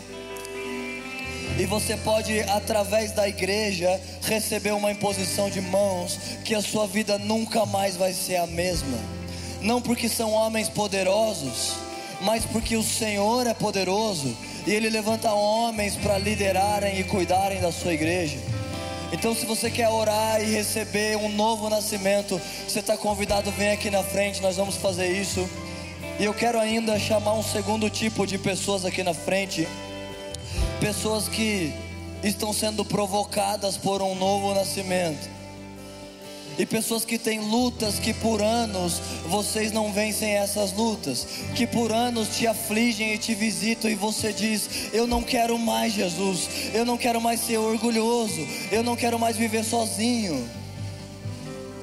E 1.58 1.66
você 1.66 1.96
pode, 1.96 2.42
através 2.42 3.12
da 3.12 3.28
igreja, 3.30 4.00
receber 4.24 4.74
uma 4.74 4.92
imposição 4.92 5.50
de 5.50 5.62
mãos, 5.62 6.20
que 6.44 6.54
a 6.54 6.62
sua 6.62 6.86
vida 6.86 7.18
nunca 7.18 7.66
mais 7.66 7.96
vai 7.96 8.12
ser 8.12 8.36
a 8.36 8.48
mesma. 8.48 8.98
Não 9.62 9.82
porque 9.82 10.10
são 10.10 10.32
homens 10.32 10.68
poderosos, 10.68 11.76
mas 12.22 12.44
porque 12.46 12.76
o 12.76 12.84
Senhor 12.84 13.48
é 13.48 13.54
poderoso 13.54 14.36
e 14.68 14.72
Ele 14.72 14.90
levanta 14.90 15.32
homens 15.32 15.96
para 15.96 16.18
liderarem 16.18 17.00
e 17.00 17.04
cuidarem 17.06 17.62
da 17.62 17.72
sua 17.72 17.94
igreja. 17.94 18.38
Então, 19.14 19.34
se 19.34 19.46
você 19.46 19.72
quer 19.72 19.88
orar 19.88 20.42
e 20.42 20.52
receber 20.52 21.16
um 21.16 21.30
novo 21.30 21.70
nascimento, 21.70 22.40
você 22.68 22.80
está 22.80 22.98
convidado, 22.98 23.50
vem 23.52 23.72
aqui 23.72 23.90
na 23.90 24.04
frente, 24.04 24.42
nós 24.42 24.58
vamos 24.58 24.76
fazer 24.76 25.08
isso. 25.08 25.48
E 26.20 26.26
eu 26.26 26.34
quero 26.34 26.60
ainda 26.60 27.00
chamar 27.00 27.34
um 27.34 27.44
segundo 27.44 27.90
tipo 27.90 28.28
de 28.28 28.38
pessoas 28.38 28.84
aqui 28.84 29.04
na 29.04 29.14
frente 29.14 29.66
pessoas 30.86 31.28
que 31.28 31.74
estão 32.24 32.54
sendo 32.54 32.86
provocadas 32.86 33.76
por 33.76 34.04
um 34.04 34.14
novo 34.14 34.54
nascimento. 34.54 35.28
E 36.60 36.66
pessoas 36.66 37.04
que 37.04 37.18
têm 37.18 37.40
lutas 37.40 37.98
que 37.98 38.14
por 38.14 38.40
anos 38.40 39.02
vocês 39.26 39.72
não 39.72 39.92
vencem 39.92 40.34
essas 40.34 40.72
lutas, 40.74 41.26
que 41.56 41.66
por 41.66 41.92
anos 41.92 42.38
te 42.38 42.46
afligem 42.46 43.16
e 43.16 43.18
te 43.18 43.34
visitam 43.34 43.90
e 43.90 43.96
você 43.96 44.32
diz: 44.32 44.94
Eu 44.94 45.08
não 45.08 45.24
quero 45.24 45.58
mais 45.58 45.92
Jesus, 45.92 46.48
eu 46.72 46.86
não 46.86 47.00
quero 47.00 47.20
mais 47.20 47.40
ser 47.40 47.58
orgulhoso, 47.58 48.46
eu 48.72 48.84
não 48.84 48.96
quero 48.96 49.18
mais 49.18 49.36
viver 49.36 49.64
sozinho. 49.64 50.48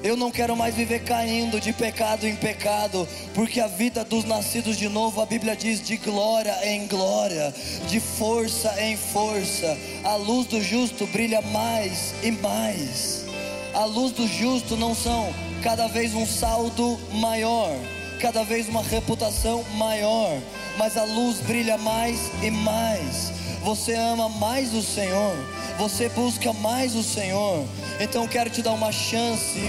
Eu 0.02 0.16
não 0.16 0.32
quero 0.32 0.56
mais 0.56 0.74
viver 0.74 1.04
caindo 1.04 1.60
de 1.60 1.72
pecado 1.72 2.26
em 2.26 2.34
pecado, 2.34 3.08
porque 3.34 3.60
a 3.60 3.68
vida 3.68 4.04
dos 4.04 4.24
nascidos 4.24 4.76
de 4.76 4.88
novo, 4.88 5.20
a 5.20 5.26
Bíblia 5.26 5.54
diz, 5.54 5.80
de 5.80 5.96
glória 5.96 6.56
em 6.64 6.88
glória, 6.88 7.54
de 7.88 8.00
força 8.00 8.74
em 8.82 8.96
força. 8.96 9.78
A 10.02 10.16
luz 10.16 10.48
do 10.48 10.60
justo 10.60 11.06
brilha 11.06 11.40
mais 11.40 12.14
e 12.20 12.32
mais. 12.32 13.24
A 13.72 13.84
luz 13.84 14.10
do 14.10 14.26
justo 14.26 14.76
não 14.76 14.92
são 14.92 15.32
cada 15.62 15.86
vez 15.86 16.14
um 16.14 16.26
saldo 16.26 16.98
maior, 17.12 17.72
cada 18.20 18.42
vez 18.42 18.68
uma 18.68 18.82
reputação 18.82 19.64
maior, 19.76 20.36
mas 20.76 20.96
a 20.96 21.04
luz 21.04 21.38
brilha 21.38 21.78
mais 21.78 22.18
e 22.42 22.50
mais. 22.50 23.41
Você 23.64 23.94
ama 23.94 24.28
mais 24.28 24.74
o 24.74 24.82
Senhor, 24.82 25.36
você 25.78 26.08
busca 26.08 26.52
mais 26.52 26.96
o 26.96 27.02
Senhor. 27.02 27.64
Então 28.00 28.26
quero 28.26 28.50
te 28.50 28.60
dar 28.60 28.72
uma 28.72 28.90
chance 28.90 29.60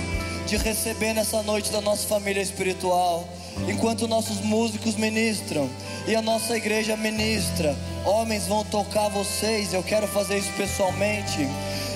de 0.48 0.58
receber 0.58 1.14
nessa 1.14 1.44
noite 1.44 1.72
da 1.72 1.80
nossa 1.80 2.08
família 2.08 2.41
espiritual. 2.41 3.28
Enquanto 3.68 4.08
nossos 4.08 4.39
músicos 4.41 4.96
ministram 4.96 5.70
e 6.08 6.16
a 6.16 6.24
nossa 6.24 6.58
igreja 6.58 6.98
ministra, 6.98 7.78
homens 8.04 8.48
vão 8.48 8.64
tocar 8.66 9.10
vocês. 9.10 9.74
Eu 9.74 9.84
quero 9.84 10.08
fazer 10.08 10.39
isso 10.39 10.52
pessoalmente. 10.58 11.48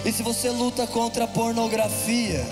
E 0.05 0.11
se 0.11 0.21
você 0.21 0.51
luta 0.51 0.85
contra 0.85 1.23
a 1.23 1.27
pornografia, 1.27 2.45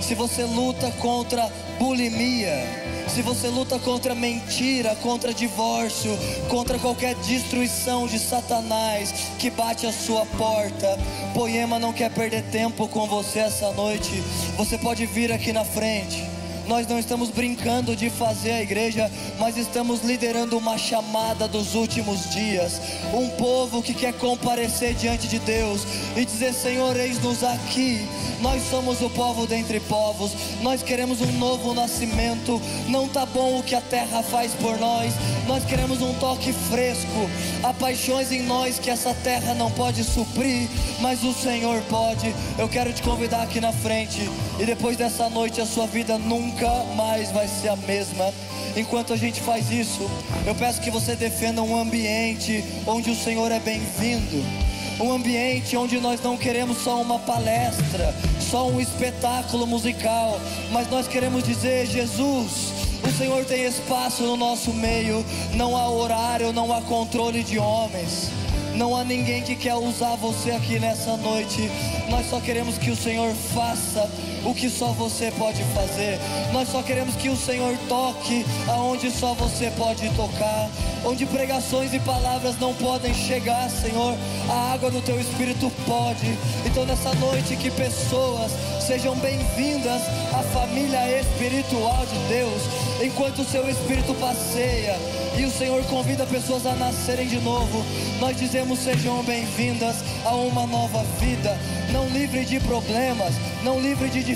se 0.00 0.14
você 0.14 0.44
luta 0.44 0.90
contra 0.92 1.50
bulimia, 1.78 2.86
se 3.08 3.22
você 3.22 3.48
luta 3.48 3.78
contra 3.78 4.14
mentira, 4.14 4.96
contra 4.96 5.32
divórcio, 5.32 6.10
contra 6.48 6.78
qualquer 6.78 7.14
destruição 7.16 8.06
de 8.06 8.18
Satanás 8.18 9.12
que 9.38 9.50
bate 9.50 9.86
a 9.86 9.92
sua 9.92 10.26
porta, 10.26 10.98
Poema 11.34 11.78
não 11.78 11.92
quer 11.92 12.10
perder 12.10 12.42
tempo 12.44 12.88
com 12.88 13.06
você 13.06 13.40
essa 13.40 13.70
noite. 13.72 14.22
Você 14.56 14.78
pode 14.78 15.04
vir 15.06 15.30
aqui 15.30 15.52
na 15.52 15.64
frente. 15.64 16.24
Nós 16.66 16.86
não 16.88 16.98
estamos 16.98 17.30
brincando 17.30 17.94
de 17.94 18.10
fazer 18.10 18.52
a 18.52 18.62
igreja, 18.62 19.10
mas 19.38 19.56
estamos 19.56 20.02
liderando 20.02 20.58
uma 20.58 20.76
chamada 20.76 21.46
dos 21.46 21.74
últimos 21.74 22.30
dias. 22.30 22.80
Um 23.14 23.28
povo 23.36 23.82
que 23.82 23.94
quer 23.94 24.14
comparecer 24.14 24.94
diante 24.94 25.28
de 25.28 25.38
Deus 25.38 25.82
e 26.16 26.24
dizer: 26.24 26.52
Senhor, 26.52 26.96
eis-nos 26.96 27.44
aqui. 27.44 28.00
Nós 28.40 28.62
somos 28.68 29.00
o 29.00 29.10
povo 29.10 29.46
dentre 29.46 29.80
povos. 29.80 30.32
Nós 30.60 30.82
queremos 30.82 31.20
um 31.20 31.32
novo 31.32 31.74
nascimento. 31.74 32.60
Não 32.88 33.08
tá 33.08 33.24
bom 33.24 33.58
o 33.58 33.62
que 33.62 33.74
a 33.74 33.80
terra 33.80 34.22
faz 34.22 34.52
por 34.54 34.78
nós. 34.78 35.14
Nós 35.46 35.64
queremos 35.64 36.02
um 36.02 36.12
toque 36.14 36.52
fresco. 36.52 37.30
Há 37.62 37.72
paixões 37.72 38.30
em 38.32 38.42
nós 38.42 38.78
que 38.78 38.90
essa 38.90 39.14
terra 39.14 39.54
não 39.54 39.70
pode 39.70 40.04
suprir, 40.04 40.68
mas 41.00 41.22
o 41.22 41.32
Senhor 41.32 41.80
pode. 41.82 42.34
Eu 42.58 42.68
quero 42.68 42.92
te 42.92 43.02
convidar 43.02 43.42
aqui 43.42 43.60
na 43.60 43.72
frente. 43.72 44.28
E 44.58 44.64
depois 44.64 44.96
dessa 44.96 45.28
noite, 45.28 45.60
a 45.60 45.66
sua 45.66 45.86
vida 45.86 46.18
nunca 46.18 46.68
mais 46.96 47.30
vai 47.30 47.48
ser 47.48 47.68
a 47.68 47.76
mesma. 47.76 48.32
Enquanto 48.76 49.12
a 49.14 49.16
gente 49.16 49.40
faz 49.40 49.70
isso, 49.70 50.10
eu 50.46 50.54
peço 50.54 50.82
que 50.82 50.90
você 50.90 51.16
defenda 51.16 51.62
um 51.62 51.80
ambiente 51.80 52.62
onde 52.86 53.10
o 53.10 53.16
Senhor 53.16 53.50
é 53.50 53.58
bem-vindo. 53.58 54.65
Um 54.98 55.12
ambiente 55.12 55.76
onde 55.76 56.00
nós 56.00 56.22
não 56.22 56.38
queremos 56.38 56.78
só 56.78 57.02
uma 57.02 57.18
palestra, 57.18 58.14
só 58.40 58.68
um 58.68 58.80
espetáculo 58.80 59.66
musical, 59.66 60.40
mas 60.72 60.88
nós 60.88 61.06
queremos 61.06 61.42
dizer: 61.44 61.86
Jesus, 61.86 62.72
o 63.04 63.10
Senhor 63.18 63.44
tem 63.44 63.64
espaço 63.64 64.22
no 64.22 64.36
nosso 64.36 64.72
meio, 64.72 65.24
não 65.54 65.76
há 65.76 65.88
horário, 65.90 66.52
não 66.52 66.72
há 66.72 66.80
controle 66.80 67.42
de 67.42 67.58
homens. 67.58 68.30
Não 68.74 68.94
há 68.94 69.02
ninguém 69.04 69.42
que 69.42 69.56
quer 69.56 69.74
usar 69.74 70.16
você 70.16 70.50
aqui 70.50 70.78
nessa 70.78 71.16
noite. 71.16 71.70
Nós 72.10 72.28
só 72.28 72.38
queremos 72.40 72.76
que 72.76 72.90
o 72.90 72.96
Senhor 72.96 73.32
faça 73.54 74.06
o 74.46 74.54
que 74.54 74.70
só 74.70 74.92
você 74.92 75.30
pode 75.32 75.62
fazer. 75.74 76.18
Nós 76.52 76.68
só 76.68 76.82
queremos 76.82 77.16
que 77.16 77.28
o 77.28 77.36
Senhor 77.36 77.76
toque 77.88 78.46
aonde 78.68 79.10
só 79.10 79.34
você 79.34 79.70
pode 79.76 80.08
tocar. 80.10 80.70
Onde 81.04 81.26
pregações 81.26 81.92
e 81.92 82.00
palavras 82.00 82.58
não 82.58 82.74
podem 82.74 83.12
chegar, 83.14 83.68
Senhor, 83.70 84.16
a 84.48 84.72
água 84.72 84.90
do 84.90 85.00
teu 85.02 85.20
espírito 85.20 85.70
pode. 85.86 86.38
Então 86.64 86.84
nessa 86.84 87.12
noite 87.14 87.56
que 87.56 87.70
pessoas 87.70 88.52
sejam 88.80 89.16
bem-vindas 89.16 90.02
à 90.32 90.42
família 90.52 91.20
espiritual 91.20 92.06
de 92.06 92.18
Deus, 92.28 92.62
enquanto 93.04 93.40
o 93.40 93.44
seu 93.44 93.68
espírito 93.68 94.14
passeia 94.14 94.96
e 95.38 95.44
o 95.44 95.50
Senhor 95.50 95.84
convida 95.84 96.24
pessoas 96.24 96.64
a 96.66 96.74
nascerem 96.74 97.26
de 97.26 97.38
novo. 97.40 97.84
Nós 98.20 98.36
dizemos: 98.36 98.78
sejam 98.78 99.22
bem-vindas 99.22 99.96
a 100.24 100.34
uma 100.34 100.66
nova 100.66 101.04
vida, 101.20 101.58
não 101.92 102.08
livre 102.08 102.44
de 102.44 102.58
problemas, 102.60 103.34
não 103.62 103.80
livre 103.80 104.08
de 104.08 104.22
dificuldades, 104.22 104.35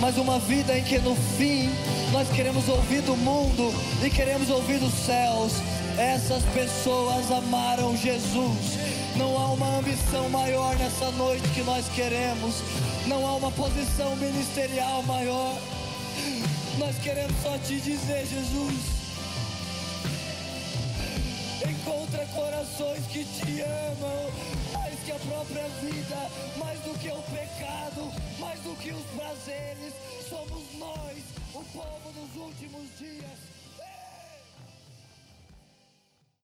mas 0.00 0.16
uma 0.18 0.38
vida 0.38 0.78
em 0.78 0.84
que 0.84 0.98
no 0.98 1.16
fim 1.16 1.70
nós 2.12 2.28
queremos 2.28 2.68
ouvir 2.68 3.00
do 3.02 3.16
mundo 3.16 3.72
e 4.04 4.10
queremos 4.10 4.50
ouvir 4.50 4.78
dos 4.78 4.92
céus. 4.92 5.52
Essas 5.98 6.42
pessoas 6.54 7.30
amaram 7.30 7.96
Jesus. 7.96 8.78
Não 9.16 9.36
há 9.36 9.52
uma 9.52 9.78
ambição 9.78 10.28
maior 10.28 10.76
nessa 10.76 11.10
noite 11.12 11.48
que 11.54 11.62
nós 11.62 11.86
queremos. 11.94 12.56
Não 13.06 13.26
há 13.26 13.36
uma 13.36 13.50
posição 13.50 14.14
ministerial 14.16 15.02
maior. 15.04 15.56
Nós 16.78 16.96
queremos 16.98 17.34
só 17.42 17.56
te 17.58 17.80
dizer, 17.80 18.26
Jesus 18.26 18.96
encontra 21.68 22.26
corações 22.26 23.04
que 23.06 23.24
te 23.24 23.62
amam 23.62 24.85
que 25.06 25.12
a 25.12 25.18
própria 25.20 25.68
vida, 25.68 26.16
mais 26.56 26.80
do 26.80 26.98
que 26.98 27.08
o 27.08 27.22
pecado, 27.22 28.12
mais 28.40 28.58
do 28.62 28.74
que 28.74 28.90
os 28.90 29.04
prazeres. 29.14 29.94
Somos 30.28 30.74
nós, 30.76 31.22
o 31.54 31.62
povo 31.62 32.12
dos 32.12 32.42
últimos 32.42 32.98
dias. 32.98 33.55